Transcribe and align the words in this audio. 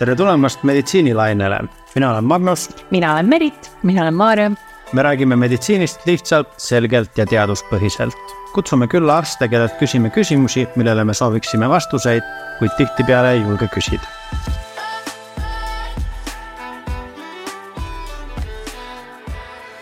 tere 0.00 0.14
tulemast 0.16 0.62
meditsiinilainele, 0.64 1.58
mina 1.94 2.10
olen 2.10 2.24
Magnus. 2.24 2.70
mina 2.90 3.12
olen 3.12 3.28
Merit. 3.28 3.72
mina 3.82 4.02
olen 4.02 4.14
Maarja. 4.14 4.50
me 4.92 5.02
räägime 5.02 5.36
meditsiinist 5.36 6.06
lihtsalt, 6.06 6.48
selgelt 6.56 7.18
ja 7.18 7.26
teaduspõhiselt. 7.26 8.16
kutsume 8.54 8.86
külla 8.86 9.18
arste, 9.18 9.48
kellelt 9.48 9.76
küsime 9.78 10.10
küsimusi, 10.10 10.68
millele 10.76 11.04
me 11.04 11.14
sooviksime 11.14 11.68
vastuseid, 11.68 12.22
kuid 12.58 12.70
tihtipeale 12.76 13.32
ei 13.32 13.40
julge 13.42 13.68
küsida. 13.68 14.08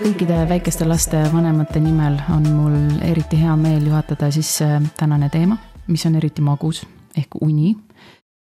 kõikide 0.03 0.49
väikeste 0.49 0.85
laste 0.85 1.23
vanemate 1.33 1.81
nimel 1.81 2.19
on 2.35 2.49
mul 2.57 2.77
eriti 3.07 3.39
hea 3.39 3.57
meel 3.57 3.87
juhatada 3.87 4.31
sisse 4.31 4.81
tänane 4.97 5.29
teema, 5.29 5.57
mis 5.87 6.07
on 6.07 6.17
eriti 6.17 6.43
magus 6.43 6.87
ehk 7.17 7.39
uni 7.41 7.77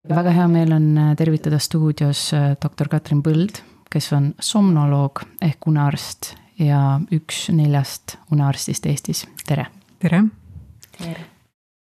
väga 0.10 0.32
hea 0.32 0.48
meel 0.52 0.74
on 0.76 0.98
äh, 0.98 1.16
tervitada 1.16 1.60
stuudios 1.60 2.32
äh, 2.34 2.56
doktor 2.64 2.88
Katrin 2.88 3.22
Põld, 3.24 3.62
kes 3.92 4.12
on 4.16 4.32
somnoloog 4.40 5.24
ehk 5.44 5.68
unearst 5.68 6.34
ja 6.60 7.00
üks 7.14 7.48
neljast 7.54 8.18
unearstist 8.34 8.86
Eestis, 8.90 9.26
tere. 9.48 9.68
tere. 10.00 10.24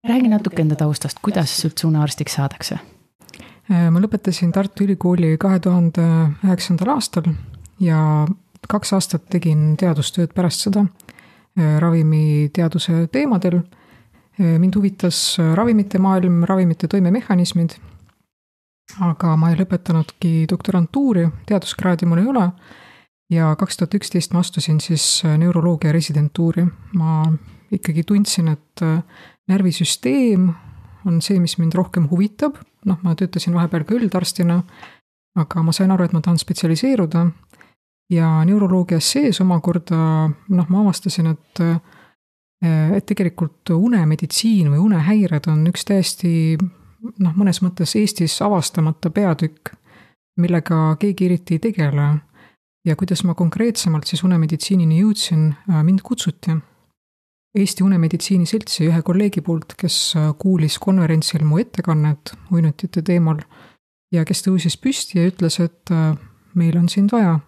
räägi 0.08 0.30
natuke 0.30 0.62
enda 0.62 0.76
taustast, 0.76 1.20
kuidas 1.22 1.54
üldse 1.66 1.88
unearstiks 1.88 2.38
saadakse? 2.38 2.80
Äh, 3.72 3.90
ma 3.90 4.00
lõpetasin 4.00 4.54
Tartu 4.54 4.86
Ülikooli 4.86 5.38
kahe 5.42 5.60
tuhande 5.60 6.06
üheksandal 6.46 6.96
aastal 6.96 7.34
ja 7.80 8.28
kaks 8.70 8.94
aastat 8.94 9.30
tegin 9.34 9.76
teadustööd 9.78 10.36
pärast 10.38 10.68
seda 10.68 10.86
ravimiteaduse 11.58 13.08
teemadel. 13.12 13.58
mind 14.38 14.76
huvitas 14.76 15.36
ravimite 15.58 16.00
maailm, 16.00 16.44
ravimite 16.48 16.88
toimemehhanismid 16.88 17.74
aga 19.00 19.36
ma 19.40 19.52
ei 19.52 19.58
lõpetanudki 19.60 20.46
doktorantuuri, 20.50 21.28
teaduskraadi 21.50 22.10
mul 22.10 22.24
ei 22.24 22.32
ole. 22.32 22.48
ja 23.32 23.54
kaks 23.56 23.78
tuhat 23.80 23.94
üksteist 23.96 24.34
ma 24.36 24.42
astusin 24.44 24.82
siis 24.84 25.24
äh, 25.26 25.38
neuroloogia 25.38 25.92
residentuuri. 25.92 26.66
ma 26.94 27.24
ikkagi 27.72 28.04
tundsin, 28.04 28.48
et 28.48 28.82
äh, 28.82 29.04
närvisüsteem 29.48 30.50
on 31.06 31.22
see, 31.22 31.40
mis 31.40 31.58
mind 31.58 31.74
rohkem 31.74 32.10
huvitab, 32.12 32.60
noh, 32.86 33.00
ma 33.04 33.16
töötasin 33.16 33.56
vahepeal 33.56 33.86
ka 33.88 33.96
üldarstina, 33.96 34.62
aga 35.40 35.64
ma 35.64 35.72
sain 35.72 35.92
aru, 35.92 36.06
et 36.06 36.14
ma 36.14 36.22
tahan 36.22 36.40
spetsialiseeruda. 36.40 37.26
ja 38.12 38.44
neuroloogias 38.46 39.12
sees 39.12 39.42
omakorda 39.42 39.98
noh, 40.50 40.70
ma 40.70 40.82
avastasin, 40.84 41.32
et 41.32 41.64
äh, 41.64 41.80
et 42.62 43.06
tegelikult 43.10 43.72
unemeditsiin 43.74 44.70
või 44.70 44.84
unehäired 44.84 45.48
on 45.50 45.64
üks 45.72 45.88
täiesti 45.88 46.60
noh, 47.02 47.36
mõnes 47.36 47.62
mõttes 47.62 47.96
Eestis 48.00 48.42
avastamata 48.42 49.10
peatükk, 49.10 49.74
millega 50.40 50.96
keegi 51.00 51.26
eriti 51.26 51.58
ei 51.58 51.60
tegele. 51.60 52.10
ja 52.86 52.96
kuidas 52.96 53.24
ma 53.24 53.36
konkreetsemalt 53.38 54.08
siis 54.10 54.24
unemeditsiinini 54.24 55.02
jõudsin, 55.02 55.54
äh, 55.70 55.84
mind 55.84 56.02
kutsuti 56.04 56.58
Eesti 57.56 57.84
Unemeditsiini 57.84 58.46
Seltsi 58.48 58.86
ühe 58.88 59.02
kolleegi 59.04 59.42
poolt, 59.44 59.74
kes 59.80 59.96
äh, 60.16 60.30
kuulis 60.40 60.78
konverentsil 60.80 61.44
mu 61.44 61.60
ettekannet 61.60 62.32
uinutite 62.52 63.04
teemal 63.04 63.42
ja 64.12 64.24
kes 64.28 64.46
tõusis 64.46 64.78
püsti 64.80 65.20
ja 65.20 65.26
ütles, 65.28 65.60
et 65.60 65.92
äh, 65.92 66.14
meil 66.56 66.78
on 66.80 66.88
sind 66.90 67.12
vaja. 67.12 67.40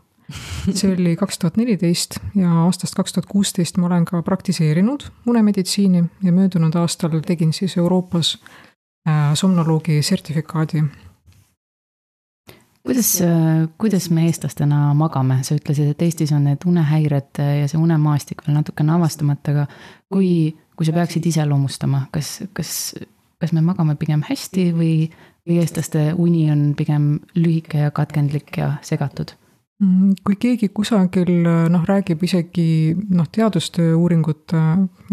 see 0.73 0.91
oli 0.91 1.15
kaks 1.21 1.39
tuhat 1.39 1.57
neliteist 1.59 2.17
ja 2.35 2.51
aastast 2.65 2.95
kaks 2.99 3.15
tuhat 3.15 3.27
kuusteist 3.31 3.77
ma 3.77 3.87
olen 3.87 4.05
ka 4.07 4.21
praktiseerinud 4.23 5.07
unemeditsiini 5.27 6.03
ja 6.23 6.31
möödunud 6.35 6.75
aastal 6.79 7.19
tegin 7.23 7.53
siis 7.53 7.77
Euroopas 7.77 8.37
somnoloogi 9.33 10.01
sertifikaadi. 10.01 10.83
kuidas, 12.83 13.21
äh, 13.21 13.69
kuidas 13.77 14.09
me 14.09 14.25
eestlastena 14.27 14.93
magame, 14.93 15.39
sa 15.43 15.55
ütlesid, 15.55 15.93
et 15.93 16.01
Eestis 16.01 16.31
on 16.31 16.43
need 16.43 16.65
unehäired 16.67 17.39
ja 17.39 17.67
see 17.67 17.79
unemaastik 17.79 18.43
veel 18.47 18.57
natukene 18.57 18.91
avastamata, 18.95 19.51
aga 19.51 19.67
kui, 20.11 20.55
kui 20.75 20.87
sa 20.87 20.95
peaksid 20.95 21.25
iseloomustama, 21.31 22.07
kas, 22.11 22.41
kas, 22.53 22.73
kas 23.39 23.53
me 23.55 23.63
magame 23.63 23.95
pigem 23.99 24.25
hästi 24.27 24.71
või, 24.75 24.95
või 25.47 25.61
eestlaste 25.63 26.09
uni 26.19 26.49
on 26.51 26.73
pigem 26.75 27.15
lühike 27.35 27.85
ja 27.85 27.91
katkendlik 27.95 28.57
ja 28.59 28.73
segatud? 28.83 29.35
Mm, 29.81 30.13
kui 30.23 30.35
keegi 30.37 30.69
kusagil 30.69 31.31
noh, 31.73 31.81
räägib 31.87 32.21
isegi 32.23 32.93
noh, 33.17 33.25
teadustöö 33.33 33.95
uuringute, 33.97 34.59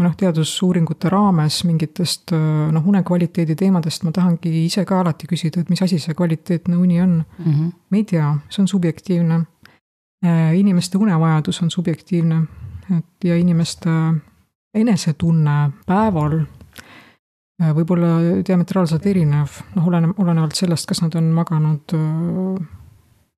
noh, 0.05 0.17
teadusuuringute 0.21 1.09
raames 1.11 1.63
mingitest 1.65 2.35
noh, 2.37 2.89
unekvaliteedi 2.93 3.57
teemadest, 3.57 4.05
ma 4.05 4.13
tahangi 4.15 4.53
ise 4.67 4.85
ka 4.87 5.01
alati 5.01 5.31
küsida, 5.31 5.63
et 5.63 5.73
mis 5.73 5.81
asi 5.83 5.99
see 5.99 6.15
kvaliteetne 6.15 6.77
uni 6.77 7.01
on 7.01 7.17
mm. 7.23 7.53
-hmm. 7.53 7.73
me 7.91 8.03
ei 8.03 8.05
tea, 8.05 8.35
see 8.49 8.63
on 8.63 8.69
subjektiivne. 8.69 9.41
Äh, 10.27 10.59
inimeste 10.59 10.99
unevajadus 10.99 11.63
on 11.63 11.71
subjektiivne, 11.71 12.43
et 12.99 13.25
ja 13.25 13.37
inimeste 13.37 13.91
enesetunne 14.75 15.71
päeval 15.87 16.43
äh, 17.63 17.71
võib 17.75 17.91
olla 17.97 18.43
diametraalselt 18.49 19.07
erinev, 19.07 19.63
noh, 19.75 19.87
oleneb, 19.89 20.19
olenevalt 20.19 20.55
sellest, 20.55 20.87
kas 20.87 21.01
nad 21.01 21.17
on 21.17 21.33
maganud 21.33 21.97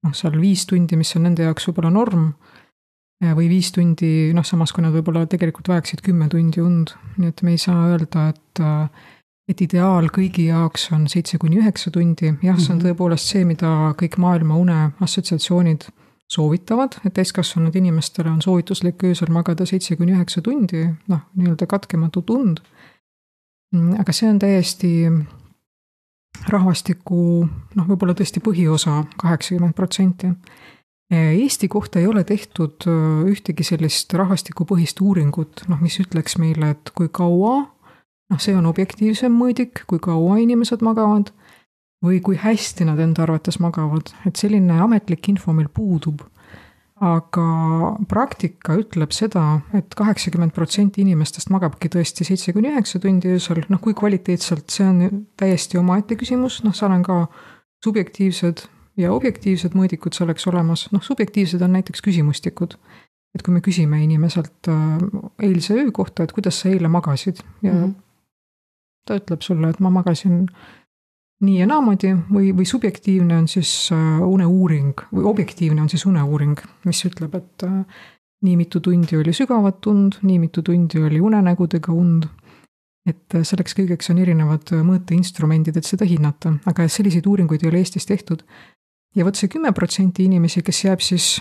noh, 0.03 0.15
seal 0.17 0.37
viis 0.41 0.67
tundi, 0.67 0.99
mis 0.99 1.15
on 1.17 1.27
nende 1.29 1.47
jaoks 1.47 1.69
võib-olla 1.69 1.93
norm, 1.95 2.33
või 3.23 3.49
viis 3.51 3.71
tundi, 3.75 4.33
noh, 4.35 4.45
samas 4.47 4.73
kui 4.75 4.83
nad 4.83 4.95
võib-olla 4.95 5.25
tegelikult 5.31 5.71
vajaksid 5.71 6.03
kümme 6.03 6.27
tundi 6.31 6.63
und, 6.63 6.95
nii 7.21 7.31
et 7.31 7.43
me 7.47 7.55
ei 7.55 7.61
saa 7.63 7.89
öelda, 7.93 8.31
et 8.35 8.65
et 9.51 9.59
ideaal 9.61 10.07
kõigi 10.15 10.47
jaoks 10.49 10.87
on 10.95 11.09
seitse 11.11 11.37
kuni 11.43 11.59
üheksa 11.61 11.91
tundi, 11.93 12.31
jah, 12.47 12.59
see 12.59 12.73
on 12.73 12.79
mhm. 12.79 12.87
tõepoolest 12.87 13.33
see, 13.33 13.43
mida 13.45 13.93
kõik 13.99 14.17
maailma 14.23 14.57
uneassotsiatsioonid 14.61 15.89
soovitavad, 16.33 16.97
et 17.05 17.15
täiskasvanud 17.19 17.75
inimestele 17.77 18.31
on 18.31 18.41
soovituslik 18.43 19.03
öösel 19.05 19.33
magada 19.35 19.67
seitse 19.69 19.99
kuni 19.99 20.15
üheksa 20.17 20.41
tundi, 20.47 20.87
noh, 21.13 21.27
nii-öelda 21.37 21.69
katkematu 21.69 22.23
tund. 22.29 22.63
aga 23.99 24.13
see 24.13 24.31
on 24.31 24.39
täiesti 24.39 24.93
rahvastiku 26.49 27.47
noh, 27.77 27.89
võib-olla 27.89 28.15
tõesti 28.19 28.43
põhiosa, 28.45 29.03
kaheksakümmend 29.21 29.77
protsenti. 29.79 30.33
Eesti 31.13 31.69
kohta 31.69 32.01
ei 32.01 32.07
ole 32.09 32.23
tehtud 32.25 32.87
äh, 32.89 33.27
ühtegi 33.29 33.67
sellist 33.69 34.15
rahvastikupõhist 34.17 35.03
uuringut, 35.05 35.67
noh, 35.69 35.81
mis 35.85 35.99
ütleks 36.01 36.39
meile, 36.41 36.73
et 36.73 36.93
kui 36.97 37.11
kaua, 37.13 37.59
noh, 38.33 38.41
see 38.41 38.57
on 38.57 38.67
objektiivsem 38.71 39.35
mõõdik, 39.37 39.85
kui 39.91 40.01
kaua 40.01 40.39
inimesed 40.41 40.81
magavad 40.81 41.35
või 42.03 42.23
kui 42.25 42.39
hästi 42.41 42.89
nad 42.89 43.01
enda 43.03 43.27
arvates 43.27 43.61
magavad, 43.63 44.15
et 44.27 44.41
selline 44.41 44.81
ametlik 44.83 45.29
info 45.31 45.53
meil 45.53 45.69
puudub 45.69 46.25
aga 47.03 47.47
praktika 48.11 48.77
ütleb 48.79 49.11
seda 49.15 49.45
et, 49.73 49.81
et 49.83 49.95
kaheksakümmend 49.99 50.55
protsenti 50.55 51.03
inimestest 51.03 51.51
magabki 51.51 51.91
tõesti 51.91 52.27
seitse 52.29 52.55
kuni 52.55 52.71
üheksa 52.71 53.01
tundi 53.03 53.33
öösel, 53.35 53.65
noh 53.73 53.81
kui 53.83 53.97
kvaliteetselt, 53.99 54.69
see 54.71 54.87
on 54.87 55.25
täiesti 55.41 55.81
omaette 55.81 56.19
küsimus, 56.21 56.61
noh 56.63 56.77
seal 56.77 56.95
on 56.95 57.03
ka 57.07 57.25
subjektiivsed 57.83 58.63
ja 59.03 59.11
objektiivsed 59.15 59.75
mõõdikud 59.75 60.15
selleks 60.15 60.47
olemas, 60.51 60.87
noh 60.95 61.03
subjektiivsed 61.03 61.63
on 61.65 61.75
näiteks 61.79 62.05
küsimustikud. 62.05 62.79
et 63.33 63.43
kui 63.43 63.55
me 63.55 63.63
küsime 63.65 63.97
inimeselt 64.05 64.69
äh, 64.69 64.99
eilse 65.41 65.75
öö 65.75 65.91
kohta, 65.91 66.23
et 66.23 66.33
kuidas 66.37 66.61
sa 66.61 66.69
eile 66.69 66.89
magasid 66.89 67.41
ja 67.63 67.73
mm 67.73 67.79
-hmm. 67.79 67.93
ta 69.07 69.17
ütleb 69.17 69.41
sulle, 69.43 69.71
et 69.71 69.81
ma 69.81 69.91
magasin 69.91 70.49
nii 71.43 71.59
ja 71.59 71.67
naamoodi 71.67 72.13
või, 72.31 72.51
või 72.57 72.67
subjektiivne 72.69 73.37
on 73.43 73.49
siis 73.51 73.73
äh, 73.95 74.21
uneuuring 74.23 75.07
või 75.13 75.25
objektiivne 75.31 75.83
on 75.83 75.91
siis 75.91 76.05
uneuuring, 76.07 76.61
mis 76.87 77.03
ütleb, 77.09 77.35
et 77.39 77.67
äh, 77.67 78.05
nii 78.47 78.57
mitu 78.61 78.81
tundi 78.81 79.19
oli 79.19 79.35
sügavat 79.35 79.87
und, 79.91 80.21
nii 80.23 80.39
mitu 80.43 80.63
tundi 80.63 81.03
oli 81.03 81.21
unenägudega 81.21 81.93
und. 81.93 82.29
et 83.09 83.35
äh, 83.35 83.43
selleks 83.43 83.75
kõigeks 83.75 84.13
on 84.15 84.21
erinevad 84.23 84.71
mõõteinstrumendid, 84.87 85.77
et 85.77 85.89
seda 85.89 86.07
hinnata, 86.07 86.55
aga 86.67 86.87
selliseid 86.89 87.27
uuringuid 87.27 87.65
ei 87.65 87.73
ole 87.73 87.83
Eestis 87.83 88.07
tehtud. 88.07 88.45
ja 89.17 89.25
vot 89.25 89.37
see 89.37 89.49
kümme 89.49 89.73
protsenti 89.73 90.25
inimesi, 90.25 90.63
kes 90.63 90.85
jääb 90.85 91.01
siis 91.01 91.41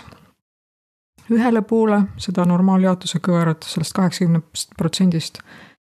ühele 1.30 1.62
poole 1.62 2.02
seda 2.18 2.44
normaaljaotuse 2.44 3.20
kõverat 3.22 3.62
sellest 3.62 3.94
kaheksakümnest 3.94 4.74
protsendist 4.76 5.38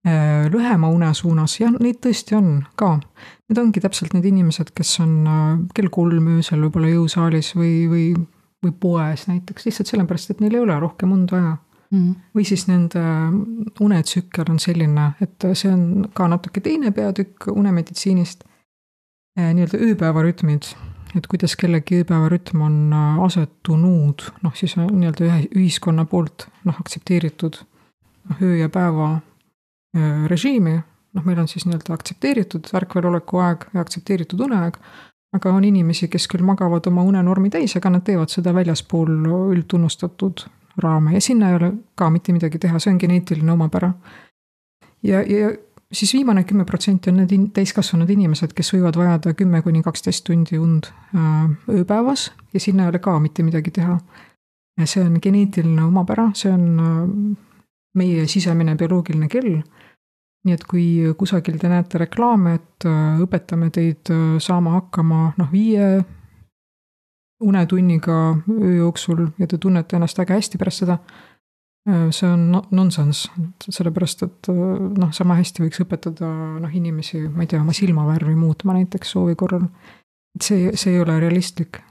lühema 0.04 0.90
une 0.92 1.14
suunas, 1.16 1.56
jah, 1.60 1.72
neid 1.80 2.02
tõesti 2.04 2.36
on 2.36 2.58
ka. 2.80 2.98
Need 3.48 3.60
ongi 3.62 3.84
täpselt 3.84 4.16
need 4.16 4.26
inimesed, 4.28 4.74
kes 4.76 4.98
on 5.04 5.14
äh, 5.30 5.44
kell 5.76 5.92
kolm 5.94 6.28
öösel 6.36 6.64
võib-olla 6.66 6.92
jõusaalis 6.92 7.54
või, 7.56 7.74
või, 7.92 8.08
või 8.64 8.74
poes 8.84 9.28
näiteks, 9.30 9.68
lihtsalt 9.68 9.94
sellepärast, 9.94 10.34
et 10.34 10.44
neil 10.44 10.58
ei 10.58 10.64
ole 10.66 10.80
rohkem 10.84 11.16
und 11.16 11.32
vaja. 11.32 11.58
Mm.. 11.94 12.16
või 12.34 12.42
siis 12.42 12.64
nende 12.66 13.02
unetsükkel 13.86 14.48
on 14.50 14.56
selline, 14.58 15.12
et 15.22 15.46
see 15.54 15.70
on 15.70 16.08
ka 16.18 16.26
natuke 16.26 16.64
teine 16.66 16.90
peatükk 16.90 17.52
unemeditsiinist, 17.54 18.48
äh, 19.38 19.52
nii-öelda 19.54 19.78
ööpäevarütmid, 19.78 20.72
et 21.14 21.28
kuidas 21.30 21.54
kellegi 21.54 22.00
ööpäevarütm 22.02 22.64
on 22.66 22.80
asetunud, 23.28 24.26
noh 24.42 24.58
siis 24.58 24.74
nii-öelda 24.82 25.28
ühe 25.28 25.44
ühiskonna 25.52 26.08
poolt 26.10 26.48
noh, 26.66 26.80
aktsepteeritud 26.82 27.62
noh, 27.62 28.42
öö 28.42 28.58
ja 28.64 28.74
päeva 28.74 29.12
Äh, 29.12 29.32
režiimi, 30.28 30.74
noh, 31.13 31.25
meil 31.25 31.40
on 31.40 31.48
siis 31.48 31.68
nii-öelda 31.68 31.94
aktsepteeritud 31.94 32.72
ärkveloleku 32.74 33.42
aeg 33.44 33.68
ja 33.74 33.84
aktsepteeritud 33.84 34.40
uneaeg, 34.42 34.80
aga 35.34 35.54
on 35.54 35.66
inimesi, 35.68 36.07
kes 36.10 36.28
küll 36.31 36.45
magavad 36.45 36.88
oma 36.90 37.04
unenormi 37.06 37.51
täis, 37.54 37.75
aga 37.78 37.92
nad 37.94 38.06
teevad 38.06 38.34
seda 38.34 38.54
väljaspool 38.56 39.13
üldtunnustatud 39.54 40.45
raame 40.81 41.13
ja 41.13 41.22
sinna 41.22 41.50
ei 41.50 41.60
ole 41.60 41.72
ka 41.95 42.10
mitte 42.10 42.34
midagi 42.34 42.60
teha, 42.60 42.80
see 42.80 42.94
on 42.94 43.00
geneetiline 43.01 43.51
omapära. 43.51 43.94
ja, 45.04 45.22
ja 45.22 45.54
siis 45.94 46.13
viimane 46.13 46.44
kümme 46.44 46.66
protsenti 46.66 47.10
on 47.10 47.22
need 47.22 47.31
in, 47.31 47.48
täiskasvanud 47.54 48.10
inimesed, 48.10 48.54
kes 48.57 48.74
võivad 48.74 48.98
vajada 48.98 49.34
kümme 49.38 49.62
kuni 49.62 49.84
kaksteist 49.84 50.25
tundi 50.28 50.57
und 50.57 50.90
äh, 51.16 51.50
ööpäevas 51.69 52.31
ja 52.54 52.60
sinna 52.60 52.88
ei 52.88 52.94
ole 52.94 53.00
ka 53.00 53.19
mitte 53.19 53.44
midagi 53.44 53.72
teha. 53.72 54.00
see 54.86 55.04
on 55.06 55.19
geneetiline 55.22 55.84
omapära, 55.84 56.31
see 56.34 56.51
on 56.51 56.80
äh, 56.80 57.36
meie 57.95 58.28
sisemine 58.28 58.75
bioloogiline 58.75 59.28
kell. 59.30 59.62
Nii 60.44 60.54
et 60.57 60.63
kui 60.68 60.86
kusagil 61.18 61.60
te 61.60 61.69
näete 61.72 62.01
reklaame, 62.01 62.57
et 62.60 62.88
äh, 62.90 63.22
õpetame 63.24 63.69
teid 63.72 64.12
äh, 64.12 64.40
saama 64.44 64.78
hakkama 64.80 65.34
noh, 65.38 65.51
viie 65.51 66.04
unetunniga 67.44 68.18
öö 68.48 68.74
jooksul 68.78 69.28
ja 69.40 69.48
te 69.48 69.57
tunnete 69.57 69.98
ennast 69.98 70.18
väga 70.18 70.38
hästi 70.40 70.60
pärast 70.62 70.84
seda 70.84 71.00
Äh, 71.90 72.12
see 72.16 72.30
on 72.31 72.45
nonsense, 72.72 73.28
sellepärast 73.68 74.22
et 74.24 74.48
noh, 74.48 75.10
sama 75.12 75.36
hästi 75.36 75.66
võiks 75.66 75.81
õpetada 75.84 76.30
noh, 76.63 76.72
inimesi, 76.72 77.25
ma 77.28 77.44
ei 77.44 77.50
tea, 77.51 77.60
oma 77.60 77.75
silmavärvi 77.75 78.36
muutma 78.40 78.78
näiteks 78.78 79.12
soovi 79.12 79.36
korral. 79.36 79.66
et 80.38 80.48
see, 80.48 80.72
see 80.80 80.94
ei 80.95 81.01
ole 81.04 81.18
realistlik. 81.19 81.81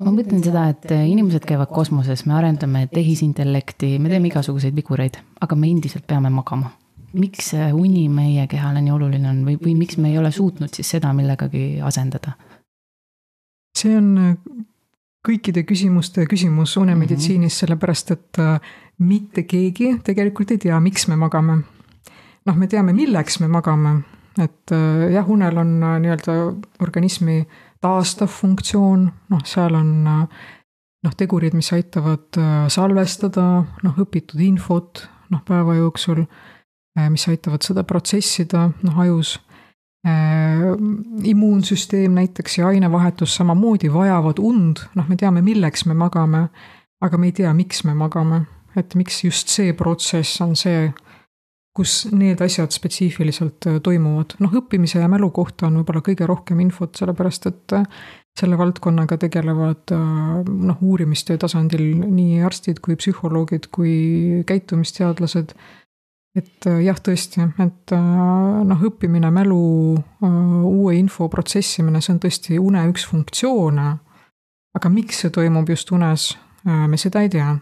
ma 0.00 0.14
mõtlen 0.16 0.40
seda, 0.40 0.70
et 0.72 0.88
inimesed 0.96 1.44
käivad 1.44 1.68
kosmoses, 1.68 2.24
me 2.24 2.38
arendame 2.38 2.86
tehisintellekti, 2.88 3.98
me 4.00 4.08
teeme 4.08 4.32
igasuguseid 4.32 4.72
vigureid, 4.72 5.20
aga 5.44 5.60
me 5.60 5.68
endiselt 5.68 6.06
peame 6.08 6.32
magama. 6.32 6.72
Miks 7.12 7.52
see 7.52 7.72
uni 7.72 8.08
meie 8.08 8.46
kehale 8.50 8.82
nii 8.84 8.92
oluline 8.94 9.30
on 9.30 9.44
või, 9.46 9.56
või 9.60 9.74
miks 9.78 9.98
me 9.98 10.12
ei 10.12 10.18
ole 10.18 10.30
suutnud 10.32 10.74
siis 10.74 10.90
seda 10.96 11.12
millegagi 11.16 11.80
asendada? 11.82 12.36
see 13.76 13.96
on 13.96 14.12
kõikide 15.26 15.64
küsimuste 15.68 16.24
küsimus 16.28 16.76
unemeditsiinis, 16.80 17.52
mhm. 17.52 17.58
sellepärast 17.64 18.14
et 18.14 18.40
äh, 18.40 18.70
mitte 19.04 19.44
keegi 19.48 19.94
tegelikult 20.04 20.54
ei 20.54 20.62
tea, 20.62 20.78
miks 20.80 21.08
me 21.08 21.18
magame. 21.20 21.62
noh, 22.48 22.56
me 22.56 22.66
teame, 22.66 22.94
milleks 22.96 23.40
me 23.42 23.50
magame, 23.52 24.00
et 24.40 24.72
äh, 24.72 25.10
jah, 25.12 25.28
unel 25.28 25.60
on 25.60 25.74
äh, 25.82 25.98
nii-öelda 26.06 26.38
organismi 26.80 27.42
taastav 27.80 28.32
funktsioon, 28.32 29.04
noh, 29.32 29.44
seal 29.48 29.76
on 29.76 29.92
noh, 30.06 31.14
tegurid, 31.16 31.54
mis 31.56 31.70
aitavad 31.72 32.36
salvestada 32.68 33.44
noh, 33.84 34.00
õpitud 34.04 34.40
infot 34.44 35.06
noh, 35.32 35.40
päeva 35.46 35.78
jooksul, 35.78 36.26
mis 37.08 37.28
aitavad 37.28 37.64
seda 37.64 37.84
protsessida 37.88 38.68
noh, 38.82 38.98
ajus 39.00 39.38
Äh, 40.06 40.60
immuunsüsteem 41.22 42.14
näiteks 42.16 42.58
ja 42.58 42.66
ainevahetus 42.66 43.34
samamoodi 43.36 43.92
vajavad 43.92 44.38
und, 44.40 44.80
noh, 44.96 45.08
me 45.08 45.16
teame, 45.20 45.42
milleks 45.44 45.84
me 45.84 45.92
magame, 45.94 46.46
aga 47.04 47.18
me 47.20 47.28
ei 47.28 47.34
tea, 47.36 47.50
miks 47.54 47.84
me 47.84 47.92
magame. 47.94 48.46
et 48.76 48.94
miks 48.94 49.24
just 49.24 49.48
see 49.48 49.72
protsess 49.74 50.40
on 50.40 50.54
see, 50.56 50.92
kus 51.76 52.06
need 52.14 52.40
asjad 52.40 52.72
spetsiifiliselt 52.72 53.66
äh, 53.68 53.76
toimuvad. 53.84 54.38
noh, 54.40 54.54
õppimise 54.62 55.02
ja 55.02 55.08
mälu 55.08 55.28
kohta 55.36 55.66
on 55.68 55.76
võib-olla 55.82 56.00
kõige 56.06 56.24
rohkem 56.26 56.64
infot, 56.64 56.96
sellepärast 56.96 57.50
et 57.52 57.76
äh, 57.76 57.84
selle 58.40 58.56
valdkonnaga 58.56 59.18
tegelevad 59.20 59.92
noh, 59.92 60.80
uurimistöö 60.80 61.36
tasandil 61.36 61.84
nii 62.06 62.40
arstid 62.46 62.80
kui 62.80 62.96
psühholoogid 62.96 63.68
kui 63.74 63.92
käitumisteadlased 64.48 65.52
et 66.36 66.66
äh, 66.66 66.82
jah, 66.84 66.98
tõesti, 67.02 67.42
et 67.62 67.94
äh, 67.94 68.04
noh, 68.66 68.84
õppimine, 68.86 69.30
mälu, 69.34 69.62
äh, 70.22 70.36
uue 70.66 70.94
info 70.98 71.28
protsessimine, 71.32 72.02
see 72.02 72.14
on 72.14 72.22
tõesti 72.22 72.60
une 72.60 72.84
üks 72.90 73.06
funktsioone. 73.10 73.88
aga 74.70 74.88
miks 74.88 75.24
see 75.24 75.32
toimub 75.34 75.68
just 75.68 75.90
unes, 75.90 76.36
me 76.62 76.96
seda 77.00 77.24
ei 77.24 77.28
tea. 77.28 77.56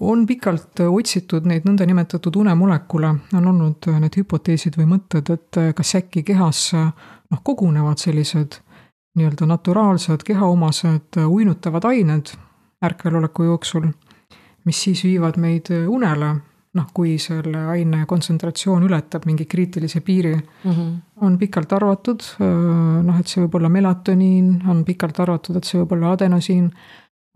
on 0.00 0.24
pikalt 0.26 0.80
otsitud 0.80 1.46
neid 1.46 1.66
nõndanimetatud 1.66 2.36
unemolekule, 2.36 3.08
on 3.34 3.46
olnud 3.46 3.86
need 4.00 4.16
hüpoteesid 4.18 4.74
või 4.78 4.88
mõtted, 4.94 5.30
et 5.30 5.58
kas 5.76 5.94
äkki 5.94 6.22
kehas 6.26 6.72
noh, 6.74 7.42
kogunevad 7.42 7.98
sellised 7.98 8.58
nii-öelda 9.14 9.46
naturaalsed 9.46 10.22
kehaomased 10.26 11.20
uinutavad 11.26 11.84
ained 11.84 12.34
ärkveloleku 12.82 13.46
jooksul, 13.50 13.86
mis 14.64 14.82
siis 14.82 15.04
viivad 15.04 15.38
meid 15.38 15.70
unele 15.86 16.34
noh, 16.72 16.88
kui 16.94 17.18
selle 17.20 17.66
aine 17.74 18.06
kontsentratsioon 18.08 18.86
ületab 18.86 19.26
mingi 19.28 19.44
kriitilise 19.44 20.00
piiri 20.00 20.34
mm, 20.34 20.70
-hmm. 20.70 20.90
on 21.20 21.38
pikalt 21.38 21.72
arvatud, 21.72 22.24
noh, 23.02 23.18
et 23.20 23.28
see 23.28 23.42
võib 23.44 23.58
olla 23.60 23.68
melatoniin, 23.68 24.62
on 24.68 24.84
pikalt 24.84 25.20
arvatud, 25.20 25.56
et 25.56 25.68
see 25.68 25.80
võib 25.82 25.92
olla 25.98 26.12
adenosiin, 26.16 26.70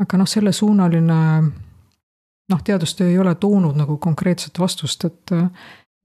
aga 0.01 0.19
noh, 0.19 0.29
sellesuunaline 0.29 1.21
noh, 2.53 2.63
teadustöö 2.65 3.09
ei 3.11 3.19
ole 3.19 3.35
toonud 3.35 3.77
nagu 3.77 3.97
konkreetset 3.97 4.59
vastust, 4.59 5.05
et 5.05 5.33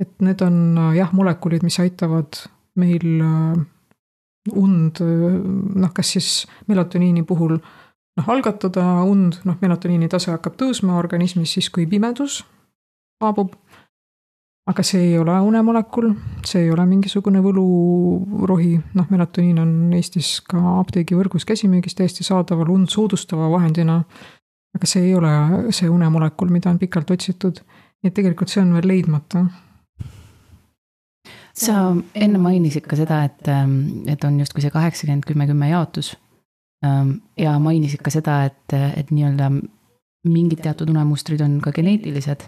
et 0.02 0.22
need 0.22 0.42
on 0.42 0.78
jah, 0.96 1.12
molekulid, 1.14 1.64
mis 1.64 1.80
aitavad 1.80 2.40
meil 2.76 3.22
und 4.52 5.00
noh, 5.76 5.92
kas 5.94 6.12
siis 6.16 6.48
melatoniini 6.68 7.24
puhul 7.24 7.60
noh, 8.18 8.30
algatada 8.34 9.04
und, 9.08 9.38
noh, 9.46 9.58
melatoniini 9.62 10.10
tase 10.10 10.32
hakkab 10.32 10.58
tõusma 10.58 10.98
organismis 10.98 11.54
siis, 11.54 11.70
kui 11.70 11.86
pimedus 11.88 12.42
saabub. 13.22 13.56
aga 14.72 14.84
see 14.86 15.02
ei 15.10 15.16
ole 15.18 15.34
unemolekul, 15.42 16.12
see 16.46 16.62
ei 16.68 16.70
ole 16.72 16.84
mingisugune 16.86 17.42
võlurohi, 17.44 18.76
noh, 18.94 19.08
melatoniin 19.10 19.58
on 19.60 19.72
Eestis 19.98 20.36
ka 20.46 20.62
apteegivõrgus 20.84 21.48
käsimüügis 21.50 21.98
täiesti 21.98 22.24
saadaval 22.24 22.70
und 22.76 22.92
soodustava 22.94 23.50
vahendina. 23.52 24.04
aga 24.78 24.88
see 24.88 25.10
ei 25.10 25.16
ole 25.16 25.34
see 25.76 25.90
unemolekul, 25.90 26.54
mida 26.54 26.70
on 26.70 26.80
pikalt 26.80 27.12
otsitud. 27.12 27.64
nii 28.02 28.10
et 28.10 28.18
tegelikult 28.18 28.50
see 28.54 28.62
on 28.62 28.74
veel 28.78 28.88
leidmata 28.88 29.46
sa 31.58 31.92
enne 32.16 32.40
mainisid 32.42 32.88
ka 32.88 32.96
seda, 32.96 33.24
et, 33.28 33.50
et 34.14 34.24
on 34.24 34.40
justkui 34.40 34.64
see 34.64 34.74
kaheksakümmend, 34.74 35.26
kümme, 35.28 35.48
kümme 35.50 35.70
jaotus. 35.70 36.16
ja 37.38 37.60
mainisid 37.60 38.02
ka 38.02 38.10
seda, 38.10 38.44
et, 38.50 38.74
et 38.74 39.12
nii-öelda 39.14 39.52
mingid 40.26 40.64
teatud 40.64 40.90
unemustrid 40.90 41.42
on 41.42 41.60
ka 41.62 41.74
geneetilised 41.76 42.48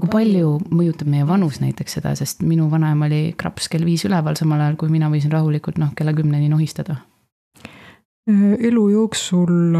kui 0.00 0.10
palju 0.10 0.58
mõjutab 0.74 1.08
meie 1.10 1.26
vanus 1.26 1.60
näiteks 1.62 1.98
seda, 1.98 2.14
sest 2.18 2.42
minu 2.42 2.66
vanaema 2.70 3.06
oli 3.06 3.22
kraps 3.38 3.68
kell 3.70 3.86
viis 3.86 4.04
üleval, 4.08 4.36
samal 4.38 4.60
ajal 4.60 4.78
kui 4.80 4.90
mina 4.90 5.10
võisin 5.12 5.32
rahulikult 5.32 5.78
noh, 5.78 5.94
kella 5.96 6.14
kümneni 6.16 6.48
nohistada. 6.50 6.96
elu 8.26 8.88
jooksul 8.90 9.78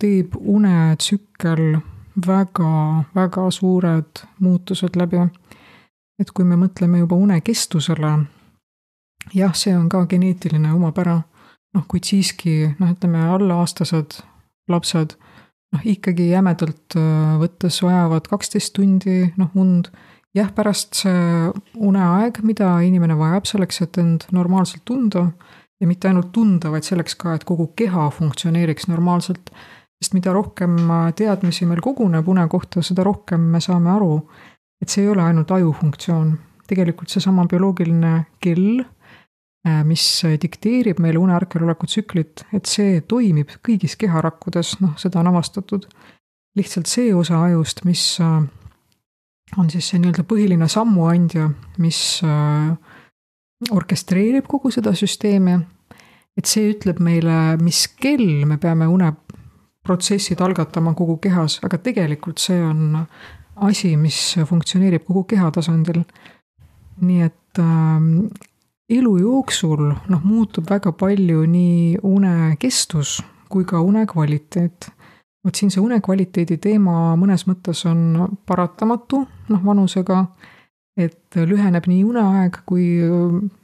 teeb 0.00 0.36
unetsükkel 0.38 1.80
väga, 2.26 3.04
väga 3.14 3.50
suured 3.50 4.24
muutused 4.38 4.96
läbi. 4.96 5.28
et 6.20 6.30
kui 6.30 6.44
me 6.44 6.56
mõtleme 6.56 6.98
juba 6.98 7.16
une 7.16 7.40
kestusele, 7.40 8.26
jah, 9.34 9.54
see 9.54 9.76
on 9.76 9.88
ka 9.88 10.04
geneetiline 10.06 10.72
omapära, 10.72 11.22
noh, 11.74 11.84
kuid 11.88 12.04
siiski 12.04 12.74
noh, 12.78 12.90
ütleme 12.92 13.24
allaaastased 13.24 14.20
lapsed 14.68 15.16
noh, 15.74 15.84
ikkagi 15.84 16.30
jämedalt 16.30 16.96
äh, 16.98 17.34
võttes 17.40 17.80
vajavad 17.84 18.30
kaksteist 18.30 18.74
tundi 18.76 19.24
noh, 19.40 19.52
und. 19.54 19.90
jah, 20.30 20.46
pärast 20.54 20.94
see 20.94 21.48
uneaeg, 21.82 22.36
mida 22.46 22.76
inimene 22.86 23.16
vajab 23.18 23.48
selleks, 23.50 23.80
et 23.82 23.98
end 23.98 24.28
normaalselt 24.30 24.84
tunda 24.86 25.24
ja 25.80 25.88
mitte 25.90 26.06
ainult 26.06 26.30
tunda, 26.30 26.70
vaid 26.70 26.86
selleks 26.86 27.16
ka, 27.18 27.34
et 27.34 27.46
kogu 27.48 27.72
keha 27.76 28.10
funktsioneeriks 28.14 28.86
normaalselt. 28.92 29.50
sest 30.00 30.14
mida 30.16 30.32
rohkem 30.32 30.76
äh, 30.78 31.10
teadmisi 31.12 31.66
meil 31.66 31.82
koguneb 31.84 32.28
une 32.28 32.46
kohta, 32.48 32.82
seda 32.82 33.04
rohkem 33.04 33.50
me 33.52 33.60
saame 33.60 33.90
aru, 33.90 34.14
et 34.80 34.88
see 34.88 35.02
ei 35.04 35.10
ole 35.10 35.22
ainult 35.22 35.50
ajufunktsioon. 35.50 36.38
tegelikult 36.70 37.10
seesama 37.10 37.44
bioloogiline 37.50 38.26
kell 38.40 38.84
mis 39.84 40.04
dikteerib 40.40 41.00
meile 41.04 41.20
une 41.20 41.34
ärkveloleku 41.36 41.86
tsüklit, 41.86 42.46
et 42.56 42.68
see 42.68 43.00
toimib 43.08 43.52
kõigis 43.66 43.96
keharakkudes, 44.00 44.78
noh, 44.80 44.94
seda 45.00 45.20
on 45.20 45.28
avastatud. 45.34 45.86
lihtsalt 46.56 46.88
see 46.90 47.12
osa 47.14 47.42
ajust, 47.44 47.84
mis 47.84 48.18
äh, 48.20 48.40
on 49.58 49.68
siis 49.70 49.90
see 49.90 50.00
nii-öelda 50.00 50.24
põhiline 50.26 50.66
sammuandja, 50.68 51.50
mis 51.78 52.00
äh, 52.26 52.72
orkestreerib 53.70 54.48
kogu 54.48 54.72
seda 54.74 54.94
süsteemi, 54.96 55.58
et 56.36 56.50
see 56.50 56.72
ütleb 56.72 56.98
meile, 57.04 57.56
mis 57.60 57.84
kell 58.00 58.46
me 58.48 58.56
peame 58.58 58.88
uneprotsessid 58.90 60.40
algatama 60.40 60.94
kogu 60.98 61.18
kehas, 61.22 61.60
aga 61.62 61.78
tegelikult 61.78 62.40
see 62.42 62.58
on 62.64 62.98
asi, 63.68 63.92
mis 64.00 64.18
funktsioneerib 64.48 65.04
kogu 65.06 65.26
keha 65.34 65.52
tasandil. 65.54 66.02
nii 67.00 67.22
et 67.24 67.60
elu 68.90 69.16
jooksul 69.22 69.92
noh, 69.92 70.22
muutub 70.24 70.66
väga 70.70 70.92
palju 70.92 71.44
nii 71.46 71.98
une 72.02 72.56
kestus 72.58 73.20
kui 73.50 73.64
ka 73.64 73.80
une 73.82 74.06
kvaliteet. 74.06 74.90
vot 75.44 75.56
siin 75.56 75.70
see 75.72 75.80
une 75.80 76.00
kvaliteedi 76.04 76.58
teema 76.60 77.14
mõnes 77.16 77.46
mõttes 77.48 77.80
on 77.88 78.28
paratamatu, 78.46 79.24
noh 79.48 79.62
vanusega. 79.64 80.24
et 80.96 81.36
lüheneb 81.36 81.86
nii 81.86 82.02
uneaeg 82.04 82.58
kui 82.66 83.00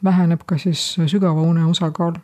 väheneb 0.05 0.47
ka 0.47 0.57
siis 0.59 0.97
sügava 1.07 1.43
une 1.43 1.67
osakaal. 1.67 2.15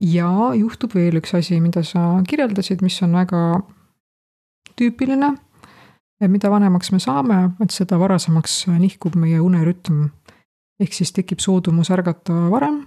ja 0.00 0.30
juhtub 0.54 0.94
veel 0.94 1.20
üks 1.20 1.34
asi, 1.34 1.60
mida 1.60 1.82
sa 1.82 2.22
kirjeldasid, 2.28 2.82
mis 2.82 3.02
on 3.02 3.12
väga 3.12 3.62
tüüpiline. 4.76 5.34
mida 6.28 6.50
vanemaks 6.50 6.92
me 6.92 6.98
saame, 6.98 7.50
et 7.60 7.70
seda 7.70 7.98
varasemaks 7.98 8.66
nihkub 8.78 9.14
meie 9.16 9.40
unerütm. 9.40 10.08
Ehk 10.80 10.92
siis 10.94 11.12
tekib 11.12 11.42
soodumus 11.42 11.90
ärgata 11.90 12.34
varem 12.52 12.82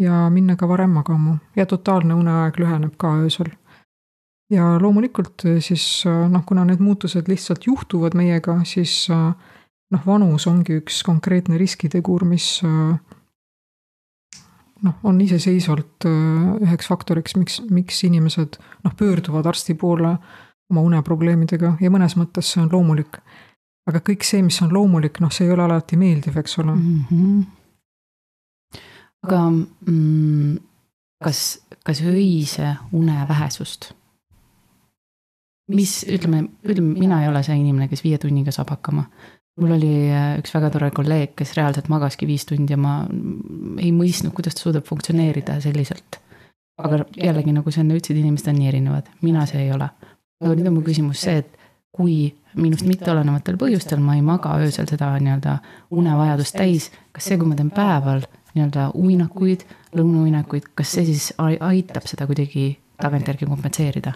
ja 0.00 0.24
minna 0.30 0.56
ka 0.56 0.68
varem 0.68 0.90
magama. 0.96 1.38
Ja 1.56 1.66
totaalne 1.66 2.14
uneaeg 2.14 2.58
lüheneb 2.58 2.96
ka 2.98 3.14
öösel. 3.22 3.52
Ja 4.52 4.74
loomulikult 4.80 5.42
siis 5.64 6.04
noh, 6.06 6.44
kuna 6.46 6.64
need 6.68 6.82
muutused 6.84 7.28
lihtsalt 7.28 7.66
juhtuvad 7.66 8.14
meiega, 8.18 8.58
siis 8.68 9.08
noh, 9.08 10.02
vanus 10.06 10.46
ongi 10.50 10.80
üks 10.82 11.02
konkreetne 11.06 11.58
riskitegur, 11.58 12.26
mis 12.28 12.60
noh, 14.84 14.98
on 15.02 15.20
iseseisvalt 15.24 16.06
üheks 16.06 16.90
faktoriks, 16.90 17.36
miks, 17.40 17.60
miks 17.72 18.02
inimesed 18.04 18.58
noh, 18.84 18.96
pöörduvad 18.98 19.46
arsti 19.48 19.74
poole 19.80 20.16
oma 20.70 20.84
uneprobleemidega. 20.84 21.76
Ja 21.80 21.90
mõnes 21.92 22.16
mõttes 22.20 22.52
see 22.52 22.62
on 22.62 22.70
loomulik. 22.72 23.20
Aga 23.90 24.00
kõik 24.00 24.24
see, 24.26 24.42
mis 24.42 24.60
on 24.64 24.72
loomulik, 24.74 25.20
noh, 25.20 25.32
see 25.32 25.48
ei 25.48 25.52
ole 25.54 25.66
alati 25.66 25.98
meeldiv, 26.00 26.38
eks 26.40 26.58
ole 26.62 26.74
mm. 26.74 27.04
-hmm. 27.10 28.80
aga 29.28 29.42
mm, 29.50 30.56
kas, 31.24 31.44
kas 31.84 32.02
öise 32.02 32.76
une 32.92 33.26
vähesust 33.28 33.92
mis 35.68 36.04
ütleme, 36.08 36.44
ütleme, 36.64 36.98
mina 36.98 37.22
ei 37.22 37.28
ole 37.28 37.42
see 37.42 37.56
inimene, 37.56 37.88
kes 37.88 38.04
viie 38.04 38.18
tunniga 38.18 38.52
saab 38.52 38.70
hakkama 38.76 39.08
mul 39.60 39.74
oli 39.76 39.92
äh, 40.10 40.34
üks 40.40 40.54
väga 40.54 40.70
tore 40.74 40.90
kolleeg, 40.94 41.34
kes 41.38 41.54
reaalselt 41.58 41.90
magaski 41.92 42.26
viis 42.26 42.46
tundi 42.48 42.74
ja 42.74 42.78
ma 42.80 43.02
ei 43.78 43.92
mõistnud, 43.94 44.34
kuidas 44.34 44.56
ta 44.58 44.66
suudab 44.66 44.86
funktsioneerida 44.88 45.60
selliselt. 45.62 46.20
aga 46.82 47.04
jällegi, 47.14 47.52
nagu 47.54 47.70
sa 47.70 47.84
enne 47.84 47.94
ütlesid, 47.94 48.18
inimesed 48.18 48.48
on 48.50 48.56
nii 48.58 48.70
erinevad, 48.72 49.10
mina 49.22 49.44
see 49.46 49.62
ei 49.62 49.70
ole. 49.74 49.90
aga 50.42 50.56
nüüd 50.58 50.70
on 50.70 50.74
mu 50.74 50.82
küsimus 50.86 51.22
see, 51.22 51.44
et 51.44 51.63
kui 51.94 52.34
minust 52.58 52.86
mitteolenevatel 52.86 53.58
põhjustel 53.58 54.02
ma 54.02 54.16
ei 54.18 54.22
maga 54.22 54.54
öösel 54.62 54.86
seda 54.90 55.12
nii-öelda 55.18 55.58
unevajadust 55.94 56.56
täis, 56.58 56.90
kas 57.14 57.30
see, 57.30 57.38
kui 57.38 57.48
ma 57.50 57.58
teen 57.58 57.72
päeval 57.74 58.22
nii-öelda 58.54 58.90
uinakuid, 58.98 59.64
lõunauinakuid, 59.98 60.70
kas 60.78 60.94
see 60.94 61.08
siis 61.10 61.32
aitab 61.38 62.06
seda 62.10 62.28
kuidagi 62.30 62.68
tagantjärgi 63.02 63.48
kompenseerida? 63.50 64.14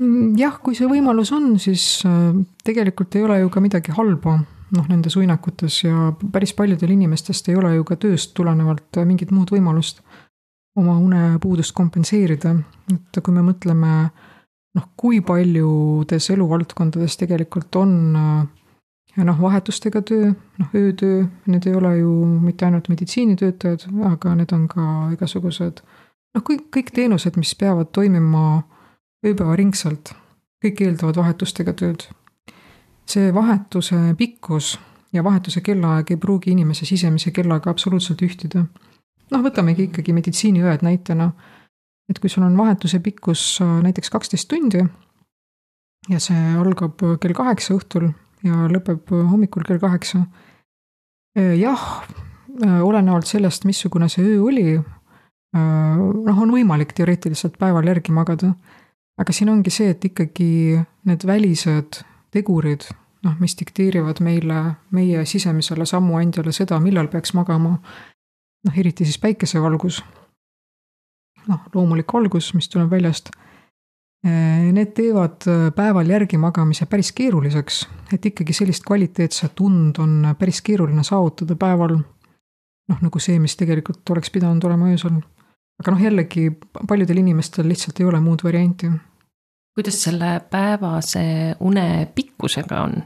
Mm, 0.00 0.32
jah, 0.40 0.56
kui 0.64 0.76
see 0.76 0.88
võimalus 0.88 1.32
on, 1.36 1.52
siis 1.60 1.84
äh, 2.08 2.32
tegelikult 2.64 3.16
ei 3.18 3.26
ole 3.26 3.42
ju 3.42 3.52
ka 3.52 3.60
midagi 3.60 3.92
halba 3.92 4.38
noh, 4.40 4.86
nendes 4.88 5.16
uinakutes 5.20 5.82
ja 5.84 6.10
päris 6.32 6.54
paljudel 6.56 6.94
inimestest 6.94 7.50
ei 7.50 7.58
ole 7.60 7.74
ju 7.74 7.84
ka 7.84 7.98
tööst 8.00 8.32
tulenevalt 8.36 9.00
äh, 9.00 9.04
mingit 9.08 9.34
muud 9.34 9.52
võimalust 9.52 10.00
oma 10.80 10.96
unepuudust 11.02 11.74
kompenseerida. 11.76 12.54
et 12.94 13.20
kui 13.22 13.34
me 13.34 13.42
mõtleme 13.44 13.94
noh, 14.74 14.88
kui 14.96 15.20
paljudes 15.20 16.30
eluvaldkondades 16.30 17.16
tegelikult 17.16 17.76
on 17.76 17.94
äh, 18.16 19.24
noh, 19.24 19.40
vahetustega 19.40 20.02
töö, 20.02 20.32
noh 20.58 20.74
öötöö, 20.74 21.24
need 21.46 21.66
ei 21.66 21.74
ole 21.74 21.96
ju 21.98 22.12
mitte 22.40 22.64
ainult 22.68 22.88
meditsiinitöötajad, 22.88 23.88
aga 24.12 24.34
need 24.38 24.52
on 24.54 24.68
ka 24.70 24.84
igasugused 25.16 25.82
noh, 26.34 26.44
kõik, 26.46 26.68
kõik 26.74 26.92
teenused, 26.94 27.36
mis 27.40 27.54
peavad 27.58 27.90
toimima 27.94 28.62
ööpäevaringselt. 29.26 30.14
kõik 30.60 30.80
eeldavad 30.84 31.16
vahetustega 31.16 31.72
tööd. 31.72 32.08
see 33.06 33.34
vahetuse 33.34 33.96
pikkus 34.18 34.78
ja 35.12 35.24
vahetuse 35.24 35.60
kellaaeg 35.60 36.10
ei 36.10 36.16
pruugi 36.16 36.50
inimese 36.50 36.86
sisemise 36.86 37.30
kellaga 37.30 37.70
absoluutselt 37.70 38.22
ühtida. 38.22 38.66
noh, 39.30 39.42
võtamegi 39.42 39.88
ikkagi 39.88 40.12
meditsiiniõed 40.12 40.82
näitena. 40.82 41.32
Et 42.10 42.18
kui 42.18 42.30
sul 42.30 42.44
on 42.46 42.56
vahetuse 42.58 43.00
pikkus 43.00 43.60
äh, 43.62 43.76
näiteks 43.84 44.10
kaksteist 44.10 44.48
tundi 44.50 44.82
ja 46.10 46.20
see 46.22 46.40
algab 46.58 47.02
kell 47.22 47.36
kaheksa 47.36 47.76
õhtul 47.76 48.10
ja 48.46 48.66
lõpeb 48.72 49.12
hommikul 49.12 49.66
kell 49.68 49.78
kaheksa. 49.82 50.24
Äh, 51.38 51.54
jah, 51.60 51.84
äh, 52.64 52.80
olenevalt 52.82 53.30
sellest, 53.30 53.64
missugune 53.68 54.08
see 54.08 54.26
öö 54.26 54.42
oli, 54.48 54.80
noh, 55.50 56.36
on 56.38 56.52
võimalik 56.54 56.92
teoreetiliselt 56.94 57.56
päeval 57.58 57.88
järgi 57.90 58.12
magada 58.14 58.52
aga 59.20 59.34
siin 59.36 59.52
ongi 59.52 59.72
see, 59.72 59.92
et 59.92 60.04
ikkagi 60.04 60.80
need 61.08 61.26
välised 61.28 62.00
tegurid, 62.34 62.86
noh, 63.26 63.36
mis 63.42 63.56
dikteerivad 63.58 64.22
meile, 64.24 64.62
meie 64.96 65.24
sisemisele 65.28 65.86
sammuandjale 65.88 66.54
seda, 66.56 66.80
millal 66.82 67.10
peaks 67.12 67.34
magama, 67.36 67.76
noh, 68.66 68.80
eriti 68.80 69.06
siis 69.08 69.20
päikesevalgus, 69.20 70.00
noh, 71.48 71.66
loomulik 71.74 72.12
valgus, 72.12 72.52
mis 72.54 72.68
tuleb 72.68 72.90
väljast, 72.90 73.30
eh, 74.24 74.70
need 74.72 74.94
teevad 74.96 75.46
päeval 75.76 76.14
järgi 76.16 76.38
magamise 76.38 76.86
päris 76.86 77.12
keeruliseks, 77.16 77.82
et 78.12 78.26
ikkagi 78.26 78.56
sellist 78.56 78.84
kvaliteetset 78.86 79.60
und 79.60 79.98
on 79.98 80.34
päris 80.38 80.62
keeruline 80.62 81.04
saavutada 81.04 81.56
päeval, 81.56 81.98
noh, 82.90 83.02
nagu 83.02 83.22
see, 83.22 83.38
mis 83.38 83.56
tegelikult 83.56 84.10
oleks 84.10 84.30
pidanud 84.30 84.64
olema 84.64 84.90
öösel. 84.92 85.20
aga 85.80 85.92
noh, 85.94 86.02
jällegi 86.02 86.50
paljudel 86.88 87.22
inimestel 87.22 87.68
lihtsalt 87.68 88.00
ei 88.00 88.06
ole 88.06 88.20
muud 88.20 88.42
varianti 88.44 88.90
kuidas 89.74 90.02
selle 90.02 90.40
päevase 90.50 91.56
une 91.60 92.08
pikkusega 92.14 92.82
on? 92.82 93.02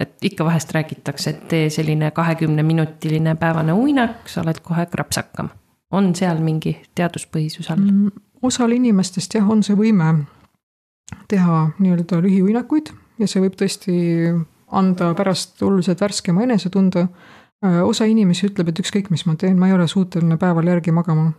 et 0.00 0.24
ikka 0.24 0.44
vahest 0.44 0.70
räägitakse, 0.72 1.30
et 1.30 1.48
tee 1.48 1.70
selline 1.70 2.10
kahekümneminutiline 2.10 3.34
päevane 3.36 3.72
uinak, 3.72 4.28
sa 4.32 4.40
oled 4.40 4.62
kohe 4.64 4.86
krapsakam. 4.86 5.50
On 5.90 6.14
seal 6.14 6.40
mingi 6.44 6.76
teaduspõhisus 6.94 7.70
all 7.70 7.82
mm,? 7.82 8.10
osal 8.42 8.72
inimestest 8.72 9.34
jah, 9.36 9.48
on 9.50 9.62
see 9.62 9.76
võime 9.76 10.12
teha 11.28 11.58
nii-öelda 11.78 12.22
lühiuinakuid 12.24 12.92
ja 13.20 13.28
see 13.28 13.42
võib 13.42 13.58
tõesti 13.58 13.94
anda 14.70 15.12
pärast 15.18 15.62
oluliselt 15.66 16.00
värskema 16.00 16.44
enesetunde. 16.46 17.08
osa 17.84 18.06
inimesi 18.06 18.46
ütleb, 18.46 18.70
et 18.70 18.78
ükskõik, 18.80 19.10
mis 19.10 19.26
ma 19.26 19.34
teen, 19.36 19.58
ma 19.58 19.68
ei 19.68 19.74
ole 19.74 19.88
suuteline 19.90 20.38
päeval 20.40 20.70
järgi 20.70 20.94
magama 20.94 21.32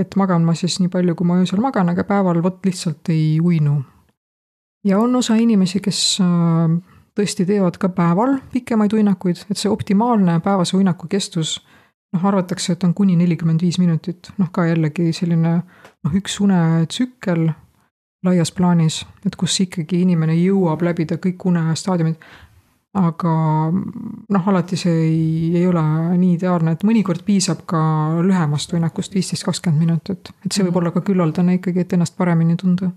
et 0.00 0.16
magan 0.16 0.44
ma 0.46 0.54
siis 0.56 0.78
nii 0.80 0.90
palju, 0.92 1.14
kui 1.16 1.28
ma 1.28 1.38
öösel 1.40 1.60
magan, 1.62 1.90
aga 1.92 2.04
päeval 2.08 2.40
vot 2.44 2.60
lihtsalt 2.66 3.10
ei 3.12 3.40
uinu. 3.40 3.82
ja 4.84 4.98
on 4.98 5.16
osa 5.16 5.36
inimesi, 5.36 5.80
kes 5.84 6.20
tõesti 7.16 7.44
teevad 7.46 7.76
ka 7.80 7.90
päeval 7.92 8.38
pikemaid 8.52 8.94
uinakuid, 8.96 9.44
et 9.50 9.60
see 9.60 9.70
optimaalne 9.70 10.38
päevase 10.44 10.76
uinaku 10.76 11.08
kestus 11.10 11.58
noh, 12.12 12.26
arvatakse, 12.26 12.74
et 12.74 12.84
on 12.84 12.94
kuni 12.94 13.16
nelikümmend 13.18 13.62
viis 13.62 13.78
minutit, 13.78 14.32
noh 14.38 14.50
ka 14.52 14.66
jällegi 14.68 15.12
selline 15.16 15.56
noh, 15.60 16.14
üks 16.16 16.38
unetsükkel 16.44 17.48
laias 18.26 18.52
plaanis, 18.52 19.00
et 19.26 19.36
kus 19.40 19.56
ikkagi 19.64 20.02
inimene 20.04 20.36
jõuab 20.36 20.82
läbida 20.84 21.20
kõik 21.22 21.46
unestaadiumid. 21.48 22.20
Aga 23.00 23.32
noh, 23.70 24.46
alati 24.50 24.74
see 24.76 24.94
ei, 25.04 25.50
ei 25.60 25.66
ole 25.70 25.82
nii 26.18 26.32
ideaalne, 26.34 26.72
et 26.74 26.82
mõnikord 26.82 27.22
piisab 27.22 27.62
ka 27.70 27.78
lühemast 28.26 28.74
uinakust, 28.74 29.14
viisteist, 29.14 29.46
kakskümmend 29.46 29.84
minutit, 29.84 30.32
et 30.42 30.50
see 30.50 30.64
võib 30.64 30.72
mhm. 30.72 30.80
olla 30.80 30.92
ka 30.96 31.04
küllaldane 31.06 31.60
ikkagi, 31.60 31.84
et 31.84 31.94
ennast 31.94 32.18
paremini 32.18 32.58
tunda 32.58 32.90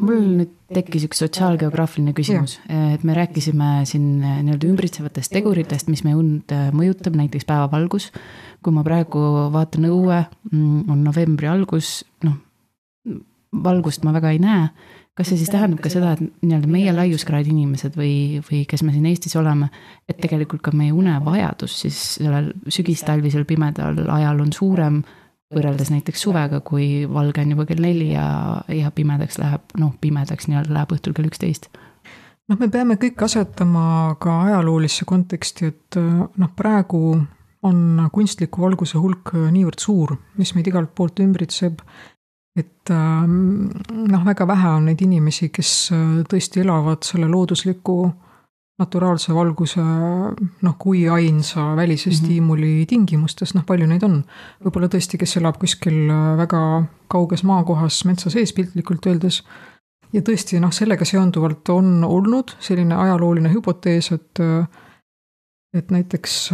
mul 0.00 0.24
nüüd 0.40 0.54
tekkis 0.74 1.04
üks 1.06 1.20
sotsiaalgeograafiline 1.22 2.14
küsimus, 2.16 2.56
et 2.66 3.04
me 3.06 3.14
rääkisime 3.14 3.84
siin 3.86 4.08
nii-öelda 4.22 4.66
ümbritsevatest 4.66 5.32
teguritest, 5.34 5.90
mis 5.92 6.02
meie 6.06 6.18
und 6.18 6.54
mõjutab, 6.74 7.14
näiteks 7.18 7.46
päevavalgus. 7.48 8.10
kui 8.64 8.72
ma 8.72 8.80
praegu 8.80 9.20
vaatan 9.52 9.84
õue, 9.84 10.24
mm, 10.50 10.88
on 10.88 11.04
novembri 11.04 11.46
algus, 11.46 11.98
noh, 12.24 12.38
valgust 13.52 14.04
ma 14.04 14.12
väga 14.14 14.30
ei 14.32 14.38
näe. 14.40 14.68
Kas 15.14 15.28
see 15.30 15.38
siis 15.38 15.50
tähendab 15.52 15.78
ka 15.84 15.90
seda, 15.92 16.16
et 16.16 16.22
nii-öelda 16.42 16.66
meie 16.66 16.90
laiuskraadi 16.90 17.52
inimesed 17.52 17.94
või, 17.94 18.40
või 18.42 18.64
kes 18.66 18.82
me 18.82 18.90
siin 18.90 19.04
Eestis 19.06 19.36
oleme, 19.38 19.68
et 20.08 20.18
tegelikult 20.18 20.64
ka 20.64 20.72
meie 20.74 20.90
unevajadus 20.96 21.76
siis 21.84 22.00
sellel 22.16 22.50
sügistalvisel 22.66 23.44
pimedal 23.46 24.00
ajal 24.10 24.42
on 24.42 24.50
suurem 24.56 25.04
võrreldes 25.54 25.90
näiteks 25.92 26.26
suvega, 26.26 26.60
kui 26.66 27.04
valge 27.10 27.42
on 27.44 27.54
juba 27.54 27.66
kell 27.68 27.82
neli 27.84 28.12
ja, 28.12 28.26
ja 28.68 28.92
pimedaks 28.94 29.38
läheb, 29.40 29.74
noh, 29.80 29.94
pimedaks 30.00 30.48
nii-öelda 30.50 30.74
läheb 30.76 30.94
õhtul 30.96 31.16
kell 31.16 31.30
üksteist. 31.30 31.70
Noh, 32.50 32.58
me 32.60 32.68
peame 32.68 32.98
kõik 33.00 33.22
asetama 33.24 34.16
ka 34.20 34.40
ajaloolisse 34.50 35.06
konteksti, 35.08 35.70
et 35.72 35.98
noh, 35.98 36.50
praegu 36.56 37.16
on 37.64 37.78
kunstliku 38.12 38.66
valguse 38.66 39.00
hulk 39.00 39.32
niivõrd 39.54 39.80
suur, 39.80 40.18
mis 40.36 40.52
meid 40.52 40.68
igalt 40.68 40.92
poolt 40.96 41.22
ümbritseb 41.24 41.80
et 42.54 42.90
ähm, 42.90 43.70
noh, 43.90 44.26
väga 44.26 44.46
vähe 44.46 44.74
on 44.76 44.84
neid 44.88 45.00
inimesi, 45.02 45.48
kes 45.54 45.70
tõesti 46.30 46.62
elavad 46.62 47.02
selle 47.06 47.26
loodusliku 47.30 47.96
naturaalse 48.78 49.34
valguse 49.34 49.82
noh, 49.82 50.74
kui 50.78 51.04
ainsa 51.08 51.76
välise 51.76 52.10
mm 52.10 52.12
-hmm. 52.12 52.18
stiimuli 52.18 52.86
tingimustes, 52.86 53.54
noh 53.54 53.64
palju 53.66 53.86
neid 53.86 54.02
on. 54.02 54.24
võib-olla 54.64 54.88
tõesti, 54.88 55.18
kes 55.18 55.36
elab 55.36 55.58
kuskil 55.58 56.10
äh, 56.10 56.36
väga 56.36 56.84
kauges 57.08 57.44
maakohas 57.44 58.04
metsa 58.04 58.30
sees 58.30 58.52
piltlikult 58.52 59.06
öeldes. 59.06 59.44
ja 60.12 60.20
tõesti 60.20 60.60
noh, 60.60 60.72
sellega 60.72 61.04
seonduvalt 61.04 61.68
on 61.68 62.04
olnud 62.04 62.56
selline 62.60 62.94
ajalooline 62.94 63.52
hüpotees, 63.52 64.12
et 64.12 64.40
äh, 64.40 64.66
et 65.74 65.90
näiteks 65.90 66.50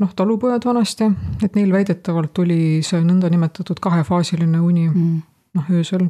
noh, 0.00 0.12
talupojad 0.16 0.64
vanasti, 0.64 1.04
et 1.44 1.54
neil 1.54 1.72
väidetavalt 1.72 2.38
oli 2.38 2.80
see 2.82 3.00
nõndanimetatud 3.04 3.80
kahefaasiline 3.80 4.60
uni 4.60 4.88
mm. 4.88 5.22
noh, 5.54 5.64
öösel. 5.70 6.08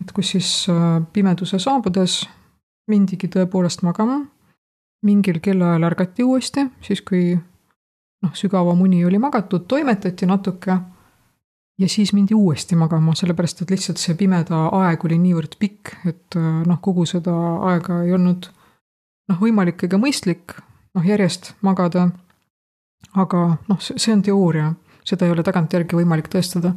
et 0.00 0.12
kus 0.12 0.30
siis 0.30 0.66
pimeduse 1.12 1.58
saabudes 1.58 2.28
mindigi 2.90 3.30
tõepoolest 3.30 3.86
magama. 3.86 4.20
mingil 5.00 5.38
kellaajal 5.40 5.84
ärgati 5.88 6.24
uuesti, 6.28 6.66
siis 6.84 7.00
kui 7.00 7.32
noh, 7.32 8.32
sügavam 8.36 8.82
uni 8.84 9.04
oli 9.08 9.18
magatud, 9.18 9.64
toimetati 9.68 10.26
natuke 10.28 10.76
ja 11.80 11.88
siis 11.88 12.12
mindi 12.12 12.34
uuesti 12.34 12.76
magama, 12.76 13.14
sellepärast 13.16 13.62
et 13.62 13.70
lihtsalt 13.72 14.00
see 14.00 14.14
pimeda 14.14 14.66
aeg 14.76 15.04
oli 15.08 15.16
niivõrd 15.22 15.56
pikk, 15.58 15.94
et 16.04 16.36
noh, 16.36 16.80
kogu 16.84 17.06
seda 17.08 17.32
aega 17.70 18.02
ei 18.04 18.12
olnud 18.12 18.50
noh, 19.30 19.38
võimalik 19.40 19.86
ega 19.86 20.00
mõistlik 20.00 20.58
noh, 20.94 21.06
järjest 21.06 21.54
magada. 21.64 22.10
aga 23.16 23.38
noh, 23.68 23.80
see 23.80 24.12
on 24.12 24.22
teooria, 24.22 24.74
seda 25.08 25.26
ei 25.26 25.32
ole 25.32 25.42
tagantjärgi 25.42 25.96
võimalik 25.96 26.28
tõestada. 26.28 26.74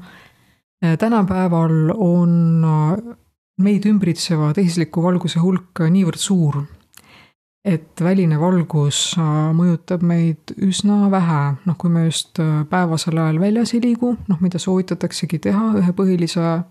tänapäeval 1.00 1.92
on 1.92 2.64
meid 3.62 3.86
ümbritseva 3.86 4.54
tehisliku 4.54 5.04
valguse 5.04 5.40
hulk 5.40 5.84
niivõrd 5.90 6.22
suur 6.22 6.64
et 7.64 8.02
väline 8.04 8.38
valgus 8.40 9.14
äh, 9.18 9.28
mõjutab 9.56 10.04
meid 10.06 10.52
üsna 10.64 11.08
vähe, 11.12 11.42
noh, 11.64 11.78
kui 11.80 11.92
me 11.92 12.06
just 12.10 12.40
äh, 12.44 12.64
päevasel 12.70 13.18
ajal 13.18 13.40
väljas 13.40 13.72
ei 13.74 13.82
liigu, 13.84 14.14
noh, 14.28 14.42
mida 14.44 14.60
soovitataksegi 14.60 15.40
teha 15.48 15.70
ühe 15.80 15.94
põhilise 15.96 16.44
äh, 16.44 16.66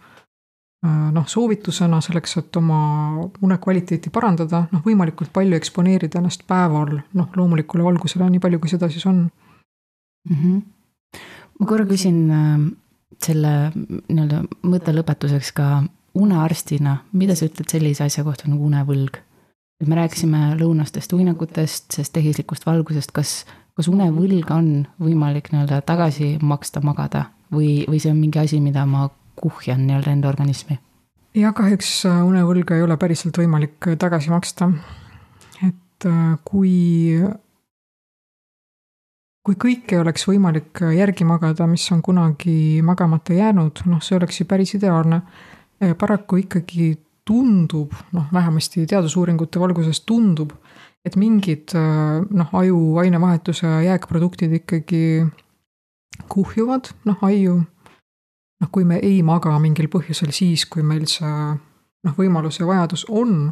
noh, 1.17 1.25
soovitusena 1.29 2.03
selleks, 2.05 2.37
et 2.43 2.61
oma 2.61 2.83
une 3.41 3.59
kvaliteeti 3.63 4.13
parandada, 4.13 4.67
noh, 4.73 4.85
võimalikult 4.85 5.33
palju 5.33 5.57
eksponeerida 5.57 6.21
ennast 6.21 6.45
päeval, 6.49 6.99
noh, 7.17 7.33
loomulikule 7.41 7.89
valgusele, 7.89 8.29
nii 8.35 8.45
palju, 8.45 8.61
kui 8.61 8.75
seda 8.75 8.91
siis 8.93 9.09
on 9.09 9.25
mm. 10.29 10.37
-hmm. 10.37 10.63
ma 11.61 11.67
korra 11.67 11.89
küsin 11.89 12.21
selle 13.23 13.73
nii-öelda 13.73 14.45
mõtte 14.69 14.93
lõpetuseks 14.93 15.53
ka 15.57 15.73
unearstina, 16.15 16.99
mida 17.13 17.37
sa 17.39 17.49
ütled 17.49 17.71
sellise 17.71 18.05
asja 18.05 18.25
kohta 18.25 18.51
nagu 18.51 18.67
unevõlg? 18.67 19.21
et 19.83 19.89
me 19.91 19.97
rääkisime 19.99 20.53
lõunastest 20.61 21.11
uinakutest, 21.17 21.89
sellest 21.91 22.13
tehislikust 22.15 22.67
valgusest, 22.69 23.11
kas, 23.11 23.33
kas 23.75 23.89
unevõlg 23.91 24.53
on 24.55 24.69
võimalik 25.03 25.51
nii-öelda 25.51 25.81
tagasi 25.89 26.37
maksta 26.39 26.85
magada 26.87 27.25
või, 27.51 27.83
või 27.91 27.99
see 27.99 28.13
on 28.15 28.23
mingi 28.23 28.39
asi, 28.39 28.61
mida 28.63 28.87
ma 28.87 29.09
kuhjan 29.43 29.83
nii-öelda 29.89 30.15
enda 30.15 30.31
organismi? 30.31 30.79
jah, 31.35 31.55
kahjuks 31.57 31.93
äh, 32.09 32.19
unevõlga 32.27 32.77
ei 32.77 32.85
ole 32.85 32.99
päriselt 33.01 33.39
võimalik 33.41 33.89
äh, 33.89 33.97
tagasi 34.01 34.33
maksta. 34.33 34.69
et 35.65 36.09
äh, 36.09 36.35
kui, 36.45 36.75
kui 39.43 39.59
kõike 39.67 40.01
oleks 40.03 40.29
võimalik 40.29 40.85
järgi 40.97 41.27
magada, 41.29 41.67
mis 41.71 41.89
on 41.95 42.03
kunagi 42.05 42.83
magamata 42.85 43.37
jäänud, 43.37 43.85
noh, 43.89 44.05
see 44.05 44.19
oleks 44.19 44.43
ju 44.43 44.49
päris 44.49 44.77
ideaalne. 44.79 45.23
Paraku 45.99 46.43
ikkagi 46.43 46.93
tundub, 47.27 47.95
noh, 48.15 48.27
vähemasti 48.33 48.87
teadusuuringute 48.91 49.61
valguses 49.63 50.03
tundub, 50.07 50.53
et 51.07 51.17
mingid 51.19 51.75
noh, 51.75 52.55
aju 52.59 52.79
ainevahetuse 53.03 53.67
jääkproduktid 53.87 54.55
ikkagi 54.61 55.03
kuhjuvad, 56.31 56.93
noh, 57.09 57.23
aiu. 57.27 57.61
noh, 58.63 58.71
kui 58.71 58.85
me 58.87 59.01
ei 59.03 59.23
maga 59.27 59.57
mingil 59.59 59.89
põhjusel 59.91 60.31
siis, 60.35 60.67
kui 60.71 60.85
meil 60.87 61.09
see 61.11 61.31
noh, 62.07 62.15
võimalus 62.19 62.61
ja 62.61 62.67
vajadus 62.69 63.05
on, 63.11 63.51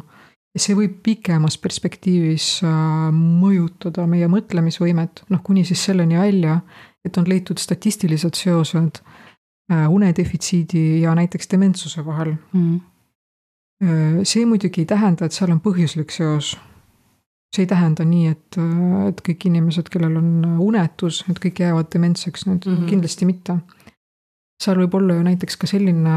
see 0.55 0.75
võib 0.75 0.99
pikemas 1.03 1.57
perspektiivis 1.59 2.61
mõjutada 3.15 4.05
meie 4.07 4.27
mõtlemisvõimet, 4.31 5.25
noh, 5.31 5.43
kuni 5.43 5.65
siis 5.67 5.83
selleni 5.87 6.19
välja, 6.19 6.59
et 7.03 7.17
on 7.17 7.27
leitud 7.27 7.59
statistilised 7.59 8.39
seosed 8.39 9.01
unedefitsiidi 9.69 11.01
ja 11.01 11.13
näiteks 11.15 11.47
dementsuse 11.51 12.05
vahel 12.05 12.33
mm 12.53 12.79
Äh, 13.81 14.21
see 14.23 14.45
muidugi 14.45 14.83
ei 14.83 14.85
tähenda, 14.85 15.25
et 15.25 15.33
seal 15.33 15.51
on 15.53 15.61
põhjuslik 15.63 16.13
seos. 16.13 16.57
see 17.51 17.65
ei 17.65 17.67
tähenda 17.67 18.05
nii, 18.07 18.27
et, 18.31 18.57
äh, 18.61 19.07
et 19.09 19.21
kõik 19.25 19.47
inimesed, 19.49 19.89
kellel 19.91 20.13
on 20.21 20.59
unetus, 20.63 21.23
et 21.27 21.39
kõik 21.41 21.59
jäävad 21.59 21.89
dementseks, 21.91 22.45
need 22.47 22.65
mm 22.65 22.75
-hmm. 22.75 22.89
kindlasti 22.89 23.25
mitte. 23.25 23.57
seal 24.63 24.77
võib 24.77 24.93
olla 24.93 25.13
ju 25.13 25.23
näiteks 25.25 25.57
ka 25.57 25.67
selline 25.67 26.15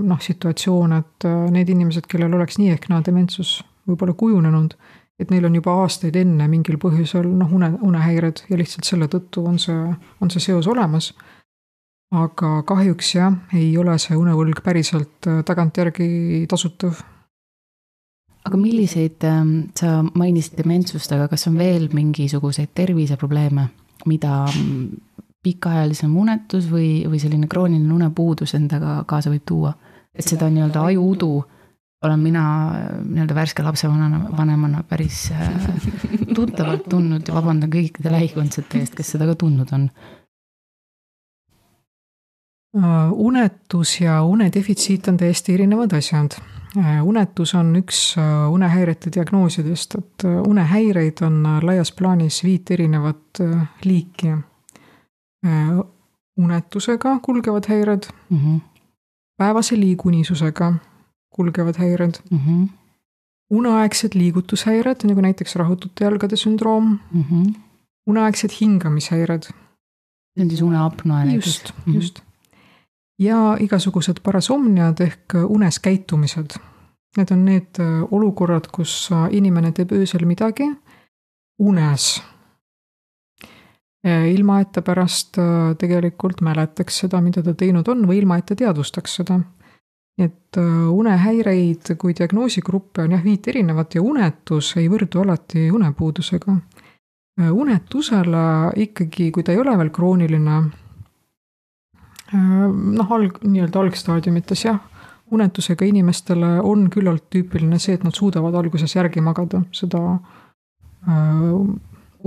noh, 0.00 0.20
situatsioon, 0.20 0.92
et 0.92 1.24
äh, 1.24 1.50
need 1.50 1.68
inimesed, 1.68 2.06
kellel 2.06 2.34
oleks 2.34 2.58
nii 2.58 2.70
ehk 2.70 2.88
naa 2.88 3.02
dementsus 3.06 3.64
võib-olla 3.88 4.14
kujunenud, 4.14 4.74
et 5.18 5.30
neil 5.30 5.44
on 5.44 5.54
juba 5.54 5.74
aastaid 5.82 6.16
enne 6.16 6.48
mingil 6.48 6.78
põhjusel 6.78 7.26
noh, 7.26 7.52
une, 7.52 7.72
unehäired 7.82 8.44
ja 8.50 8.56
lihtsalt 8.56 8.84
selle 8.84 9.06
tõttu 9.06 9.46
on 9.46 9.58
see, 9.58 9.94
on 10.20 10.30
see 10.30 10.40
seos 10.40 10.66
olemas 10.66 11.14
aga 12.14 12.62
kahjuks 12.68 13.12
jah, 13.16 13.34
ei 13.56 13.70
ole 13.78 13.96
see 14.00 14.16
unevõlg 14.16 14.62
päriselt 14.64 15.28
äh, 15.28 15.42
tagantjärgi 15.44 16.46
tasutav. 16.48 17.02
aga 18.48 18.56
milliseid, 18.56 19.20
ähm, 19.28 19.68
sa 19.76 20.00
mainisid 20.02 20.56
dementsust, 20.56 21.12
aga 21.12 21.28
kas 21.28 21.46
on 21.50 21.58
veel 21.60 21.90
mingisuguseid 21.92 22.72
terviseprobleeme, 22.74 23.66
mida 24.08 24.46
mm, 24.46 24.88
pikaajalisem 25.44 26.16
unetus 26.16 26.70
või, 26.72 27.04
või 27.10 27.20
selline 27.20 27.46
krooniline 27.46 27.92
unepuudus 27.92 28.54
endaga 28.56 29.02
kaasa 29.06 29.30
võib 29.30 29.44
tuua? 29.44 29.74
et 30.18 30.26
seda 30.26 30.48
nii-öelda 30.50 30.80
ajuudu 30.88 31.32
olen 32.02 32.20
mina 32.24 32.44
äh, 32.72 32.86
nii-öelda 33.04 33.34
värske 33.36 33.62
lapsevanemana, 33.62 34.30
vanemana 34.36 34.82
päris 34.88 35.28
äh, 35.34 35.52
tuttavalt 36.36 36.88
tundnud 36.88 37.28
ja 37.28 37.36
vabandan 37.36 37.70
kõikide 37.70 38.12
lähikondsete 38.14 38.80
eest, 38.80 38.96
kes 38.96 39.12
seda 39.12 39.28
ka 39.28 39.36
tundnud 39.38 39.76
on 39.76 39.90
unetus 43.12 44.00
ja 44.00 44.22
unedefitsiit 44.22 45.08
on 45.08 45.16
täiesti 45.16 45.54
erinevad 45.54 45.92
asjad. 45.92 46.36
Äh, 46.76 47.06
unetus 47.06 47.54
on 47.54 47.76
üks 47.76 48.14
äh, 48.18 48.50
unehäirete 48.52 49.10
diagnoosidest, 49.14 49.94
et 49.94 50.24
unehäireid 50.46 51.22
on 51.22 51.42
laias 51.62 51.92
plaanis 51.92 52.44
viit 52.44 52.70
erinevat 52.70 53.40
liiki. 53.84 54.36
unetusega 56.38 57.18
kulgevad 57.22 57.64
häired 57.68 58.02
mm, 58.30 58.38
-hmm. 58.38 58.60
päevase 59.36 59.80
liigunisusega 59.80 60.72
kulgevad 61.30 61.74
häired 61.78 62.14
mm, 62.30 62.38
-hmm. 62.38 62.68
uneaegsed 63.50 64.10
liigutushäired, 64.14 64.96
nagu 65.04 65.20
näiteks 65.20 65.56
rahutute 65.56 66.04
jalgade 66.04 66.36
sündroom 66.36 66.98
mm, 67.12 67.24
-hmm. 67.30 67.60
uneaegsed 68.06 68.50
hingamishäired. 68.60 69.42
see 69.42 70.44
on 70.44 70.50
siis 70.50 70.62
uneapnoe 70.62 71.24
näiteks? 71.24 71.46
just 71.46 71.72
mm, 71.72 71.92
-hmm. 71.92 71.96
just 71.96 72.27
ja 73.18 73.56
igasugused 73.60 74.22
parasomniad 74.22 75.00
ehk 75.00 75.38
unes 75.48 75.80
käitumised. 75.82 76.58
Need 77.16 77.30
on 77.32 77.44
need 77.44 77.78
äh, 77.80 78.02
olukorrad, 78.10 78.68
kus 78.72 79.08
äh, 79.12 79.28
inimene 79.34 79.72
teeb 79.72 79.92
öösel 79.96 80.26
midagi 80.28 80.68
unes. 81.58 82.22
Äh, 84.06 84.28
ilma, 84.30 84.60
et 84.62 84.72
ta 84.72 84.82
pärast 84.86 85.40
tegelikult 85.78 86.42
mäletaks 86.44 87.00
seda, 87.02 87.20
mida 87.24 87.42
ta 87.42 87.56
teinud 87.58 87.88
on 87.88 88.04
või 88.06 88.20
ilma, 88.22 88.38
et 88.38 88.46
ta 88.46 88.58
teadvustaks 88.58 89.20
seda. 89.22 89.40
et 90.18 90.56
unehäireid 90.90 91.92
kui 91.94 92.10
diagnoosigruppe 92.18 93.04
on 93.04 93.12
jah 93.14 93.20
viit 93.22 93.46
erinevat 93.48 93.94
ja 93.94 94.00
unetus 94.02 94.72
ei 94.76 94.88
võrdu 94.90 95.20
alati 95.22 95.70
unepuudusega. 95.70 96.56
unetusele 97.52 98.72
ikkagi, 98.76 99.30
kui 99.30 99.42
ta 99.42 99.52
ei 99.52 99.58
ole 99.62 99.76
veel 99.78 99.90
krooniline 99.94 100.56
noh, 102.72 103.12
alg, 103.14 103.38
nii-öelda 103.44 103.80
algstaadiumites 103.82 104.64
jah, 104.64 104.80
unetusega 105.34 105.86
inimestele 105.88 106.56
on 106.64 106.86
küllalt 106.92 107.26
tüüpiline 107.32 107.78
see, 107.82 107.98
et 107.98 108.04
nad 108.06 108.16
suudavad 108.16 108.56
alguses 108.58 108.94
järgi 108.96 109.22
magada 109.24 109.62
seda 109.76 110.02
äh, 111.08 111.44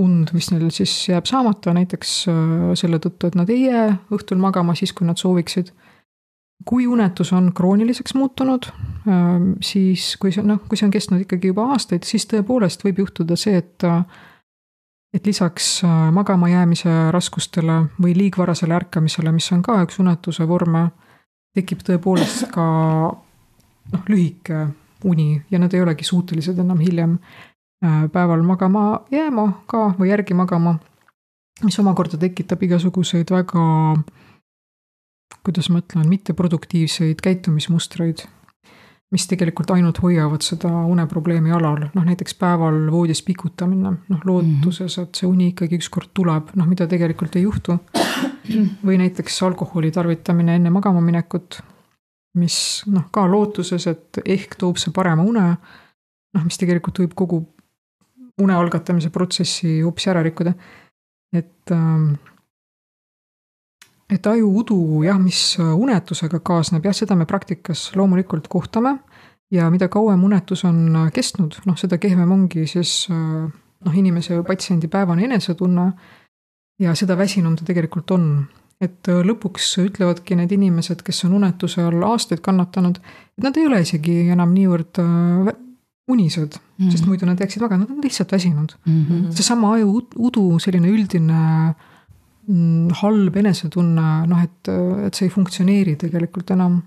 und, 0.02 0.32
mis 0.32 0.50
neil 0.52 0.70
siis 0.74 0.94
jääb 1.10 1.28
saamata, 1.28 1.74
näiteks 1.76 2.16
äh, 2.32 2.66
selle 2.78 3.00
tõttu, 3.02 3.28
et 3.28 3.38
nad 3.38 3.50
ei 3.52 3.66
jää 3.66 3.88
õhtul 4.14 4.40
magama 4.42 4.76
siis, 4.78 4.94
kui 4.96 5.08
nad 5.08 5.20
sooviksid. 5.20 5.72
kui 6.64 6.86
unetus 6.86 7.32
on 7.34 7.48
krooniliseks 7.52 8.14
muutunud, 8.14 8.68
siis 9.66 10.12
kui 10.22 10.30
see 10.30 10.44
noh, 10.46 10.60
kui 10.68 10.78
see 10.78 10.86
on 10.86 10.92
kestnud 10.94 11.24
ikkagi 11.24 11.50
juba 11.50 11.64
aastaid, 11.74 12.06
siis 12.06 12.22
tõepoolest 12.30 12.84
võib 12.86 13.00
juhtuda 13.02 13.34
see, 13.34 13.56
et 13.58 13.86
et 15.14 15.26
lisaks 15.26 15.84
äh, 15.84 16.10
magama 16.12 16.48
jäämise 16.48 16.90
raskustele 17.10 17.82
või 18.02 18.14
liigvarasele 18.16 18.74
ärkamisele, 18.74 19.32
mis 19.32 19.50
on 19.52 19.62
ka 19.62 19.82
üks 19.84 20.00
unetuse 20.00 20.46
vorme, 20.48 20.88
tekib 21.54 21.84
tõepoolest 21.84 22.48
ka 22.52 22.64
noh, 23.92 24.06
lühike 24.08 24.66
uni 25.04 25.42
ja 25.50 25.58
nad 25.58 25.74
ei 25.74 25.82
olegi 25.82 26.06
suutelised 26.06 26.58
enam 26.58 26.80
hiljem 26.80 27.18
äh, 27.18 28.06
päeval 28.12 28.44
magama 28.46 29.02
jääma 29.12 29.46
ka 29.66 29.92
või 29.98 30.12
järgi 30.12 30.34
magama. 30.34 30.78
mis 31.62 31.78
omakorda 31.78 32.18
tekitab 32.18 32.62
igasuguseid 32.64 33.30
väga, 33.30 33.62
kuidas 35.44 35.68
ma 35.70 35.82
ütlen, 35.82 36.08
mitteproduktiivseid 36.08 37.20
käitumismustreid. 37.22 38.24
Mis 39.12 39.26
tegelikult 39.28 39.70
ainult 39.74 40.00
hoiavad 40.00 40.44
seda 40.44 40.70
uneprobleemi 40.88 41.52
alal, 41.52 41.82
noh 41.92 42.06
näiteks 42.06 42.34
päeval 42.40 42.86
voodis 42.92 43.20
pikutamine, 43.26 43.92
noh 44.08 44.22
lootuses, 44.24 44.96
et 45.02 45.20
see 45.20 45.28
uni 45.28 45.50
ikkagi 45.52 45.76
ükskord 45.80 46.14
tuleb, 46.16 46.54
noh 46.56 46.68
mida 46.68 46.88
tegelikult 46.88 47.36
ei 47.36 47.44
juhtu. 47.44 47.78
või 48.86 48.96
näiteks 48.98 49.36
alkoholi 49.46 49.92
tarvitamine 49.94 50.56
enne 50.58 50.72
magama 50.74 51.00
minekut, 51.04 51.60
mis 52.40 52.56
noh, 52.90 53.06
ka 53.12 53.26
lootuses, 53.28 53.86
et 53.86 54.22
ehk 54.24 54.56
toob 54.58 54.80
see 54.80 54.94
parema 54.94 55.22
une, 55.22 55.44
noh 56.32 56.44
mis 56.48 56.58
tegelikult 56.58 57.04
võib 57.04 57.14
kogu 57.14 57.42
une 58.42 58.56
algatamise 58.56 59.12
protsessi 59.12 59.80
hoopis 59.82 60.08
ära 60.08 60.22
rikkuda. 60.24 60.54
et 61.32 61.70
ähm, 61.70 62.14
et 64.12 64.26
ajuudu 64.26 65.02
jah, 65.06 65.18
mis 65.20 65.40
unetusega 65.58 66.42
kaasneb, 66.44 66.84
jah, 66.84 66.96
seda 66.96 67.16
me 67.18 67.26
praktikas 67.28 67.90
loomulikult 67.96 68.48
kohtame. 68.52 68.98
ja 69.52 69.66
mida 69.70 69.88
kauem 69.92 70.22
unetus 70.24 70.64
on 70.64 71.10
kestnud, 71.12 71.58
noh, 71.68 71.76
seda 71.76 71.98
kehvem 72.00 72.30
ongi 72.32 72.64
siis 72.66 73.06
noh, 73.10 73.94
inimese 73.94 74.38
või 74.38 74.46
patsiendi 74.48 74.88
päevane 74.88 75.26
enesetunne. 75.28 75.92
ja 76.80 76.94
seda 76.98 77.16
väsinum 77.18 77.56
ta 77.56 77.64
tegelikult 77.64 78.10
on. 78.10 78.46
et 78.82 79.06
lõpuks 79.06 79.76
ütlevadki 79.78 80.34
need 80.34 80.52
inimesed, 80.52 81.04
kes 81.06 81.24
on 81.28 81.36
unetuse 81.38 81.84
all 81.86 82.02
aastaid 82.02 82.40
kannatanud, 82.42 82.96
et 83.38 83.44
nad 83.44 83.56
ei 83.56 83.66
ole 83.68 83.78
isegi 83.84 84.16
enam 84.34 84.54
niivõrd 84.54 84.98
unised 86.10 86.56
mm, 86.58 86.58
-hmm. 86.58 86.90
sest 86.90 87.06
muidu 87.06 87.26
nad 87.26 87.38
jääksid 87.40 87.62
magama, 87.62 87.84
nad 87.84 87.90
on 87.94 88.02
lihtsalt 88.02 88.32
väsinud 88.32 88.74
mm. 88.84 89.04
-hmm. 89.04 89.30
seesama 89.30 89.74
ajuudu 89.76 90.58
selline 90.58 90.88
üldine 90.90 91.38
äh, 91.68 91.91
halb 93.02 93.36
enesetunne, 93.36 94.06
noh, 94.26 94.40
et, 94.42 94.70
et 95.06 95.14
see 95.14 95.28
ei 95.28 95.34
funktsioneeri 95.34 95.94
tegelikult 96.00 96.50
enam. 96.50 96.80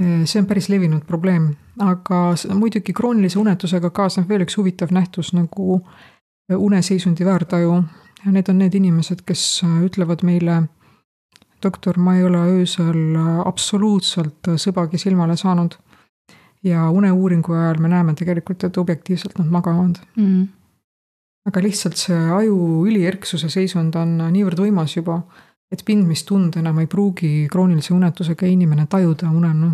see 0.00 0.40
on 0.40 0.46
päris 0.48 0.70
levinud 0.72 1.02
probleem, 1.04 1.50
aga 1.84 2.32
muidugi 2.56 2.94
kroonilise 2.96 3.36
unetusega 3.38 3.90
kaasneb 3.92 4.30
veel 4.32 4.46
üks 4.46 4.56
huvitav 4.56 4.94
nähtus 4.96 5.34
nagu 5.36 5.82
uneseisundi 6.56 7.24
väärtaju. 7.24 7.82
need 8.24 8.48
on 8.48 8.58
need 8.58 8.74
inimesed, 8.74 9.20
kes 9.26 9.62
ütlevad 9.84 10.24
meile, 10.24 10.62
doktor, 11.62 11.98
ma 11.98 12.16
ei 12.16 12.24
ole 12.24 12.40
öösel 12.56 13.16
absoluutselt 13.44 14.54
sõbagi 14.56 14.98
silmale 14.98 15.36
saanud. 15.36 15.76
ja 16.64 16.90
uneuuringu 16.90 17.52
ajal 17.52 17.78
me 17.80 17.88
näeme 17.88 18.14
tegelikult, 18.14 18.64
et 18.64 18.76
objektiivselt 18.76 19.38
nad 19.38 19.46
magavad 19.46 20.00
mm. 20.16 20.48
Aga 21.48 21.62
lihtsalt 21.64 21.96
see 21.98 22.18
aju 22.36 22.56
ülierksuse 22.88 23.48
seisund 23.52 23.96
on 23.98 24.18
niivõrd 24.32 24.60
võimas 24.60 24.96
juba, 24.96 25.20
et 25.72 25.84
pindmistund 25.86 26.58
enam 26.60 26.82
ei 26.82 26.90
pruugi 26.90 27.46
kroonilise 27.50 27.94
unetusega 27.94 28.48
inimene 28.50 28.86
tajuda 28.90 29.30
unena. 29.30 29.72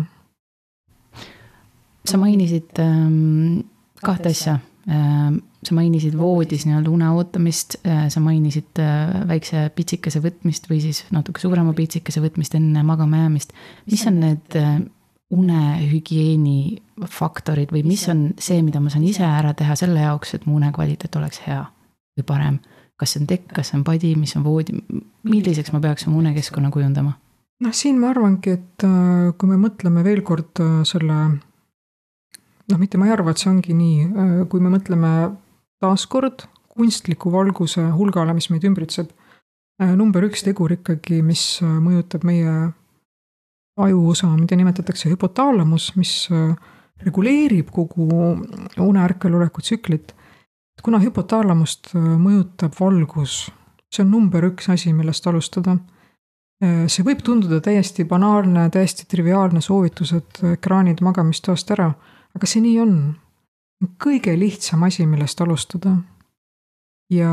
sa 2.07 2.17
mainisid 2.17 2.79
ähm, 2.79 3.65
kahte 4.01 4.29
asja 4.29 4.59
ähm,. 4.87 5.41
sa 5.67 5.75
mainisid 5.75 6.13
voodis 6.15 6.63
nii-öelda 6.63 6.91
une 6.93 7.09
ootamist 7.11 7.75
äh,, 7.83 8.05
sa 8.09 8.21
mainisid 8.23 8.79
äh, 8.79 9.27
väikse 9.27 9.65
pitsikese 9.75 10.21
võtmist 10.23 10.69
või 10.69 10.79
siis 10.79 11.03
natuke 11.11 11.41
suurema 11.43 11.73
pitsikese 11.75 12.21
võtmist 12.23 12.55
enne 12.55 12.83
magama 12.87 13.25
jäämist. 13.25 13.51
mis 13.91 14.05
on 14.07 14.21
need 14.21 14.55
äh, 14.55 14.77
unehügieeni 15.33 16.77
faktorid 17.11 17.71
või 17.75 17.83
mis 17.83 18.07
on 18.11 18.29
see, 18.39 18.61
mida 18.63 18.79
ma 18.79 18.91
saan 18.93 19.05
ise 19.07 19.25
ära 19.27 19.53
teha 19.57 19.75
selle 19.75 20.05
jaoks, 20.05 20.33
et 20.37 20.45
mu 20.47 20.55
une 20.59 20.71
kvaliteet 20.75 21.15
oleks 21.19 21.43
hea 21.47 21.65
või 22.17 22.27
parem? 22.27 22.59
kas 22.97 23.13
see 23.13 23.21
on 23.21 23.27
tekk, 23.29 23.51
kas 23.53 23.69
see 23.69 23.77
on 23.77 23.83
padi, 23.85 24.15
mis 24.17 24.33
on 24.39 24.45
voodi, 24.45 24.73
milliseks 25.27 25.69
ma 25.73 25.81
peaks 25.83 26.07
oma 26.07 26.17
unekeskkonna 26.23 26.71
kujundama? 26.73 27.13
noh, 27.63 27.73
siin 27.73 27.99
ma 28.01 28.11
arvangi, 28.13 28.53
et 28.57 28.85
äh, 28.85 29.33
kui 29.37 29.49
me 29.49 29.59
mõtleme 29.61 30.03
veel 30.05 30.23
kord 30.25 30.61
äh, 30.63 30.79
selle, 30.87 31.19
noh, 32.71 32.79
mitte 32.79 32.99
ma 33.01 33.09
ei 33.09 33.13
arva, 33.15 33.33
et 33.33 33.41
see 33.41 33.51
ongi 33.51 33.75
nii, 33.77 34.07
äh, 34.07 34.33
kui 34.49 34.63
me 34.63 34.71
mõtleme 34.73 35.13
taaskord 35.81 36.47
kunstliku 36.77 37.31
valguse 37.33 37.83
hulgale, 37.97 38.35
mis 38.37 38.51
meid 38.53 38.65
ümbritseb, 38.69 39.09
number 39.97 40.25
üks 40.25 40.43
tegur 40.45 40.73
ikkagi, 40.73 41.19
mis 41.25 41.41
mõjutab 41.61 42.23
meie 42.25 42.51
ajuosa, 43.77 44.27
mida 44.37 44.55
nimetatakse 44.55 45.09
hüpotaalamus, 45.09 45.91
mis 45.95 46.13
äh, 46.31 46.55
reguleerib 47.05 47.69
kogu 47.71 48.07
une 48.79 49.03
ärkveloleku 49.03 49.61
tsüklit. 49.61 50.15
kuna 50.83 50.99
hüpotaalamust 51.01 51.93
äh, 51.95 52.01
mõjutab 52.21 52.75
valgus, 52.79 53.47
see 53.93 54.03
on 54.05 54.11
number 54.11 54.45
üks 54.45 54.69
asi, 54.69 54.93
millest 54.93 55.27
alustada. 55.27 55.77
Äh, 56.63 56.85
see 56.87 57.05
võib 57.05 57.21
tunduda 57.25 57.61
täiesti 57.61 58.05
banaalne, 58.05 58.69
täiesti 58.69 59.07
triviaalne 59.09 59.61
soovitus, 59.61 60.13
et 60.13 60.41
ekraanid 60.53 61.01
magamistoast 61.01 61.71
ära, 61.77 61.91
aga 62.35 62.49
see 62.49 62.61
nii 62.65 62.81
on. 62.81 62.99
kõige 64.01 64.33
lihtsam 64.33 64.83
asi, 64.83 65.05
millest 65.05 65.41
alustada. 65.41 65.97
ja 67.09 67.29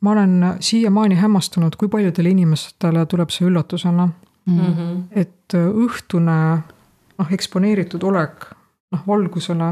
ma 0.00 0.10
olen 0.10 0.56
siiamaani 0.60 1.14
hämmastunud, 1.14 1.76
kui 1.76 1.88
paljudele 1.88 2.30
inimestele 2.30 3.06
tuleb 3.06 3.30
see 3.30 3.46
üllatusena 3.48 4.08
mm. 4.46 4.58
-hmm. 4.58 5.02
et 5.10 5.54
äh, 5.54 5.68
õhtune 5.84 6.38
noh, 7.18 7.32
eksponeeritud 7.32 8.02
olek 8.02 8.48
noh, 8.92 9.06
valgusele, 9.06 9.70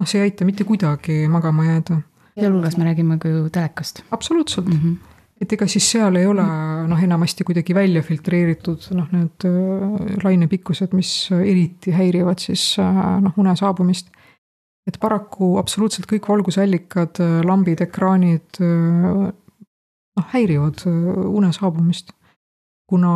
noh, 0.00 0.06
see 0.08 0.22
ei 0.22 0.30
aita 0.30 0.44
mitte 0.48 0.64
kuidagi 0.64 1.26
magama 1.28 1.64
jääda. 1.64 2.00
sealhulgas 2.38 2.76
me 2.78 2.84
räägime 2.84 3.18
ka 3.18 3.28
ju 3.28 3.48
telekast. 3.50 4.02
absoluutselt 4.10 4.66
mm. 4.66 4.80
-hmm 4.82 4.96
et 5.40 5.52
ega 5.52 5.66
siis 5.66 5.90
seal 5.90 6.16
ei 6.16 6.26
ole 6.26 6.44
noh, 6.90 7.02
enamasti 7.02 7.44
kuidagi 7.44 7.74
välja 7.74 8.02
filtreeritud 8.02 8.88
noh, 8.90 9.08
need 9.12 9.44
äh, 9.46 10.16
lainepikkused, 10.24 10.92
mis 10.92 11.30
eriti 11.30 11.92
häirivad 11.94 12.38
siis 12.38 12.76
äh, 12.78 13.20
noh, 13.22 13.32
une 13.36 13.56
saabumist. 13.56 14.08
et 14.88 14.96
paraku 15.00 15.58
absoluutselt 15.58 16.06
kõik 16.08 16.28
valgusallikad, 16.28 17.18
lambid, 17.44 17.80
ekraanid 17.80 18.58
noh, 18.58 20.26
häirivad 20.32 20.86
une 20.86 21.52
saabumist. 21.52 22.10
kuna 22.88 23.14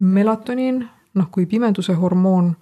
melatoniin, 0.00 0.88
noh 1.14 1.28
kui 1.32 1.46
pimeduse 1.46 1.94
hormoon, 1.96 2.54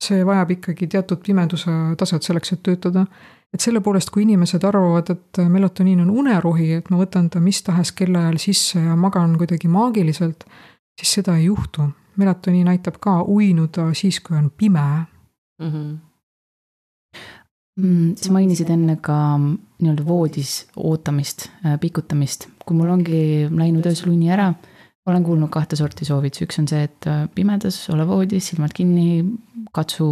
see 0.00 0.24
vajab 0.26 0.50
ikkagi 0.56 0.86
teatud 0.94 1.20
pimeduse 1.24 1.70
taset 1.98 2.24
selleks, 2.24 2.52
et 2.52 2.62
töötada. 2.62 3.06
et 3.54 3.60
selle 3.60 3.80
poolest, 3.82 4.10
kui 4.14 4.22
inimesed 4.22 4.64
arvavad, 4.64 5.10
et 5.10 5.38
melatoniin 5.50 6.00
on 6.04 6.10
unerohi, 6.22 6.72
et 6.72 6.90
ma 6.90 6.96
võtan 7.00 7.30
ta 7.30 7.40
mis 7.42 7.62
tahes 7.66 7.90
kellaajal 7.98 8.38
sisse 8.38 8.78
ja 8.78 8.96
magan 8.96 9.38
kuidagi 9.38 9.68
maagiliselt, 9.68 10.44
siis 11.00 11.14
seda 11.18 11.36
ei 11.36 11.44
juhtu. 11.44 11.82
melatoniin 12.16 12.68
aitab 12.68 12.94
ka 13.00 13.22
uinuda 13.22 13.94
siis, 13.94 14.20
kui 14.20 14.36
on 14.36 14.50
pime 14.50 15.06
mm. 15.60 15.70
-hmm. 15.72 15.98
sa 18.16 18.32
mainisid 18.32 18.70
enne 18.70 18.96
ka 18.96 19.38
nii-öelda 19.38 20.06
voodis 20.06 20.68
ootamist, 20.76 21.48
pikutamist, 21.80 22.48
kui 22.66 22.76
mul 22.76 22.88
ongi 22.88 23.48
läinud 23.50 23.86
öösel 23.86 24.10
uni 24.10 24.30
ära 24.30 24.54
olen 25.08 25.24
kuulnud 25.24 25.48
kahte 25.52 25.78
sorti 25.80 26.04
soovitusi, 26.04 26.44
üks 26.44 26.58
on 26.60 26.66
see, 26.68 26.82
et 26.84 27.06
äh, 27.08 27.22
pimedas 27.34 27.78
ole 27.92 28.04
voodis, 28.08 28.50
silmad 28.50 28.74
kinni, 28.76 29.22
katsu 29.72 30.04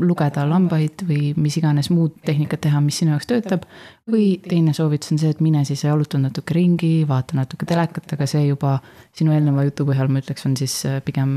lugeda 0.00 0.46
lambaid 0.48 1.02
või 1.06 1.34
mis 1.38 1.58
iganes 1.60 1.90
muud 1.92 2.14
tehnikat 2.24 2.62
teha, 2.64 2.80
mis 2.80 2.96
sinu 3.02 3.12
jaoks 3.12 3.28
töötab. 3.28 3.66
või 4.10 4.38
teine 4.40 4.72
soovitus 4.74 5.12
on 5.12 5.20
see, 5.20 5.30
et 5.34 5.42
mine 5.44 5.64
siis 5.68 5.84
jaluta 5.84 6.18
natuke 6.18 6.54
ringi, 6.56 7.04
vaata 7.08 7.36
natuke 7.36 7.68
telekat, 7.68 8.08
aga 8.16 8.28
see 8.30 8.46
juba 8.46 8.78
sinu 9.16 9.34
eelneva 9.36 9.66
jutu 9.66 9.86
põhjal 9.86 10.10
ma 10.10 10.22
ütleks, 10.22 10.46
on 10.48 10.56
siis 10.58 10.74
äh, 10.88 10.98
pigem 11.04 11.30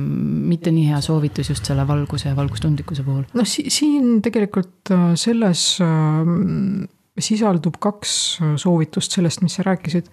mitte 0.50 0.74
nii 0.74 0.88
hea 0.90 1.02
soovitus 1.04 1.52
just 1.52 1.70
selle 1.70 1.86
valguse 1.90 2.32
ja 2.32 2.38
valgustundlikkuse 2.38 3.06
puhul. 3.06 3.28
noh, 3.38 3.50
siin 3.50 4.24
tegelikult 4.26 4.96
äh, 4.96 5.12
selles 5.20 5.68
sisaldub 7.20 7.76
kaks 7.84 8.12
soovitust 8.62 9.14
sellest, 9.18 9.44
mis 9.44 9.58
sa 9.60 9.66
rääkisid 9.68 10.08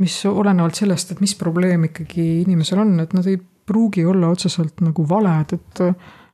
mis 0.00 0.16
olenevalt 0.26 0.78
sellest, 0.78 1.12
et 1.12 1.20
mis 1.20 1.34
probleem 1.38 1.88
ikkagi 1.90 2.24
inimesel 2.42 2.80
on, 2.82 2.94
et 3.02 3.12
nad 3.16 3.26
ei 3.28 3.38
pruugi 3.38 4.04
olla 4.08 4.32
otseselt 4.32 4.80
nagu 4.82 5.04
valed, 5.08 5.54
et 5.54 5.82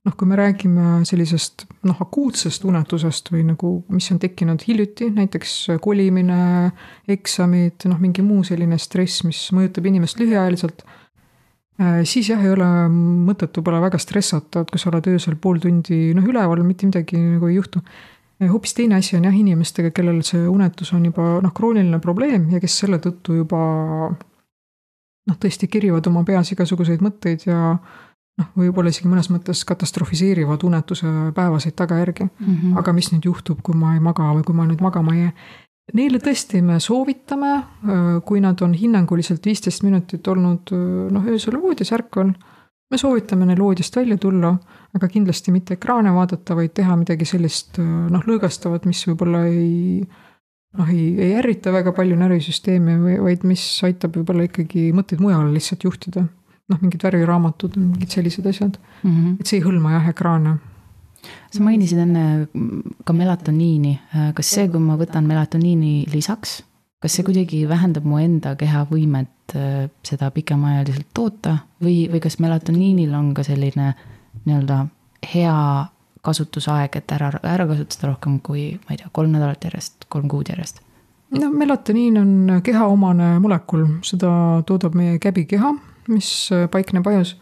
noh, 0.08 0.14
kui 0.16 0.28
me 0.28 0.38
räägime 0.38 1.02
sellisest 1.08 1.66
noh, 1.88 1.98
akuutsest 2.00 2.64
unetusest 2.68 3.32
või 3.32 3.44
nagu, 3.50 3.72
mis 3.92 4.08
on 4.14 4.20
tekkinud 4.22 4.62
hiljuti, 4.64 5.10
näiteks 5.14 5.56
kolimine, 5.84 6.70
eksamid, 7.10 7.88
noh, 7.90 8.00
mingi 8.02 8.24
muu 8.24 8.46
selline 8.46 8.78
stress, 8.80 9.24
mis 9.28 9.42
mõjutab 9.56 9.88
inimest 9.90 10.22
lühiajaliselt, 10.22 10.84
äh, 11.82 12.00
siis 12.08 12.30
jah, 12.32 12.40
ei 12.44 12.54
ole 12.54 12.68
mõtet 12.92 13.58
võib-olla 13.58 13.82
väga 13.88 14.00
stressata, 14.02 14.64
et 14.64 14.72
kui 14.72 14.80
sa 14.80 14.92
oled 14.92 15.10
öösel 15.12 15.36
pool 15.42 15.60
tundi 15.62 16.14
noh, 16.16 16.30
üleval, 16.30 16.64
mitte 16.66 16.88
midagi 16.88 17.20
nagu 17.20 17.50
ei 17.50 17.58
juhtu 17.58 17.84
hoopis 18.46 18.74
teine 18.74 18.98
asi 18.98 19.16
on 19.18 19.24
jah 19.26 19.34
inimestega, 19.34 19.90
kellel 19.94 20.20
see 20.26 20.46
unetus 20.48 20.92
on 20.94 21.06
juba 21.08 21.38
noh, 21.42 21.52
krooniline 21.54 21.98
probleem 22.02 22.46
ja 22.52 22.60
kes 22.62 22.78
selle 22.84 23.00
tõttu 23.02 23.40
juba 23.40 23.60
noh, 25.28 25.38
tõesti 25.42 25.68
kirivad 25.70 26.06
oma 26.10 26.22
peas 26.28 26.52
igasuguseid 26.54 27.02
mõtteid 27.04 27.48
ja 27.48 27.72
noh, 28.38 28.50
võib-olla 28.58 28.92
isegi 28.94 29.10
mõnes 29.10 29.30
mõttes 29.34 29.64
katastrofiseerivad 29.68 30.64
unetuse 30.68 31.10
päevaseid 31.36 31.76
tagajärgi 31.78 32.28
mm. 32.28 32.44
-hmm. 32.44 32.76
aga 32.78 32.94
mis 32.94 33.10
nüüd 33.12 33.26
juhtub, 33.26 33.62
kui 33.62 33.74
ma 33.78 33.96
ei 33.96 34.04
maga 34.04 34.30
või 34.36 34.46
kui 34.46 34.54
ma 34.54 34.68
nüüd 34.68 34.84
magama 34.84 35.16
ei 35.16 35.26
jää. 35.26 35.32
Neile 35.96 36.18
tõesti 36.20 36.60
me 36.60 36.76
soovitame, 36.84 37.62
kui 38.28 38.42
nad 38.44 38.60
on 38.60 38.74
hinnanguliselt 38.76 39.46
viisteist 39.46 39.82
minutit 39.82 40.26
olnud 40.28 40.72
noh, 41.10 41.28
öösel 41.32 41.56
voodis 41.62 41.92
ärkvel 41.96 42.34
me 42.90 42.98
soovitame 43.00 43.46
neil 43.48 43.60
voodist 43.60 43.96
välja 43.96 44.16
tulla, 44.20 44.54
aga 44.96 45.08
kindlasti 45.12 45.52
mitte 45.52 45.76
ekraane 45.76 46.12
vaadata, 46.14 46.56
vaid 46.56 46.72
teha 46.76 46.96
midagi 46.96 47.28
sellist 47.28 47.78
noh, 47.80 48.24
lõõgastavat, 48.24 48.88
mis 48.88 49.02
võib-olla 49.10 49.44
ei 49.50 50.00
noh, 50.78 50.88
ei, 50.88 51.10
ei 51.18 51.34
ärrita 51.40 51.72
väga 51.74 51.92
palju 51.96 52.16
närvisüsteemi, 52.20 53.18
vaid 53.24 53.44
mis 53.48 53.64
aitab 53.86 54.16
võib-olla 54.18 54.48
ikkagi 54.48 54.88
mõtteid 54.96 55.22
mujale 55.24 55.52
lihtsalt 55.54 55.84
juhtida. 55.88 56.26
noh, 56.68 56.80
mingid 56.84 57.00
värviraamatud, 57.00 57.78
mingid 57.80 58.12
sellised 58.12 58.46
asjad 58.46 58.74
mm. 58.76 59.10
-hmm. 59.10 59.36
et 59.40 59.46
see 59.48 59.56
ei 59.56 59.64
hõlma 59.64 59.94
jah 59.94 60.10
ekraane 60.10 60.58
sa 61.52 61.62
mainisid 61.64 61.98
enne 62.02 62.24
ka 63.04 63.14
melatoniini, 63.16 63.94
kas 64.36 64.50
see, 64.54 64.68
kui 64.68 64.82
ma 64.82 64.98
võtan 65.00 65.26
melatoniini 65.28 66.06
lisaks, 66.12 66.58
kas 67.02 67.14
see 67.14 67.26
kuidagi 67.26 67.62
vähendab 67.70 68.06
mu 68.08 68.18
enda 68.22 68.54
keha 68.58 68.84
võimet 68.90 69.54
äh, 69.54 69.86
seda 70.06 70.30
pikemaajaliselt 70.34 71.08
toota? 71.14 71.58
Või, 71.82 72.08
või 72.10 72.22
kas 72.24 72.38
melatoniinil 72.42 73.14
on 73.14 73.32
ka 73.36 73.44
selline 73.46 73.92
nii-öelda 74.44 74.84
hea 75.32 75.54
kasutusaeg, 76.26 76.98
et 76.98 77.14
ära, 77.14 77.30
ära 77.46 77.66
kasutada 77.68 78.12
rohkem 78.12 78.38
kui, 78.44 78.72
ma 78.84 78.94
ei 78.94 79.00
tea, 79.00 79.10
kolm 79.14 79.32
nädalat 79.34 79.64
järjest, 79.68 80.08
kolm 80.12 80.28
kuud 80.30 80.50
järjest? 80.50 80.82
no 81.38 81.50
melatoniin 81.52 82.16
on 82.16 82.60
kehaomane 82.64 83.34
molekul, 83.44 83.84
seda 84.06 84.30
toodab 84.66 84.94
meie 84.96 85.18
käbikeha, 85.20 85.74
mis 86.08 86.30
paikneb 86.72 87.06
ajus 87.10 87.34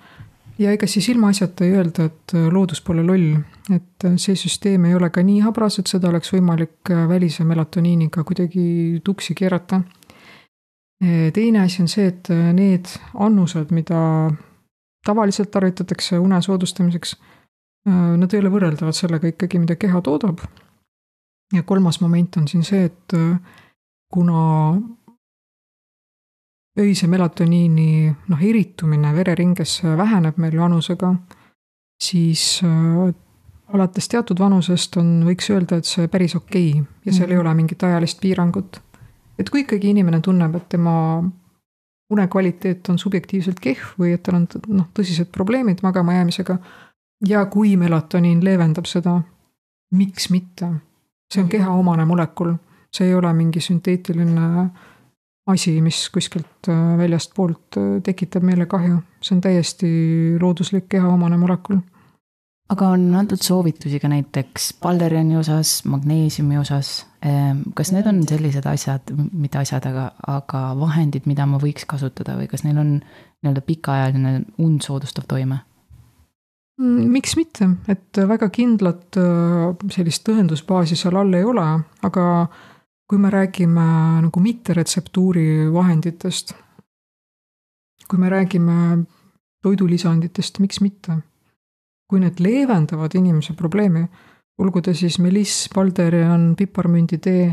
ja 0.58 0.72
ega 0.72 0.86
siis 0.86 1.08
ilmaasjata 1.08 1.64
ei 1.64 1.76
öelda, 1.76 2.08
et 2.10 2.34
äh, 2.34 2.48
loodus 2.52 2.80
pole 2.80 3.04
loll, 3.06 3.36
et 3.74 4.04
äh, 4.04 4.16
see 4.20 4.36
süsteem 4.38 4.86
ei 4.88 4.94
ole 4.94 5.10
ka 5.10 5.22
nii 5.24 5.42
habras, 5.44 5.78
et 5.80 5.90
seda 5.90 6.10
oleks 6.10 6.32
võimalik 6.34 6.92
äh, 6.92 7.04
välise 7.08 7.44
melatoniiniga 7.44 8.24
kuidagi 8.24 9.00
tuksi 9.04 9.34
keerata. 9.34 9.82
teine 11.32 11.60
asi 11.60 11.82
on 11.82 11.88
see, 11.92 12.06
et 12.08 12.28
need 12.56 12.88
annused, 13.20 13.68
mida 13.70 14.30
tavaliselt 15.04 15.50
tarvitatakse 15.52 16.16
une 16.18 16.38
soodustamiseks, 16.42 17.12
nad 18.16 18.32
ei 18.32 18.40
ole 18.40 18.48
võrreldavad 18.54 18.96
sellega 18.96 19.28
ikkagi, 19.28 19.58
mida 19.60 19.76
keha 19.76 20.00
toodab. 20.00 20.40
ja 21.52 21.62
kolmas 21.62 22.00
moment 22.00 22.36
on 22.36 22.48
siin 22.48 22.64
see, 22.64 22.88
et 22.88 23.12
kuna 24.08 24.40
öise 26.78 27.06
melatoniini 27.06 28.14
noh, 28.28 28.42
eritumine 28.42 29.12
vereringes 29.16 29.80
väheneb 29.96 30.36
meil 30.42 30.58
vanusega, 30.60 31.14
siis 32.02 32.60
äh, 32.64 33.14
alates 33.74 34.08
teatud 34.08 34.38
vanusest 34.40 34.96
on, 35.00 35.22
võiks 35.26 35.48
öelda, 35.50 35.80
et 35.80 35.88
see 35.88 36.08
päris 36.12 36.36
okei 36.36 36.70
okay 36.76 36.84
ja 37.06 37.12
seal 37.12 37.28
mm. 37.28 37.32
ei 37.32 37.36
mhm. 37.36 37.46
ole 37.46 37.54
mingit 37.54 37.82
ajalist 37.82 38.20
piirangut. 38.20 38.80
et 39.38 39.50
kui 39.50 39.64
ikkagi 39.64 39.90
inimene 39.90 40.20
tunneb, 40.20 40.54
et 40.54 40.68
tema 40.68 40.96
une 42.10 42.28
kvaliteet 42.28 42.88
on 42.88 42.98
subjektiivselt 42.98 43.60
kehv 43.60 43.96
või 44.00 44.12
et 44.14 44.22
tal 44.22 44.38
on 44.38 44.46
noh, 44.68 44.90
tõsised 44.94 45.32
probleemid 45.32 45.82
magama 45.82 46.14
jäämisega 46.14 46.58
ja 47.26 47.46
kui 47.50 47.76
melatoniin 47.76 48.44
leevendab 48.44 48.86
seda, 48.86 49.20
miks 49.94 50.30
mitte? 50.30 50.70
see 51.32 51.42
on 51.42 51.48
keha 51.50 51.72
omane 51.74 52.04
molekul, 52.06 52.52
see 52.94 53.08
ei 53.08 53.14
ole 53.14 53.32
mingi 53.34 53.60
sünteetiline 53.60 54.44
äh, 54.60 54.68
asi, 55.46 55.80
mis 55.80 56.08
kuskilt 56.10 56.68
äh, 56.68 56.96
väljastpoolt 56.98 57.78
äh, 57.78 57.90
tekitab 58.04 58.46
meile 58.46 58.66
kahju, 58.70 59.00
see 59.22 59.36
on 59.36 59.44
täiesti 59.44 59.90
looduslik 60.42 60.88
kehaomane 60.96 61.38
molekul. 61.40 61.82
aga 62.66 62.88
on 62.96 63.14
antud 63.14 63.38
soovitusi 63.38 64.00
ka 64.02 64.08
näiteks 64.10 64.72
balderiani 64.82 65.36
osas, 65.38 65.84
magneesiumi 65.86 66.58
osas, 66.58 67.06
ähm, 67.22 67.60
kas 67.78 67.92
need 67.94 68.08
on 68.10 68.24
sellised 68.26 68.66
asjad, 68.66 69.12
mitte 69.32 69.60
asjad, 69.60 69.86
aga, 69.86 70.08
aga 70.26 70.62
vahendid, 70.80 71.28
mida 71.30 71.46
ma 71.46 71.60
võiks 71.62 71.86
kasutada 71.86 72.34
või 72.40 72.50
kas 72.50 72.66
neil 72.66 72.82
on 72.82 72.92
nii-öelda 72.98 73.62
pikaajaline 73.68 74.40
und 74.58 74.82
soodustav 74.82 75.28
toime? 75.30 75.60
Mm, 76.82 77.06
miks 77.14 77.36
mitte, 77.38 77.70
et 77.88 78.18
väga 78.28 78.50
kindlat 78.50 79.16
äh, 79.16 79.86
sellist 79.94 80.26
tõendusbaasi 80.26 80.98
seal 80.98 81.22
all 81.22 81.38
ei 81.38 81.46
ole, 81.46 81.68
aga 82.04 82.26
kui 83.06 83.18
me 83.18 83.30
räägime 83.30 83.86
nagu 84.24 84.40
mitteretseptuuri 84.42 85.72
vahenditest, 85.72 86.54
kui 88.08 88.18
me 88.18 88.30
räägime 88.30 89.04
toidulisanditest, 89.62 90.58
miks 90.58 90.80
mitte? 90.80 91.22
kui 92.06 92.20
need 92.22 92.38
leevendavad 92.38 93.16
inimese 93.18 93.56
probleemi, 93.58 94.04
olgu 94.62 94.78
ta 94.78 94.92
siis 94.94 95.16
meliss, 95.18 95.64
balderian, 95.74 96.52
piparmünditee, 96.54 97.48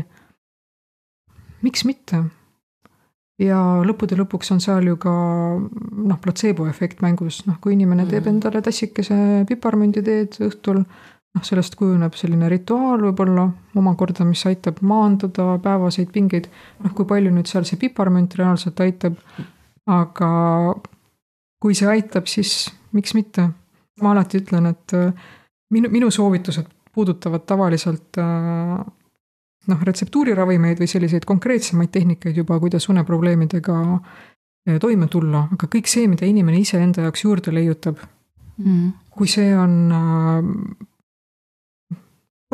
miks 1.66 1.82
mitte? 1.88 2.22
ja 3.42 3.58
lõppude 3.82 4.14
lõpuks 4.18 4.52
on 4.54 4.60
seal 4.62 4.86
ju 4.86 4.98
ka 5.02 5.12
noh, 5.58 6.18
platseeboefekt 6.22 7.02
mängus, 7.02 7.40
noh 7.48 7.58
kui 7.60 7.74
inimene 7.74 8.06
teeb 8.06 8.28
mm. 8.28 8.36
endale 8.36 8.62
tassikese 8.62 9.16
piparmünditeed 9.48 10.38
õhtul 10.46 10.84
noh, 11.34 11.44
sellest 11.44 11.76
kujuneb 11.78 12.14
selline 12.18 12.48
rituaal 12.52 13.02
võib-olla 13.08 13.48
omakorda, 13.78 14.26
mis 14.28 14.44
aitab 14.48 14.80
maandada 14.86 15.58
päevaseid 15.62 16.12
pingeid. 16.14 16.48
noh, 16.84 16.94
kui 16.94 17.06
palju 17.08 17.32
nüüd 17.34 17.50
seal 17.50 17.66
see 17.68 17.80
piparmünt 17.80 18.36
reaalselt 18.38 18.80
aitab, 18.84 19.18
aga 19.90 20.30
kui 21.62 21.76
see 21.76 21.88
aitab, 21.90 22.28
siis 22.30 22.68
miks 22.92 23.14
mitte. 23.16 23.48
ma 24.02 24.10
alati 24.10 24.40
ütlen, 24.42 24.66
et 24.66 24.92
äh, 24.98 25.12
minu, 25.70 25.88
minu 25.90 26.08
soovitused 26.10 26.66
puudutavad 26.94 27.44
tavaliselt 27.46 28.18
äh, 28.18 28.80
noh, 29.70 29.84
retseptuuriravimeid 29.88 30.80
või 30.82 30.88
selliseid 30.90 31.26
konkreetsemaid 31.28 31.92
tehnikaid 31.94 32.36
juba, 32.42 32.58
kuidas 32.62 32.88
uneprobleemidega 32.90 33.76
äh, 33.94 34.80
toime 34.82 35.06
tulla, 35.10 35.46
aga 35.54 35.70
kõik 35.70 35.90
see, 35.90 36.08
mida 36.10 36.26
inimene 36.26 36.58
ise 36.58 36.82
enda 36.82 37.06
jaoks 37.06 37.22
juurde 37.22 37.54
leiutab 37.54 38.02
mm., 38.58 38.90
kui 39.14 39.30
see 39.30 39.54
on 39.54 39.78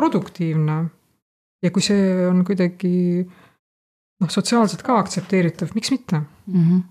produktiivne 0.01 0.77
ja 1.61 1.71
kui 1.71 1.83
see 1.85 2.27
on 2.27 2.41
kuidagi 2.47 2.93
noh, 3.21 4.29
sotsiaalselt 4.29 4.83
ka 4.85 4.97
aktsepteeritav, 5.01 5.75
miks 5.77 5.93
mitte 5.93 6.21
mm? 6.21 6.63
-hmm. 6.63 6.81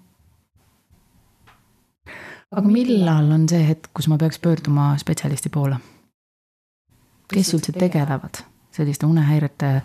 aga 2.56 2.68
millal 2.68 3.32
on 3.34 3.48
see 3.48 3.66
hetk, 3.66 3.90
kus 3.94 4.08
ma 4.08 4.18
peaks 4.18 4.38
pöörduma 4.38 4.94
spetsialisti 4.98 5.48
poole? 5.48 5.76
kes 7.30 7.54
üldse 7.54 7.72
tegelevad 7.72 8.42
selliste 8.74 9.06
unehäirete 9.06 9.82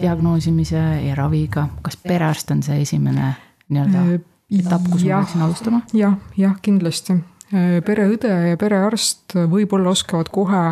diagnoosimise 0.00 0.80
ja 1.08 1.14
raviga, 1.14 1.68
kas 1.82 1.96
perearst 1.96 2.50
on 2.50 2.62
see 2.62 2.80
esimene 2.84 3.34
nii-öelda 3.68 4.04
äh, 4.04 4.20
etapp, 4.60 4.86
kus 4.92 5.04
ma 5.04 5.18
peaksin 5.18 5.42
alustama 5.42 5.80
ja,? 5.92 5.98
jah, 5.98 6.16
jah, 6.36 6.54
kindlasti. 6.62 7.18
Äh, 7.52 7.80
pereõde 7.84 8.30
ja 8.50 8.56
perearst 8.60 9.34
võib-olla 9.34 9.92
oskavad 9.96 10.30
kohe 10.32 10.64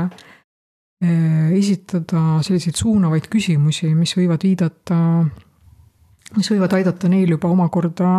esitada 1.01 2.39
selliseid 2.41 2.79
suunavaid 2.79 3.27
küsimusi, 3.29 3.91
mis 3.95 4.15
võivad 4.17 4.45
viidata, 4.47 4.97
mis 6.37 6.49
võivad 6.51 6.73
aidata 6.79 7.11
neil 7.13 7.35
juba 7.35 7.51
omakorda 7.53 8.13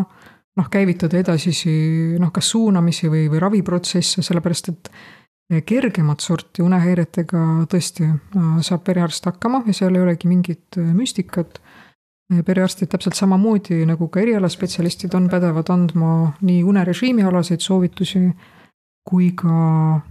noh, 0.57 0.69
käivitada 0.71 1.19
edasisi 1.19 1.73
noh, 2.21 2.31
kas 2.33 2.51
suunamisi 2.53 3.09
või, 3.11 3.27
või 3.31 3.41
raviprotsesse, 3.41 4.23
sellepärast 4.25 4.71
et 4.73 4.91
äh, 4.91 5.63
kergemat 5.65 6.23
sorti 6.23 6.65
unehäiretega 6.65 7.43
tõesti 7.71 8.07
äh, 8.07 8.51
saab 8.65 8.85
perearst 8.87 9.29
hakkama 9.29 9.63
ja 9.67 9.75
seal 9.77 9.97
ei 9.97 10.05
olegi 10.05 10.29
mingit 10.29 10.79
müstikat. 10.93 11.61
perearstid 12.45 12.89
täpselt 12.91 13.15
samamoodi 13.15 13.85
nagu 13.87 14.09
ka 14.11 14.19
erialaspetsialistid 14.19 15.13
on 15.15 15.29
pädevad 15.31 15.69
andma 15.71 16.33
nii 16.41 16.63
unerežiimi 16.63 17.23
alaseid 17.23 17.63
soovitusi 17.63 18.19
kui 19.07 19.31
ka 19.37 19.53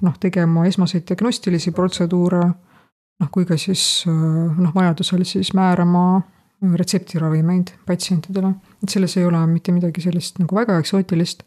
noh, 0.01 0.17
tegema 0.21 0.65
esmaseid 0.69 1.05
diagnostilisi 1.09 1.73
protseduure, 1.77 2.41
noh 3.21 3.31
kui 3.33 3.47
ka 3.49 3.59
siis 3.61 4.07
noh, 4.07 4.73
vajadusel 4.75 5.25
siis 5.29 5.53
määrama 5.57 6.07
retseptiravimeid 6.81 7.75
patsientidele, 7.87 8.55
et 8.83 8.93
selles 8.93 9.17
ei 9.21 9.27
ole 9.29 9.43
mitte 9.51 9.75
midagi 9.77 10.01
sellist 10.05 10.41
nagu 10.41 10.57
väga 10.57 10.79
eksootilist. 10.81 11.45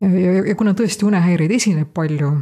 ja, 0.00 0.08
ja, 0.08 0.36
ja 0.48 0.54
kuna 0.56 0.72
tõesti 0.76 1.04
unehäireid 1.08 1.52
esineb 1.52 1.92
palju, 1.94 2.32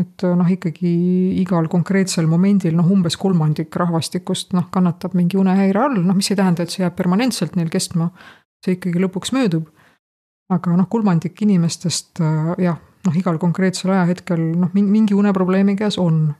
et 0.00 0.24
noh, 0.24 0.52
ikkagi 0.56 0.92
igal 1.40 1.68
konkreetsel 1.72 2.28
momendil 2.28 2.76
noh, 2.76 2.92
umbes 2.92 3.16
kolmandik 3.20 3.72
rahvastikust 3.76 4.52
noh, 4.56 4.68
kannatab 4.72 5.16
mingi 5.16 5.40
unehäire 5.40 5.86
all, 5.86 6.00
noh, 6.04 6.16
mis 6.16 6.30
ei 6.32 6.40
tähenda, 6.40 6.64
et 6.64 6.72
see 6.72 6.84
jääb 6.84 6.96
permanentselt 6.96 7.56
neil 7.56 7.72
kestma. 7.72 8.12
see 8.62 8.76
ikkagi 8.76 9.00
lõpuks 9.00 9.32
möödub. 9.34 9.68
aga 10.52 10.76
noh, 10.76 10.88
kolmandik 10.92 11.40
inimestest 11.42 12.20
jah 12.60 12.76
noh, 13.06 13.18
igal 13.18 13.38
konkreetsel 13.42 13.92
ajahetkel 13.94 14.40
noh, 14.62 14.72
mingi 14.74 15.16
uneprobleemi 15.18 15.76
käes 15.78 15.98
on. 16.00 16.30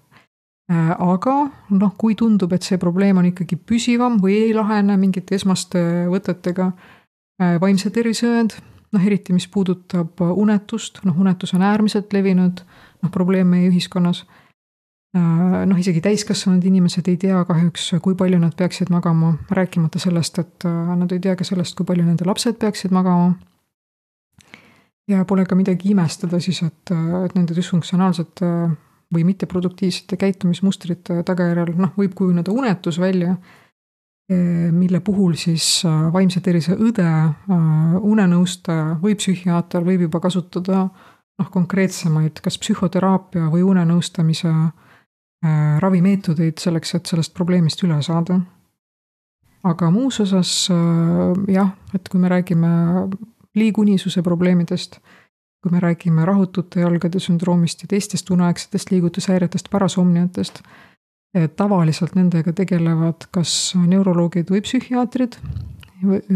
Äh, 0.73 0.91
aga 0.95 1.37
noh, 1.75 1.95
kui 1.99 2.15
tundub, 2.19 2.53
et 2.55 2.65
see 2.65 2.79
probleem 2.81 3.19
on 3.19 3.27
ikkagi 3.33 3.59
püsivam 3.59 4.21
või 4.23 4.39
ei 4.47 4.53
lahene 4.57 4.97
mingite 5.01 5.35
esmaste 5.37 5.81
võtetega, 6.11 6.71
äh, 7.43 7.57
vaimse 7.61 7.91
tervise 7.95 8.29
õend, 8.31 8.55
noh 8.95 9.03
eriti, 9.03 9.35
mis 9.35 9.49
puudutab 9.51 10.23
unetust, 10.23 11.03
noh 11.09 11.19
unetus 11.19 11.55
on 11.57 11.67
äärmiselt 11.67 12.15
levinud 12.15 12.63
noh, 12.63 13.11
probleem 13.11 13.51
meie 13.51 13.73
ühiskonnas 13.73 14.23
äh, 14.23 15.65
noh, 15.67 15.77
isegi 15.83 16.01
täiskasvanud 16.05 16.65
inimesed 16.71 17.11
ei 17.11 17.19
tea 17.21 17.43
kahjuks, 17.49 17.91
kui 18.05 18.15
palju 18.17 18.39
nad 18.41 18.55
peaksid 18.57 18.93
magama, 18.95 19.35
rääkimata 19.51 20.01
sellest, 20.01 20.39
et 20.39 20.69
nad 20.71 21.11
ei 21.11 21.21
tea 21.27 21.35
ka 21.37 21.49
sellest, 21.49 21.75
kui 21.75 21.91
palju 21.91 22.07
nende 22.07 22.29
lapsed 22.29 22.63
peaksid 22.63 22.95
magama 22.95 23.35
ja 25.09 25.25
pole 25.29 25.45
ka 25.47 25.59
midagi 25.59 25.91
imestada 25.91 26.41
siis, 26.41 26.63
et, 26.63 26.93
et 26.93 27.35
nende 27.35 27.57
düsfunktsionaalsete 27.57 28.49
või 29.13 29.25
mitteproduktiivsete 29.29 30.17
käitumismustrite 30.17 31.19
tagajärjel 31.27 31.75
noh, 31.77 31.93
võib 31.99 32.15
kujuneda 32.17 32.53
unetus 32.55 32.99
välja, 33.03 33.35
mille 34.73 35.01
puhul 35.05 35.35
siis 35.37 35.83
vaimse 36.15 36.41
tervise 36.41 36.77
õde, 36.79 37.09
unenõustaja 38.09 38.95
või 39.03 39.17
psühhiaater 39.19 39.85
võib 39.85 40.07
juba 40.07 40.23
kasutada 40.25 40.87
noh, 40.87 41.51
konkreetsemaid 41.51 42.41
kas 42.41 42.57
psühhoteraapia 42.63 43.51
või 43.53 43.67
unenõustamise 43.67 44.53
ravimeetodeid 45.83 46.63
selleks, 46.63 46.95
et 46.95 47.11
sellest 47.11 47.35
probleemist 47.35 47.83
üle 47.83 47.99
saada. 48.07 48.39
Aga 49.67 49.91
muus 49.95 50.21
osas 50.23 50.53
jah, 51.51 51.75
et 51.95 52.09
kui 52.09 52.23
me 52.23 52.31
räägime 52.31 52.71
liigunisuse 53.55 54.23
probleemidest, 54.23 54.99
kui 55.63 55.73
me 55.73 55.81
räägime 55.81 56.25
rahutute 56.25 56.81
jalgade 56.81 57.21
sündroomist 57.21 57.83
ja 57.83 57.89
teistest 57.89 58.31
uneaegsetest 58.31 58.91
liigutushäiretest, 58.91 59.71
parasomniatest, 59.71 60.63
tavaliselt 61.57 62.17
nendega 62.19 62.53
tegelevad 62.53 63.29
kas 63.33 63.75
neuroloogid 63.79 64.51
või 64.53 64.61
psühhiaatrid 64.65 65.39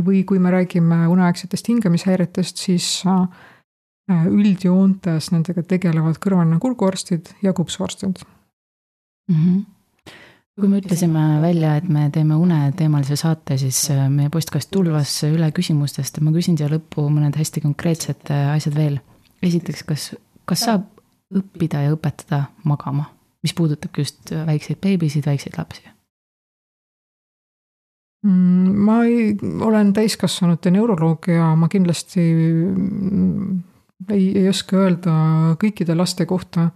või 0.06 0.22
kui 0.24 0.38
me 0.38 0.52
räägime 0.54 1.02
uneaegsetest 1.10 1.68
hingamishäiretest, 1.68 2.56
siis 2.56 3.02
äh, 3.06 4.26
üldjoontes 4.30 5.32
nendega 5.34 5.64
tegelevad 5.66 6.20
kõrvaline 6.22 6.60
kurguarstid 6.62 7.32
ja 7.42 7.52
kupsuarstid 7.52 8.22
mm. 9.28 9.34
-hmm 9.34 9.75
kui 10.56 10.70
me 10.70 10.80
ütlesime 10.80 11.22
välja, 11.42 11.74
et 11.76 11.88
me 11.92 12.06
teeme 12.12 12.36
uneteemalise 12.40 13.18
saate, 13.20 13.58
siis 13.60 13.82
äh, 13.92 14.06
meie 14.12 14.30
postkast 14.32 14.70
tulvas 14.72 15.12
üle 15.28 15.50
küsimustest 15.56 16.16
ja 16.16 16.24
ma 16.24 16.32
küsin 16.34 16.56
siia 16.56 16.70
lõppu 16.72 17.04
mõned 17.12 17.36
hästi 17.36 17.62
konkreetsed 17.66 18.32
äh, 18.32 18.54
asjad 18.54 18.78
veel. 18.78 18.96
esiteks, 19.44 19.84
kas, 19.84 20.06
kas 20.48 20.64
saab 20.64 20.88
õppida 21.36 21.84
ja 21.84 21.92
õpetada 21.92 22.46
magama, 22.64 23.10
mis 23.44 23.52
puudutabki 23.56 24.06
just 24.06 24.32
väikseid 24.32 24.80
beebisid, 24.80 25.28
väikseid 25.28 25.60
lapsi? 25.60 25.84
Mm, 28.26 28.76
ma 28.86 29.02
ei, 29.04 29.34
olen 29.62 29.92
täiskasvanute 29.94 30.72
neuroloog 30.72 31.28
ja 31.30 31.52
ma 31.58 31.68
kindlasti 31.68 32.22
mm, 32.24 33.58
ei, 34.08 34.30
ei 34.40 34.48
oska 34.48 34.80
öelda 34.80 35.16
kõikide 35.60 35.94
laste 35.98 36.24
kohta 36.26 36.70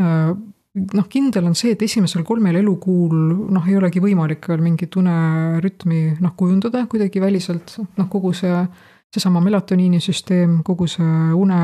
äh, 0.00 0.34
noh, 0.74 1.06
kindel 1.10 1.46
on 1.46 1.54
see, 1.58 1.74
et 1.74 1.82
esimesel 1.86 2.24
kolmel 2.26 2.58
elukuul 2.58 3.14
noh, 3.54 3.68
ei 3.68 3.76
olegi 3.78 4.02
võimalik 4.02 4.48
veel 4.50 4.62
mingit 4.64 4.96
unerütmi 4.98 6.00
noh, 6.24 6.34
kujundada 6.38 6.84
kuidagi 6.90 7.22
väliselt, 7.22 7.76
noh 7.98 8.08
kogu 8.10 8.34
see, 8.36 8.64
seesama 9.14 9.42
melatoniinisüsteem, 9.44 10.60
kogu 10.66 10.88
see 10.90 11.12
une 11.38 11.60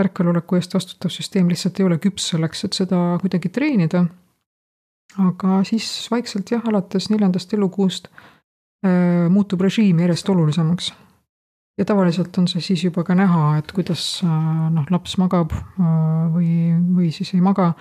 ärkveloleku 0.00 0.56
eest 0.56 0.74
vastutav 0.76 1.12
süsteem 1.12 1.50
lihtsalt 1.50 1.80
ei 1.80 1.86
ole 1.88 1.98
küps 2.02 2.30
selleks, 2.32 2.64
et 2.64 2.78
seda 2.78 3.18
kuidagi 3.22 3.50
treenida. 3.52 4.06
aga 5.18 5.64
siis 5.66 6.06
vaikselt 6.10 6.52
jah, 6.52 6.62
alates 6.70 7.08
neljandast 7.10 7.50
elukuust 7.56 8.06
äh, 8.86 9.26
muutub 9.28 9.60
režiim 9.66 9.98
järjest 9.98 10.28
olulisemaks. 10.30 10.92
Ja 11.78 11.84
tavaliselt 11.84 12.36
on 12.38 12.46
see 12.46 12.62
siis 12.62 12.84
juba 12.84 13.02
ka 13.02 13.16
näha, 13.18 13.56
et 13.58 13.72
kuidas 13.74 14.20
äh, 14.22 14.30
noh, 14.70 14.86
laps 14.94 15.16
magab 15.18 15.50
äh, 15.50 16.30
või, 16.30 16.52
või 16.94 17.10
siis 17.10 17.34
ei 17.34 17.42
maga 17.42 17.72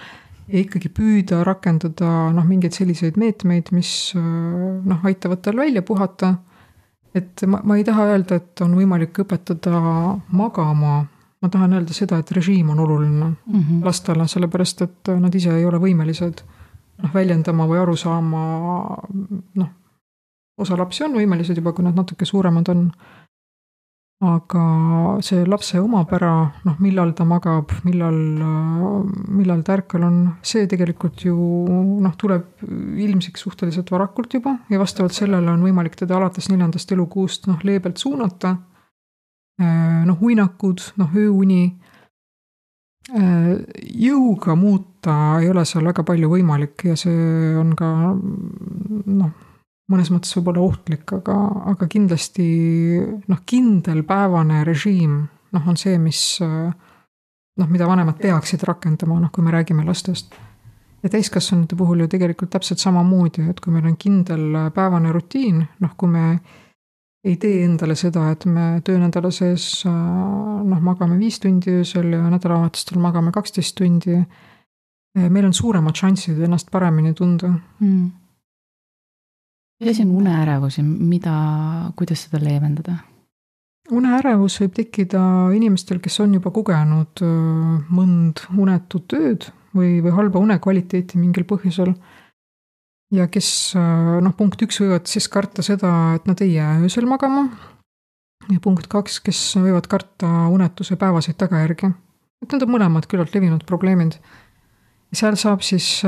ja 0.50 0.60
ikkagi 0.64 0.90
püüda 0.94 1.44
rakendada 1.46 2.30
noh, 2.34 2.46
mingeid 2.48 2.76
selliseid 2.76 3.18
meetmeid, 3.22 3.72
mis 3.76 3.92
noh, 4.16 5.06
aitavad 5.06 5.44
tal 5.46 5.60
välja 5.62 5.84
puhata. 5.86 6.36
et 7.16 7.42
ma, 7.48 7.62
ma 7.66 7.78
ei 7.78 7.84
taha 7.84 8.06
öelda, 8.12 8.38
et 8.38 8.62
on 8.62 8.76
võimalik 8.78 9.18
õpetada 9.24 9.80
magama, 10.30 11.00
ma 11.42 11.50
tahan 11.50 11.74
öelda 11.80 11.94
seda, 11.96 12.20
et 12.22 12.32
režiim 12.32 12.70
on 12.70 12.80
oluline 12.80 13.26
mm 13.26 13.60
-hmm. 13.60 13.86
lastele, 13.86 14.28
sellepärast 14.28 14.82
et 14.82 15.12
nad 15.20 15.36
ise 15.36 15.56
ei 15.58 15.66
ole 15.66 15.78
võimelised 15.78 16.44
noh, 17.04 17.14
väljendama 17.14 17.68
või 17.68 17.82
aru 17.82 17.96
saama 17.96 18.42
noh, 19.56 19.70
osa 20.58 20.78
lapsi 20.78 21.04
on 21.04 21.16
võimelised 21.16 21.58
juba, 21.58 21.72
kui 21.72 21.84
nad 21.84 21.96
natuke 21.96 22.26
suuremad 22.26 22.70
on 22.70 22.92
aga 24.20 24.64
see 25.24 25.46
lapse 25.48 25.80
omapära, 25.80 26.32
noh, 26.68 26.76
millal 26.84 27.14
ta 27.16 27.24
magab, 27.24 27.72
millal, 27.88 28.18
millal 29.32 29.62
ta 29.64 29.78
ärkvel 29.78 30.04
on, 30.04 30.18
see 30.44 30.68
tegelikult 30.68 31.24
ju 31.24 31.36
noh, 32.04 32.16
tuleb 32.20 32.66
ilmsiks 33.00 33.46
suhteliselt 33.46 33.92
varakult 33.94 34.36
juba 34.36 34.58
ja 34.70 34.82
vastavalt 34.82 35.16
sellele 35.16 35.54
on 35.54 35.64
võimalik 35.64 35.96
teda 36.02 36.18
alates 36.20 36.52
neljandast 36.52 36.92
elukuust 36.92 37.48
noh, 37.48 37.64
leebelt 37.64 38.02
suunata. 38.02 38.58
noh, 39.60 40.22
uinakud, 40.24 40.84
noh, 41.00 41.16
ööuni. 41.16 41.80
jõuga 43.10 44.56
muuta 44.56 45.14
ei 45.42 45.48
ole 45.50 45.64
seal 45.66 45.88
väga 45.88 46.04
palju 46.04 46.28
võimalik 46.30 46.84
ja 46.92 46.96
see 47.00 47.56
on 47.58 47.72
ka 47.76 47.88
noh 48.14 49.32
mõnes 49.90 50.12
mõttes 50.14 50.36
võib-olla 50.38 50.62
ohtlik, 50.62 51.10
aga, 51.18 51.36
aga 51.74 51.88
kindlasti 51.90 52.46
noh, 53.30 53.42
kindel 53.50 54.04
päevane 54.08 54.64
režiim 54.68 55.24
noh, 55.56 55.66
on 55.68 55.78
see, 55.80 55.98
mis 56.02 56.22
noh, 57.60 57.72
mida 57.72 57.88
vanemad 57.90 58.20
peaksid 58.22 58.64
rakendama, 58.68 59.20
noh, 59.24 59.34
kui 59.34 59.44
me 59.46 59.54
räägime 59.56 59.86
lastest. 59.88 60.36
ja 61.04 61.10
täiskasvanute 61.10 61.78
puhul 61.80 62.02
ju 62.04 62.08
tegelikult 62.12 62.50
täpselt 62.52 62.82
samamoodi, 62.82 63.46
et 63.50 63.60
kui 63.64 63.72
meil 63.72 63.86
on 63.88 63.96
kindel 63.98 64.58
päevane 64.76 65.14
rutiin, 65.16 65.62
noh, 65.80 65.94
kui 65.98 66.12
me 66.12 66.26
ei 67.24 67.38
tee 67.40 67.64
endale 67.64 67.96
seda, 68.00 68.30
et 68.32 68.46
me 68.46 68.82
töönädala 68.84 69.32
sees 69.32 69.86
noh, 69.86 70.82
magame 70.84 71.18
viis 71.20 71.40
tundi 71.40 71.72
öösel 71.80 72.14
ja 72.16 72.30
nädalavahetustel 72.32 73.00
magame 73.00 73.32
kaksteist 73.32 73.76
tundi. 73.80 74.20
meil 75.16 75.46
on 75.46 75.54
suuremad 75.54 75.96
šansid 75.96 76.40
ennast 76.40 76.70
paremini 76.72 77.14
tunda 77.14 77.48
mm 77.80 78.19
mis 79.80 80.00
on 80.04 80.12
uneärevus 80.22 80.78
ja 80.78 80.84
mida, 80.84 81.36
kuidas 81.96 82.28
seda 82.28 82.42
leevendada? 82.44 83.00
uneärevus 83.90 84.60
võib 84.62 84.76
tekkida 84.78 85.22
inimestel, 85.56 85.98
kes 86.04 86.20
on 86.22 86.36
juba 86.38 86.52
kogenud 86.54 87.24
mõnd 87.90 88.44
unetut 88.54 89.16
ööd 89.18 89.48
või, 89.76 90.00
või 90.04 90.14
halba 90.14 90.42
unekvaliteeti 90.44 91.18
mingil 91.18 91.48
põhjusel. 91.50 91.96
ja 93.14 93.26
kes 93.28 93.74
noh, 93.76 94.36
punkt 94.38 94.62
üks 94.62 94.78
võivad 94.84 95.10
siis 95.10 95.28
karta 95.32 95.66
seda, 95.66 96.14
et 96.20 96.28
nad 96.30 96.42
ei 96.46 96.54
jää 96.54 96.78
öösel 96.84 97.10
magama. 97.10 97.48
ja 98.50 98.60
punkt 98.62 98.88
kaks, 98.88 99.20
kes 99.26 99.42
võivad 99.58 99.88
karta 99.90 100.48
unetuse 100.54 100.96
päevaseid 100.96 101.38
tagajärgi. 101.38 101.90
et 102.44 102.52
need 102.52 102.68
on 102.68 102.76
mõlemad 102.76 103.10
küllalt 103.10 103.34
levinud 103.34 103.66
probleemid. 103.66 104.20
seal 105.14 105.36
saab 105.36 105.66
siis 105.66 106.02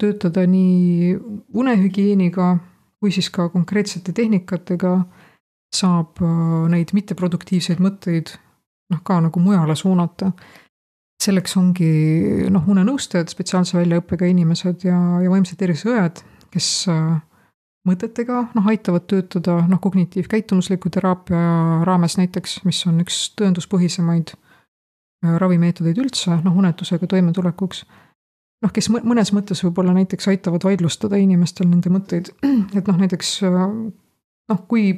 töötada 0.00 0.46
nii 0.46 1.12
unehügieeniga 1.52 2.56
kui 2.98 3.12
siis 3.14 3.30
ka 3.30 3.48
konkreetsete 3.52 4.12
tehnikatega 4.12 4.92
saab 5.74 6.22
äh, 6.24 6.68
neid 6.72 6.94
mitteproduktiivseid 6.96 7.82
mõtteid 7.84 8.32
noh, 8.92 9.02
ka 9.04 9.20
nagu 9.24 9.40
mujale 9.42 9.76
suunata. 9.76 10.32
selleks 11.18 11.56
ongi 11.58 11.88
noh, 12.54 12.62
unenõustajad, 12.70 13.26
spetsiaalse 13.32 13.74
väljaõppega 13.74 14.28
inimesed 14.30 14.84
ja, 14.86 14.98
ja 15.18 15.30
vaimse 15.32 15.56
tervise 15.58 15.90
õed, 15.90 16.20
kes 16.54 16.68
äh, 16.92 17.18
mõtetega 17.88 18.44
noh, 18.54 18.68
aitavad 18.70 19.08
töötada 19.10 19.58
noh, 19.68 19.80
kognitiivkäitumusliku 19.82 20.92
teraapia 20.94 21.40
raames 21.88 22.16
näiteks, 22.20 22.60
mis 22.68 22.84
on 22.86 23.02
üks 23.02 23.18
tõenduspõhisemaid 23.40 24.34
äh, 24.34 25.34
ravimeetodeid 25.42 25.98
üldse 25.98 26.38
noh, 26.44 26.56
unetusega 26.62 27.10
toimetulekuks 27.10 27.84
noh, 28.64 28.72
kes 28.74 28.90
mõnes 28.90 29.32
mõttes 29.36 29.62
võib-olla 29.64 29.94
näiteks 29.96 30.30
aitavad 30.32 30.64
vaidlustada 30.66 31.20
inimestel 31.20 31.68
nende 31.70 31.92
mõtteid, 31.92 32.32
et 32.78 32.88
noh, 32.88 32.98
näiteks 32.98 33.36
noh, 33.44 34.64
kui 34.70 34.90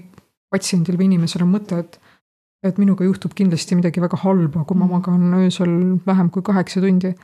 patsiendil 0.51 0.99
või 0.99 1.11
inimesel 1.12 1.46
on 1.46 1.55
mõte, 1.57 1.83
et 1.85 2.01
et 2.61 2.77
minuga 2.77 3.07
juhtub 3.07 3.33
kindlasti 3.37 3.77
midagi 3.79 4.03
väga 4.03 4.18
halba, 4.20 4.66
kui 4.68 4.77
ma 4.77 4.85
mm. 4.85 4.90
magan 4.92 5.37
öösel 5.38 5.70
vähem 6.05 6.29
kui 6.33 6.44
kaheksa 6.44 6.83
tundi. 6.85 7.14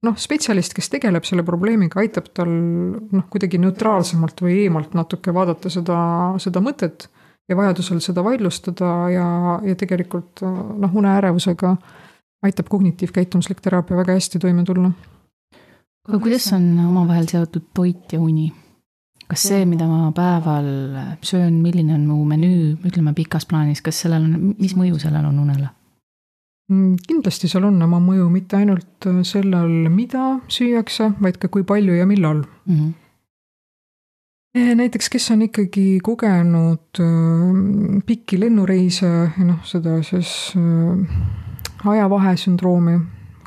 noh, 0.00 0.16
spetsialist, 0.16 0.72
kes 0.76 0.88
tegeleb 0.92 1.26
selle 1.28 1.44
probleemiga, 1.44 2.00
aitab 2.00 2.30
tal 2.36 2.48
noh, 2.48 3.26
kuidagi 3.32 3.60
neutraalsemalt 3.60 4.40
või 4.44 4.62
eemalt 4.64 4.96
natuke 4.96 5.32
vaadata 5.36 5.72
seda, 5.72 5.98
seda 6.40 6.62
mõtet 6.64 7.08
ja 7.48 7.56
vajadusel 7.58 8.00
seda 8.04 8.24
vaidlustada 8.24 8.92
ja, 9.12 9.26
ja 9.64 9.76
tegelikult 9.76 10.40
noh, 10.44 10.96
uneärevusega 10.96 11.74
aitab 12.42 12.68
kognitiivkäitumuslik 12.68 13.60
teraapia 13.60 13.96
väga 13.96 14.16
hästi 14.16 14.38
toime 14.38 14.64
tulla. 14.64 14.92
aga 16.08 16.18
kuidas 16.18 16.52
on 16.52 16.78
omavahel 16.88 17.26
seotud 17.28 17.70
toit 17.74 18.12
ja 18.12 18.20
uni? 18.20 18.52
kas 19.30 19.42
see, 19.46 19.64
mida 19.64 19.86
ma 19.86 20.10
päeval 20.14 20.70
söön, 21.22 21.60
milline 21.62 21.94
on 21.94 22.06
mu 22.08 22.24
menüü, 22.26 22.78
ütleme 22.86 23.12
pikas 23.14 23.46
plaanis, 23.46 23.82
kas 23.82 24.00
sellel 24.02 24.24
on, 24.26 24.54
mis 24.58 24.74
mõju 24.74 24.98
sellel 24.98 25.28
on 25.28 25.38
unele? 25.44 25.68
Mm, 26.70 26.96
kindlasti 27.06 27.50
seal 27.50 27.66
on 27.66 27.78
oma 27.82 28.00
mõju 28.02 28.26
mitte 28.30 28.58
ainult 28.58 29.06
sellel, 29.26 29.86
mida 29.90 30.40
süüakse, 30.50 31.12
vaid 31.22 31.38
ka 31.42 31.50
kui 31.50 31.62
palju 31.66 31.94
ja 31.94 32.06
millal 32.06 32.42
mm. 32.42 32.74
-hmm. 34.54 34.74
näiteks, 34.82 35.08
kes 35.08 35.30
on 35.30 35.42
ikkagi 35.46 36.00
kogenud 36.02 37.00
äh, 37.02 38.02
pikki 38.06 38.40
lennureise 38.40 39.30
noh, 39.38 39.62
seda 39.64 40.02
siis 40.02 40.54
äh, 40.58 41.49
ajavahesündroomi, 41.84 42.96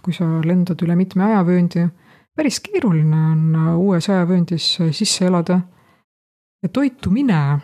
kui 0.03 0.15
sa 0.15 0.25
lendad 0.45 0.81
üle 0.84 0.95
mitme 0.99 1.27
ajavööndi, 1.29 1.88
päris 2.36 2.59
keeruline 2.63 3.19
on 3.34 3.43
äh, 3.55 3.69
uues 3.77 4.09
ajavööndis 4.09 4.69
sisse 4.91 5.27
elada. 5.29 5.61
ja 6.63 6.69
toitumine, 6.69 7.59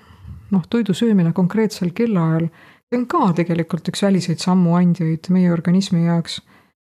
noh, 0.52 0.66
toidu 0.70 0.94
söömine 0.94 1.34
konkreetsel 1.34 1.92
kellaajal, 1.96 2.50
see 2.90 3.00
on 3.00 3.06
ka 3.08 3.34
tegelikult 3.36 3.88
üks 3.88 4.04
väliseid 4.04 4.42
sammuandjaid 4.44 5.30
meie 5.30 5.52
organismi 5.52 6.06
jaoks. 6.06 6.42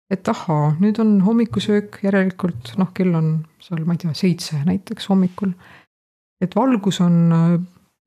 et 0.09 0.27
ahaa, 0.27 0.75
nüüd 0.79 0.99
on 0.99 1.21
hommikusöök, 1.25 1.99
järelikult 2.03 2.75
noh, 2.77 2.91
kell 2.93 3.15
on 3.15 3.45
seal, 3.59 3.85
ma 3.85 3.95
ei 3.95 4.03
tea, 4.03 4.13
seitse 4.13 4.59
näiteks 4.65 5.09
hommikul 5.09 5.55
et 6.43 6.55
valgus 6.57 6.99
on 7.03 7.15
äh, 7.31 7.55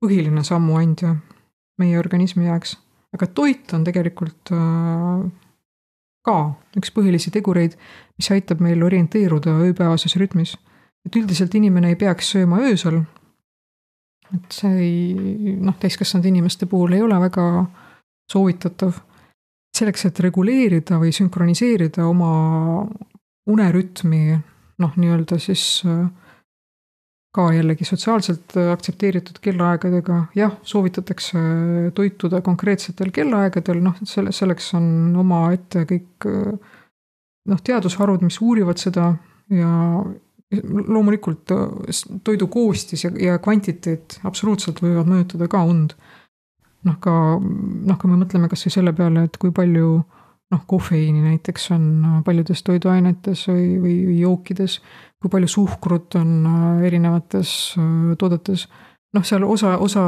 põhiline 0.03 0.45
sammuandja 0.47 1.14
meie 1.81 1.99
organismi 2.01 2.47
jaoks, 2.49 2.77
aga 3.16 3.29
toit 3.33 3.72
on 3.77 3.85
tegelikult 3.87 4.53
äh, 4.55 5.27
ka 6.27 6.37
üks 6.79 6.93
põhilisi 6.95 7.33
tegureid, 7.35 7.77
mis 8.18 8.31
aitab 8.35 8.62
meil 8.64 8.83
orienteeruda 8.85 9.55
ööpäevases 9.66 10.16
rütmis. 10.20 10.57
et 11.07 11.16
üldiselt 11.16 11.55
inimene 11.55 11.93
ei 11.93 11.97
peaks 11.97 12.33
sööma 12.35 12.59
öösel. 12.66 13.03
et 14.35 14.53
see 14.53 14.79
ei, 14.83 15.57
noh, 15.62 15.77
täiskasvanud 15.79 16.27
inimeste 16.27 16.66
puhul 16.66 16.93
ei 16.93 17.03
ole 17.03 17.20
väga 17.20 17.66
soovitatav. 18.33 19.01
selleks, 19.77 20.07
et 20.09 20.20
reguleerida 20.20 20.99
või 20.99 21.12
sünkroniseerida 21.12 22.07
oma 22.09 22.87
unerütmi, 23.47 24.39
noh, 24.79 24.95
nii-öelda 24.97 25.39
siis 25.39 25.83
äh, 25.87 26.07
ka 27.37 27.51
jällegi 27.53 27.84
sotsiaalselt 27.84 28.57
aktsepteeritud 28.72 29.39
kellaaegadega, 29.45 30.20
jah, 30.39 30.55
soovitatakse 30.64 31.41
toituda 31.95 32.41
konkreetsetel 32.45 33.12
kellaaegadel, 33.14 33.82
noh, 33.84 33.99
selle, 34.09 34.32
selleks 34.32 34.72
on 34.78 34.87
omaette 35.20 35.84
kõik 35.89 36.28
noh, 37.47 37.61
teadusharud, 37.64 38.24
mis 38.24 38.41
uurivad 38.43 38.80
seda. 38.80 39.12
Ja 39.53 39.68
loomulikult 40.89 41.51
toidu 42.24 42.47
koostis 42.51 43.05
ja, 43.05 43.11
ja 43.18 43.39
kvantiteet 43.43 44.20
absoluutselt 44.26 44.80
võivad 44.82 45.09
mõjutada 45.11 45.49
ka 45.51 45.62
und. 45.66 45.97
noh, 46.87 46.99
ka 47.03 47.12
noh, 47.41 47.99
kui 47.99 48.11
me 48.11 48.18
mõtleme 48.20 48.49
kasvõi 48.51 48.76
selle 48.76 48.93
peale, 48.95 49.24
et 49.26 49.37
kui 49.43 49.51
palju 49.55 50.05
noh, 50.51 50.62
kofeiini 50.66 51.22
näiteks 51.24 51.70
on 51.74 51.86
paljudes 52.24 52.62
toiduainetes 52.62 53.49
või, 53.49 53.76
või 53.82 54.18
jookides 54.20 54.80
kui 55.26 55.32
palju 55.32 55.49
suhkrut 55.49 56.14
on 56.20 56.47
äh, 56.47 56.86
erinevates 56.86 57.51
äh, 57.78 58.16
toodetes. 58.18 58.68
noh, 59.16 59.24
seal 59.24 59.44
osa, 59.49 59.78
osa 59.80 60.03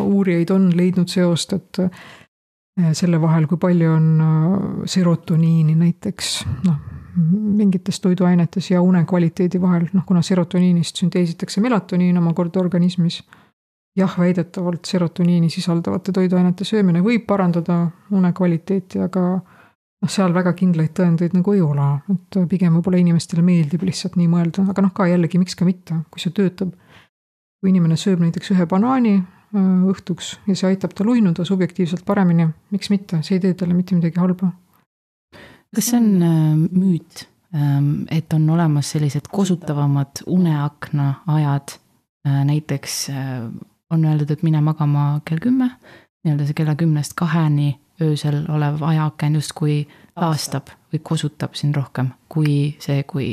uurijaid 0.00 0.50
on 0.54 0.70
leidnud 0.76 1.10
seost, 1.12 1.52
et 1.52 1.80
äh, 1.84 2.92
selle 2.96 3.20
vahel, 3.20 3.46
kui 3.46 3.58
palju 3.60 3.90
on 3.92 4.06
serotoniini 4.88 5.74
näiteks, 5.76 6.30
noh, 6.64 6.78
mingites 7.16 8.00
toiduainetes 8.04 8.70
ja 8.70 8.82
une 8.84 9.04
kvaliteedi 9.08 9.60
vahel, 9.60 9.86
noh 9.92 10.04
kuna 10.08 10.22
serotoniinist 10.22 11.00
sünteesitakse 11.00 11.60
melatoniin 11.64 12.18
omakorda 12.18 12.60
organismis. 12.60 13.22
jah, 13.96 14.18
väidetavalt 14.18 14.84
serotoniini 14.84 15.48
sisaldavate 15.50 16.12
toiduainete 16.12 16.64
söömine 16.68 17.00
võib 17.00 17.24
parandada 17.26 17.86
une 18.12 18.32
kvaliteeti, 18.36 19.00
aga 19.00 19.22
noh, 20.02 20.12
seal 20.12 20.34
väga 20.36 20.52
kindlaid 20.56 20.92
tõendeid 20.96 21.36
nagu 21.36 21.54
ei 21.54 21.62
ole, 21.64 21.86
et 22.12 22.38
pigem 22.50 22.76
võib-olla 22.76 23.00
inimestele 23.00 23.44
meeldib 23.44 23.86
lihtsalt 23.86 24.18
nii 24.20 24.28
mõelda, 24.30 24.66
aga 24.72 24.84
noh, 24.84 24.92
ka 24.96 25.08
jällegi, 25.10 25.40
miks 25.40 25.56
ka 25.58 25.68
mitte, 25.68 26.02
kui 26.10 26.22
see 26.22 26.34
töötab. 26.36 26.74
kui 27.56 27.70
inimene 27.72 27.96
sööb 27.96 28.20
näiteks 28.20 28.50
ühe 28.52 28.66
banaani 28.68 29.14
äh, 29.16 29.86
õhtuks 29.90 30.34
ja 30.46 30.54
see 30.54 30.68
aitab 30.68 30.92
tal 30.94 31.08
uinuda 31.08 31.44
subjektiivselt 31.48 32.04
paremini, 32.06 32.50
miks 32.70 32.90
mitte, 32.92 33.22
see 33.24 33.38
ei 33.38 33.42
tee 33.42 33.54
talle 33.56 33.74
mitte 33.74 33.96
midagi 33.96 34.20
halba. 34.20 34.52
kas 35.74 35.88
see 35.90 35.98
on 35.98 36.10
äh, 36.22 36.52
müüt, 36.76 37.24
ähm, 37.54 38.04
et 38.12 38.32
on 38.36 38.44
olemas 38.50 38.92
sellised 38.92 39.32
kosutavamad 39.32 40.22
uneakna 40.26 41.14
ajad, 41.26 41.78
äh, 42.28 42.44
näiteks 42.44 43.06
on 43.90 44.04
öeldud, 44.04 44.30
et 44.30 44.42
mine 44.42 44.60
magama 44.60 45.20
kell 45.24 45.40
kümme, 45.40 45.70
nii-öelda 46.24 46.46
see 46.46 46.58
kella 46.58 46.74
kümnest 46.76 47.14
kaheni 47.16 47.76
öösel 48.02 48.44
olev 48.52 48.82
ajaaken 48.82 49.38
justkui 49.38 49.86
taastab 50.14 50.72
või 50.92 51.02
kosutab 51.02 51.54
sind 51.54 51.76
rohkem 51.76 52.12
kui 52.28 52.76
see, 52.82 53.02
kui 53.08 53.28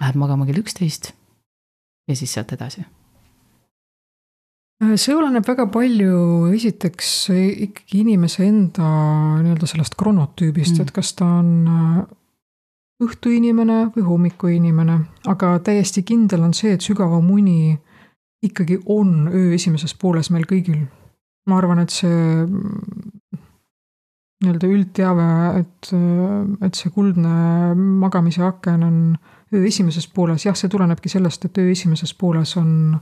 lähed 0.00 0.18
magama 0.20 0.46
kell 0.48 0.62
üksteist 0.62 1.12
ja 2.08 2.16
siis 2.16 2.32
sealt 2.32 2.52
edasi? 2.56 2.84
see 4.80 5.12
oleneb 5.12 5.44
väga 5.44 5.66
palju 5.68 6.48
esiteks 6.56 7.10
ikkagi 7.66 8.00
inimese 8.00 8.46
enda 8.48 8.86
nii-öelda 9.42 9.68
sellest 9.68 9.96
kronotüübist 10.00 10.78
mm., 10.78 10.86
et 10.86 10.94
kas 10.96 11.12
ta 11.18 11.28
on 11.42 11.50
äh, 11.68 11.98
õhtuinimene 13.04 13.90
või 13.94 14.04
hommikuinimene, 14.06 14.96
aga 15.28 15.54
täiesti 15.64 16.02
kindel 16.06 16.44
on 16.48 16.56
see, 16.56 16.74
et 16.76 16.84
sügavam 16.84 17.28
uni 17.32 17.76
ikkagi 18.44 18.80
on 18.88 19.28
öö 19.28 19.52
esimeses 19.56 19.94
pooles 19.94 20.30
meil 20.32 20.48
kõigil. 20.48 20.86
ma 21.48 21.56
arvan, 21.58 21.80
et 21.82 21.90
see 21.90 22.46
nii-öelda 24.40 24.68
üldteave, 24.72 25.26
et, 25.60 25.90
et 26.64 26.78
see 26.78 26.92
kuldne 26.94 27.74
magamise 27.76 28.42
aken 28.46 28.86
on 28.86 29.00
öö 29.52 29.64
esimeses 29.68 30.06
pooles, 30.08 30.46
jah, 30.46 30.56
see 30.56 30.70
tulenebki 30.72 31.12
sellest, 31.12 31.44
et 31.44 31.58
öö 31.60 31.70
esimeses 31.74 32.14
pooles 32.14 32.56
on 32.56 32.96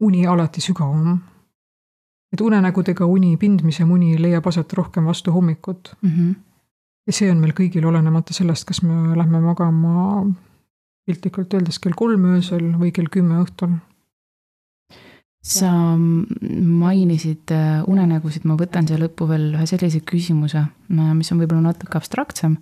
uni 0.00 0.26
alati 0.26 0.64
sügavam. 0.64 1.18
et 2.32 2.40
unenägudega 2.44 3.06
uni, 3.08 3.36
pindmisem 3.40 3.90
uni 3.90 4.18
leiab 4.20 4.46
aset 4.46 4.72
rohkem 4.72 5.06
vastu 5.08 5.32
hommikut 5.32 5.94
mm. 6.02 6.10
-hmm. 6.10 6.34
ja 7.06 7.12
see 7.12 7.30
on 7.30 7.38
meil 7.40 7.52
kõigil, 7.56 7.84
olenemata 7.84 8.34
sellest, 8.34 8.64
kas 8.64 8.82
me 8.82 9.16
lähme 9.16 9.40
magama 9.40 10.26
piltlikult 11.06 11.54
öeldes 11.54 11.78
kell 11.78 11.96
kolm 11.96 12.24
öösel 12.34 12.74
või 12.80 12.92
kell 12.92 13.08
kümme 13.10 13.40
õhtul 13.44 13.78
sa 15.44 15.70
mainisid 15.96 17.50
äh, 17.54 17.82
unenägusid, 17.86 18.44
ma 18.48 18.56
võtan 18.58 18.88
siia 18.88 18.98
lõppu 19.00 19.28
veel 19.30 19.52
ühe 19.54 19.66
sellise 19.70 20.02
küsimuse, 20.06 20.64
mis 20.88 21.32
on 21.32 21.42
võib-olla 21.42 21.70
natuke 21.70 21.98
abstraktsem. 21.98 22.58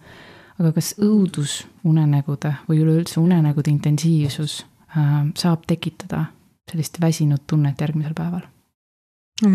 aga 0.56 0.72
kas 0.72 0.94
õudusunenägude 1.04 2.54
või 2.68 2.78
üleüldse 2.80 3.20
unenägude 3.20 3.70
intensiivsus 3.70 4.62
äh, 4.96 5.26
saab 5.36 5.66
tekitada 5.66 6.26
sellist 6.70 7.00
väsinud 7.00 7.44
tunnet 7.46 7.80
järgmisel 7.80 8.14
päeval? 8.14 8.46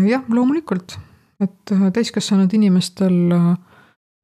jah, 0.06 0.22
loomulikult, 0.28 0.98
et 1.40 1.74
äh, 1.74 1.90
täiskasvanud 1.94 2.52
inimestel 2.54 3.34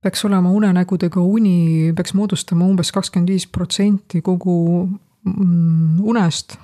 peaks 0.03 0.25
olema 0.25 0.51
unenägudega 0.51 1.21
uni, 1.21 1.93
peaks 1.95 2.15
moodustama 2.15 2.67
umbes 2.67 2.93
kakskümmend 2.95 3.31
viis 3.31 3.47
protsenti 3.47 4.23
kogu 4.23 4.89
mm, 5.25 6.01
unest 6.03 6.59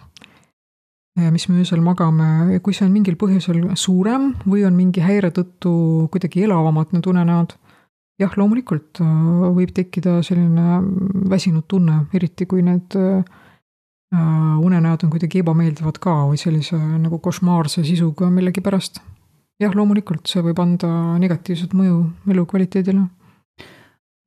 mis 1.15 1.47
me 1.49 1.61
öösel 1.63 1.83
magame? 1.85 2.59
Kui 2.63 2.75
see 2.75 2.87
on 2.87 2.95
mingil 2.95 3.17
põhjusel 3.19 3.61
suurem 3.79 4.33
või 4.45 4.65
on 4.67 4.75
mingi 4.75 5.03
häire 5.05 5.31
tõttu 5.35 6.09
kuidagi 6.11 6.43
elavamad 6.47 6.95
need 6.95 7.07
unenäod, 7.07 7.55
jah, 8.21 8.35
loomulikult 8.39 9.01
äh, 9.03 9.15
võib 9.55 9.73
tekkida 9.75 10.21
selline 10.27 10.81
väsinud 11.31 11.67
tunne, 11.71 12.05
eriti 12.15 12.47
kui 12.51 12.65
need 12.67 12.99
äh, 12.99 13.23
unenäod 14.15 15.07
on 15.07 15.11
kuidagi 15.15 15.43
ebameeldivad 15.43 15.99
ka 16.03 16.21
või 16.31 16.39
sellise 16.39 16.79
nagu 16.79 17.19
košmaarse 17.23 17.83
sisuga 17.87 18.31
millegipärast. 18.31 19.01
jah, 19.63 19.75
loomulikult 19.75 20.27
see 20.31 20.43
võib 20.43 20.59
anda 20.63 20.89
negatiivset 21.23 21.75
mõju 21.79 22.01
elukvaliteedile 22.31 23.07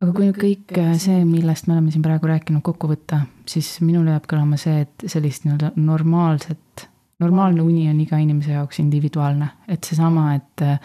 aga 0.03 0.13
kui 0.13 0.27
nüüd 0.27 0.37
kõik 0.37 0.77
see, 1.01 1.23
millest 1.25 1.67
me 1.67 1.75
oleme 1.75 1.91
siin 1.93 2.05
praegu 2.05 2.29
rääkinud, 2.29 2.61
kokku 2.65 2.89
võtta, 2.91 3.23
siis 3.49 3.77
minule 3.81 4.13
jääb 4.13 4.29
kõlama 4.29 4.59
see, 4.61 4.85
et 4.85 5.09
sellist 5.09 5.47
nii-öelda 5.47 5.73
normaalset, 5.81 6.87
normaalne 7.23 7.65
uni 7.65 7.87
on 7.89 7.99
iga 8.03 8.19
inimese 8.21 8.53
jaoks 8.53 8.81
individuaalne, 8.83 9.49
et 9.73 9.89
seesama, 9.89 10.29
et 10.37 10.65
äh, 10.65 10.77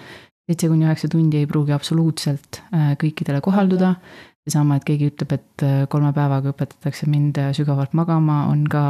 seitse 0.49 0.71
kuni 0.73 0.89
üheksa 0.89 1.11
tundi 1.13 1.43
ei 1.43 1.49
pruugi 1.51 1.77
absoluutselt 1.77 2.63
äh, 2.73 2.93
kõikidele 3.01 3.43
kohalduda. 3.45 3.97
seesama, 4.43 4.75
et 4.75 4.85
keegi 4.89 5.13
ütleb, 5.13 5.37
et 5.37 5.63
äh, 5.63 5.83
kolme 5.93 6.11
päevaga 6.17 6.51
õpetatakse 6.51 7.07
mind 7.07 7.39
sügavalt 7.55 7.93
magama, 7.95 8.47
on 8.51 8.65
ka 8.67 8.83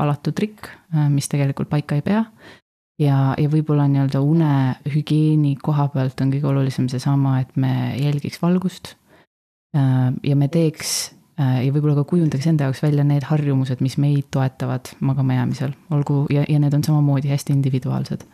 alatu 0.00 0.32
trikk, 0.32 0.70
mis 1.10 1.28
tegelikult 1.28 1.68
paika 1.68 1.98
ei 1.98 2.06
pea. 2.06 2.22
Ja, 3.02 3.34
ja 3.34 3.50
võib-olla 3.50 3.88
nii-öelda 3.90 4.20
unehügieeni 4.22 5.56
koha 5.58 5.88
pealt 5.90 6.20
on 6.22 6.30
kõige 6.30 6.46
olulisem 6.46 6.86
seesama, 6.88 7.40
et 7.42 7.56
me 7.58 7.96
jälgiks 7.98 8.38
valgust. 8.40 8.94
Äh, 8.94 9.03
ja 9.74 10.36
me 10.38 10.48
teeks 10.52 10.90
äh, 11.40 11.64
ja 11.66 11.74
võib-olla 11.74 11.96
ka 11.98 12.06
kujundaks 12.12 12.46
enda 12.50 12.68
jaoks 12.68 12.82
välja 12.84 13.04
need 13.06 13.26
harjumused, 13.28 13.82
mis 13.84 13.96
meid 13.98 14.28
toetavad 14.34 14.92
magama 15.04 15.38
jäämisel, 15.40 15.74
olgu, 15.94 16.24
ja, 16.30 16.44
ja 16.48 16.60
need 16.62 16.76
on 16.76 16.84
samamoodi 16.86 17.32
hästi 17.32 17.56
individuaalsed. 17.56 18.26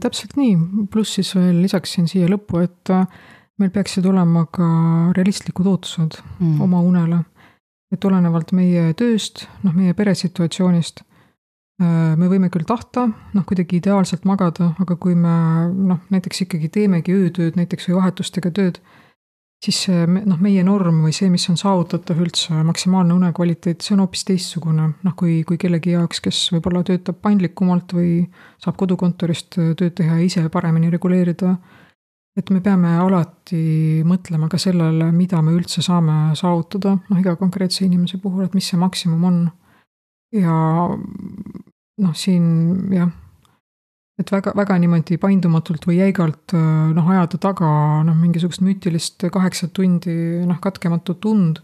täpselt 0.00 0.36
nii, 0.40 0.54
pluss 0.92 1.18
siis 1.18 1.34
veel 1.36 1.60
lisaksin 1.62 2.08
siia 2.08 2.28
lõppu, 2.30 2.62
et 2.64 2.94
äh, 2.94 3.04
meil 3.60 3.74
peaksid 3.74 4.06
olema 4.08 4.46
ka 4.52 4.68
realistlikud 5.16 5.66
ootused 5.66 6.20
mm. 6.38 6.60
oma 6.64 6.80
unele. 6.80 7.24
et 7.92 8.04
olenevalt 8.04 8.50
meie 8.52 8.92
tööst, 8.92 9.46
noh, 9.64 9.72
meie 9.72 9.94
peresituatsioonist, 9.96 11.00
me 11.80 12.26
võime 12.28 12.50
küll 12.52 12.66
tahta 12.68 13.06
noh, 13.08 13.44
kuidagi 13.48 13.78
ideaalselt 13.78 14.26
magada, 14.28 14.74
aga 14.82 14.96
kui 15.00 15.14
me 15.16 15.32
noh, 15.72 16.02
näiteks 16.12 16.42
ikkagi 16.44 16.68
teemegi 16.74 17.14
öötööd 17.16 17.56
näiteks 17.56 17.88
või 17.88 17.96
vahetustega 18.02 18.52
tööd, 18.52 18.80
siis 19.64 19.80
see 19.88 20.04
noh, 20.06 20.38
meie 20.42 20.62
norm 20.66 21.02
või 21.06 21.14
see, 21.14 21.30
mis 21.32 21.48
on 21.50 21.58
saavutatav 21.58 22.20
üldse, 22.22 22.54
maksimaalne 22.66 23.16
unekvaliteet, 23.16 23.82
see 23.82 23.96
on 23.96 24.04
hoopis 24.04 24.24
teistsugune. 24.28 24.92
noh, 25.02 25.16
kui, 25.18 25.42
kui 25.48 25.58
kellegi 25.58 25.96
jaoks, 25.96 26.22
kes 26.24 26.44
võib-olla 26.54 26.84
töötab 26.86 27.18
paindlikumalt 27.24 27.94
või 27.96 28.12
saab 28.62 28.78
kodukontorist 28.78 29.58
tööd 29.58 29.96
teha 29.98 30.20
ja 30.20 30.26
ise 30.26 30.46
paremini 30.54 30.90
reguleerida. 30.94 31.56
et 32.38 32.50
me 32.54 32.60
peame 32.62 32.92
alati 33.02 34.02
mõtlema 34.06 34.46
ka 34.48 34.58
sellele, 34.62 35.10
mida 35.12 35.42
me 35.42 35.56
üldse 35.56 35.82
saame 35.82 36.36
saavutada, 36.38 36.94
noh 37.10 37.18
iga 37.18 37.34
konkreetse 37.36 37.84
inimese 37.84 38.18
puhul, 38.22 38.44
et 38.44 38.54
mis 38.54 38.68
see 38.68 38.78
maksimum 38.78 39.24
on 39.24 39.40
ja 40.32 40.54
noh, 41.98 42.14
siin 42.14 42.46
jah, 42.94 43.10
et 44.18 44.32
väga, 44.32 44.52
väga 44.56 44.76
niimoodi 44.82 45.18
paindumatult 45.22 45.86
või 45.86 46.00
jäigalt 46.00 46.54
noh, 46.54 47.10
ajada 47.14 47.38
taga 47.38 47.68
noh, 48.06 48.16
mingisugust 48.18 48.64
müütilist 48.66 49.28
kaheksat 49.32 49.72
tundi 49.76 50.14
noh, 50.46 50.58
katkematut 50.60 51.24
und. 51.30 51.60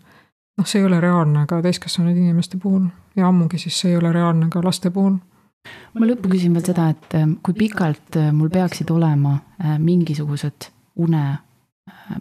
noh, 0.58 0.66
see 0.66 0.78
ei 0.78 0.86
ole 0.86 1.00
reaalne 1.02 1.46
ka 1.50 1.58
täiskasvanud 1.64 2.14
inimeste 2.14 2.60
puhul 2.62 2.86
ja 3.16 3.28
ammugi 3.28 3.58
siis 3.58 3.80
see 3.80 3.90
ei 3.90 3.96
ole 3.96 4.12
reaalne 4.12 4.48
ka 4.50 4.62
laste 4.64 4.90
puhul. 4.90 5.16
ma 5.94 6.06
lõppu 6.06 6.28
küsin 6.34 6.52
veel 6.54 6.66
seda, 6.66 6.90
et 6.92 7.16
äh, 7.16 7.28
kui 7.42 7.56
pikalt 7.56 8.18
äh, 8.20 8.32
mul 8.36 8.50
peaksid 8.52 8.90
olema 8.92 9.38
äh, 9.62 9.78
mingisugused 9.78 10.70
une 11.00 11.24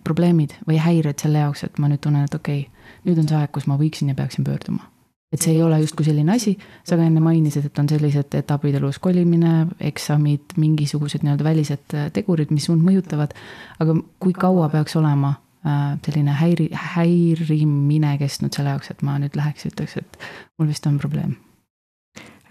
probleemid 0.04 0.56
või 0.68 0.80
häired 0.80 1.20
selle 1.20 1.44
jaoks, 1.44 1.66
et 1.68 1.80
ma 1.80 1.90
nüüd 1.92 2.02
tunnen, 2.04 2.24
et 2.24 2.36
okei 2.36 2.66
okay,, 2.66 2.98
nüüd 3.04 3.20
on 3.20 3.28
see 3.28 3.40
aeg, 3.40 3.52
kus 3.52 3.68
ma 3.68 3.78
võiksin 3.80 4.12
ja 4.12 4.16
peaksin 4.16 4.48
pöörduma 4.48 4.93
et 5.34 5.42
see 5.42 5.56
ei 5.56 5.64
ole 5.66 5.80
justkui 5.82 6.06
selline 6.06 6.36
asi, 6.36 6.54
sa 6.86 6.98
ka 6.98 7.06
enne 7.06 7.22
mainisid, 7.24 7.66
et 7.68 7.80
on 7.82 7.90
sellised 7.90 8.36
etapid 8.38 8.78
elus, 8.78 9.00
kolimine, 9.04 9.54
eksamid, 9.82 10.54
mingisugused 10.62 11.26
nii-öelda 11.26 11.48
välised 11.48 11.96
äh, 11.98 12.10
tegurid, 12.14 12.54
mis 12.54 12.70
sind 12.70 12.86
mõjutavad. 12.86 13.34
aga 13.82 13.98
kui 14.22 14.36
kaua 14.38 14.70
peaks 14.74 14.96
olema 15.00 15.34
äh, 15.66 15.96
selline 16.06 16.38
häiri, 16.38 16.70
häirimine 16.94 18.18
kestnud 18.22 18.54
selle 18.54 18.76
jaoks, 18.76 18.94
et 18.94 19.02
ma 19.02 19.18
nüüd 19.22 19.40
läheks 19.40 19.66
ja 19.66 19.74
ütleks, 19.74 19.98
et 20.04 20.22
mul 20.60 20.70
vist 20.70 20.86
on 20.90 21.02
probleem? 21.02 21.36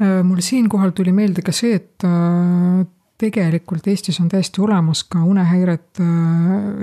Äh, 0.02 0.18
mul 0.26 0.42
siinkohal 0.42 0.90
tuli 0.96 1.14
meelde 1.14 1.46
ka 1.46 1.54
see, 1.54 1.78
et 1.78 2.10
tegelikult 3.22 3.86
Eestis 3.86 4.18
on 4.18 4.26
täiesti 4.32 4.58
olemas 4.64 5.04
ka 5.06 5.22
unehäirete 5.22 6.04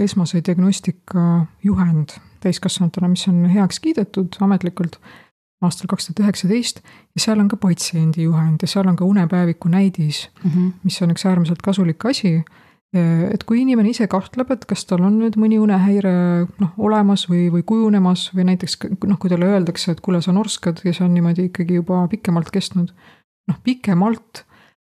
esmase 0.06 0.40
diagnostika 0.46 1.46
juhend 1.64 2.16
täiskasvanutele, 2.40 3.10
mis 3.12 3.28
on 3.28 3.42
heaks 3.52 3.82
kiidetud 3.84 4.38
ametlikult 4.46 4.96
aastal 5.66 5.90
kaks 5.92 6.08
tuhat 6.08 6.24
üheksateist 6.24 6.82
ja 6.86 7.24
seal 7.26 7.42
on 7.42 7.50
ka 7.52 7.60
patsiendi 7.60 8.24
juhend 8.28 8.64
ja 8.64 8.72
seal 8.72 8.88
on 8.88 8.98
ka 9.00 9.06
unepäeviku 9.06 9.70
näidis 9.72 10.30
mm, 10.44 10.52
-hmm. 10.52 10.72
mis 10.84 11.02
on 11.02 11.12
üks 11.12 11.26
äärmiselt 11.26 11.62
kasulik 11.62 12.06
asi. 12.06 12.44
et 13.34 13.44
kui 13.44 13.60
inimene 13.62 13.90
ise 13.90 14.08
kahtleb, 14.08 14.50
et 14.52 14.64
kas 14.66 14.86
tal 14.90 15.04
on 15.06 15.20
nüüd 15.22 15.36
mõni 15.38 15.60
unehäire 15.62 16.12
noh, 16.60 16.72
olemas 16.78 17.28
või, 17.30 17.52
või 17.54 17.62
kujunemas 17.62 18.32
või 18.34 18.48
näiteks 18.50 18.80
noh, 19.06 19.20
kui 19.20 19.30
talle 19.30 19.46
öeldakse, 19.46 19.92
et 19.92 20.02
kuule, 20.02 20.22
sa 20.26 20.34
norskad 20.34 20.82
ja 20.84 20.94
see 20.94 21.06
on 21.06 21.14
niimoodi 21.14 21.52
ikkagi 21.52 21.76
juba 21.78 22.08
pikemalt 22.10 22.50
kestnud. 22.50 22.90
noh, 23.48 23.60
pikemalt 23.64 24.46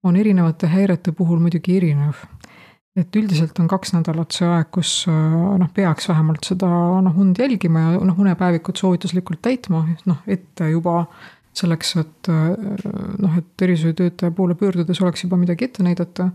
on 0.02 0.16
erinevate 0.16 0.66
häirete 0.72 1.12
puhul 1.12 1.38
muidugi 1.38 1.76
erinev 1.76 2.24
et 2.98 3.16
üldiselt 3.16 3.56
on 3.62 3.68
kaks 3.70 3.94
nädalat 3.94 4.34
see 4.36 4.48
aeg, 4.48 4.68
kus 4.74 4.90
äh, 5.08 5.36
noh, 5.60 5.70
peaks 5.74 6.10
vähemalt 6.10 6.44
seda 6.44 6.68
noh, 7.04 7.20
und 7.20 7.38
jälgima 7.40 7.86
ja 7.86 8.00
noh, 8.04 8.18
unepäevikut 8.20 8.82
soovituslikult 8.82 9.40
täitma, 9.44 9.86
noh, 10.08 10.18
ette 10.28 10.68
juba 10.68 11.06
selleks, 11.56 11.94
et 12.02 12.32
äh, 12.32 12.50
noh, 13.22 13.38
et 13.40 13.48
tervishoiutöötaja 13.60 14.34
poole 14.36 14.56
pöördudes 14.60 15.00
oleks 15.04 15.24
juba 15.24 15.40
midagi 15.40 15.68
ette 15.68 15.84
näidata. 15.86 16.30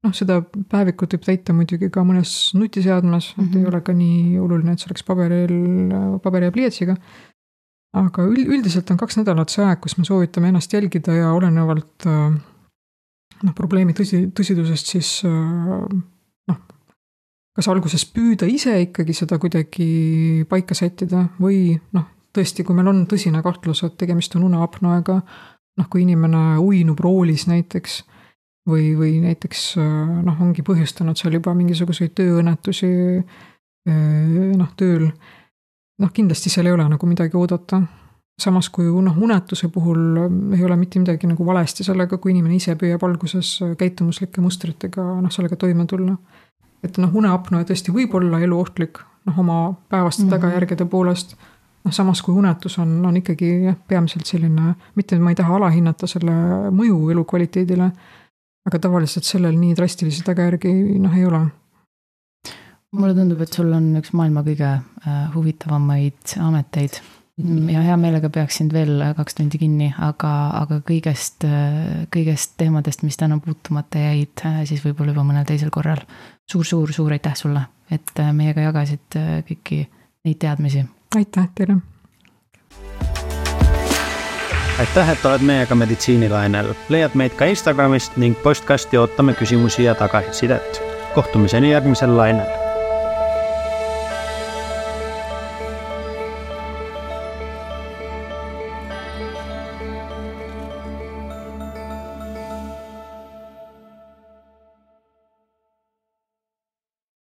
noh, 0.00 0.14
seda 0.16 0.40
päevikut 0.42 1.12
võib 1.12 1.24
täita 1.26 1.52
muidugi 1.52 1.90
ka 1.92 2.02
mõnes 2.08 2.54
nutiseadmes 2.56 3.34
mm, 3.34 3.42
-hmm. 3.42 3.48
et 3.48 3.56
ei 3.56 3.60
mhm. 3.60 3.68
ole 3.68 3.80
ka 3.84 3.92
nii 3.92 4.38
oluline, 4.40 4.72
et 4.72 4.80
see 4.80 4.88
oleks 4.88 5.04
paberil, 5.04 5.58
paberi 6.24 6.48
ja 6.48 6.52
pliiatsiga. 6.54 6.96
aga 8.00 8.24
üldiselt 8.24 8.90
on 8.90 8.96
kaks 8.96 9.18
nädalat 9.18 9.50
see 9.50 9.64
aeg, 9.64 9.80
kus 9.82 9.98
me 9.98 10.04
soovitame 10.04 10.48
ennast 10.48 10.72
jälgida 10.72 11.12
ja 11.12 11.32
olenevalt 11.36 12.06
äh, 12.06 12.40
noh, 13.46 13.54
probleemi 13.56 13.94
tõsi, 13.96 14.26
tõsidusest, 14.36 14.92
siis 14.94 15.10
äh, 15.28 15.84
noh, 16.50 16.60
kas 17.56 17.68
alguses 17.72 18.04
püüda 18.12 18.48
ise 18.50 18.74
ikkagi 18.86 19.16
seda 19.16 19.38
kuidagi 19.42 20.44
paika 20.50 20.76
sättida 20.76 21.26
või 21.40 21.74
noh, 21.96 22.08
tõesti, 22.36 22.64
kui 22.66 22.76
meil 22.78 22.90
on 22.92 23.04
tõsine 23.10 23.42
kahtlus, 23.44 23.82
et 23.86 23.96
tegemist 24.00 24.36
on 24.38 24.46
uneapnoega, 24.50 25.20
noh, 25.80 25.90
kui 25.90 26.04
inimene 26.04 26.60
uinub 26.62 27.00
roolis 27.02 27.46
näiteks 27.50 28.00
või, 28.70 28.92
või 28.98 29.16
näiteks 29.24 29.66
äh, 29.80 30.16
noh, 30.26 30.42
ongi 30.42 30.64
põhjustanud 30.66 31.18
seal 31.18 31.38
juba 31.40 31.54
mingisuguseid 31.58 32.14
tööõnnetusi 32.18 32.92
äh, 33.20 34.52
noh, 34.58 34.74
tööl, 34.78 35.08
noh, 36.00 36.12
kindlasti 36.14 36.52
seal 36.52 36.70
ei 36.70 36.76
ole 36.76 36.86
nagu 36.92 37.08
midagi 37.08 37.38
oodata 37.40 37.82
samas 38.40 38.70
kui 38.72 38.88
noh, 39.04 39.16
unetuse 39.20 39.68
puhul 39.72 40.24
ähm, 40.24 40.40
ei 40.56 40.64
ole 40.64 40.76
mitte 40.80 41.00
midagi 41.02 41.28
nagu 41.30 41.46
valesti 41.46 41.84
sellega, 41.86 42.18
kui 42.18 42.34
inimene 42.34 42.56
ise 42.56 42.76
püüab 42.80 43.04
alguses 43.06 43.52
äh, 43.64 43.76
käitumuslike 43.78 44.42
mustritega 44.44 45.04
noh, 45.20 45.32
sellega 45.32 45.58
toime 45.60 45.86
tulla. 45.90 46.16
et 46.82 46.96
noh, 46.98 47.12
uneapnoe 47.14 47.66
tõesti 47.68 47.92
võib 47.92 48.14
olla 48.16 48.40
eluohtlik 48.40 49.02
noh, 49.28 49.38
oma 49.38 49.60
päevaste 49.88 50.22
mm 50.22 50.28
-hmm. 50.28 50.30
tagajärgede 50.36 50.84
poolest. 50.84 51.36
noh, 51.84 51.92
samas 51.92 52.22
kui 52.22 52.34
unetus 52.34 52.78
on, 52.78 53.06
on 53.06 53.16
ikkagi 53.16 53.52
jah, 53.64 53.76
peamiselt 53.88 54.26
selline, 54.26 54.74
mitte 54.94 55.18
ma 55.18 55.30
ei 55.30 55.36
taha 55.36 55.56
alahinnata 55.56 56.06
selle 56.06 56.32
mõju 56.70 57.10
elukvaliteedile. 57.10 57.92
aga 58.66 58.78
tavaliselt 58.78 59.24
sellel 59.24 59.56
nii 59.58 59.76
drastilisi 59.76 60.24
tagajärgi 60.24 60.98
noh, 60.98 61.16
ei 61.16 61.24
ole 61.24 61.46
mulle 62.92 63.14
tundub, 63.14 63.40
et 63.40 63.52
sul 63.52 63.72
on 63.72 63.96
üks 63.96 64.12
maailma 64.12 64.42
kõige 64.42 64.66
äh, 64.66 65.34
huvitavamaid 65.34 66.36
ameteid 66.40 67.00
ja 67.72 67.82
hea 67.84 67.96
meelega 68.00 68.30
peaks 68.32 68.60
sind 68.60 68.74
veel 68.74 69.02
kaks 69.16 69.36
tundi 69.38 69.58
kinni, 69.60 69.90
aga, 70.02 70.32
aga 70.60 70.80
kõigest, 70.86 71.46
kõigest 72.14 72.56
teemadest, 72.60 73.04
mis 73.06 73.18
täna 73.20 73.38
puutumata 73.42 74.02
jäid, 74.02 74.44
siis 74.68 74.82
võib-olla 74.84 75.14
juba 75.14 75.26
mõnel 75.26 75.46
teisel 75.48 75.72
korral 75.74 76.00
suur,. 76.00 76.64
suur-suur-suur 76.64 77.16
aitäh 77.16 77.36
sulle, 77.38 77.62
et 77.90 78.24
meiega 78.36 78.68
jagasid 78.68 79.18
kõiki 79.48 79.84
neid 80.24 80.40
teadmisi. 80.42 80.84
aitäh 81.16 81.48
teile. 81.54 81.76
aitäh, 84.78 85.10
et 85.10 85.24
oled 85.24 85.44
meiega 85.44 85.74
meditsiinilainel, 85.74 86.74
leiad 86.88 87.14
meid 87.14 87.36
ka 87.36 87.50
Instagramist 87.50 88.16
ning 88.16 88.36
postkasti 88.42 88.98
ootame 88.98 89.34
küsimusi 89.34 89.84
ja 89.84 89.94
tagasisidet. 89.94 90.82
kohtumiseni 91.14 91.70
järgmisel 91.70 92.16
lainel 92.16 92.69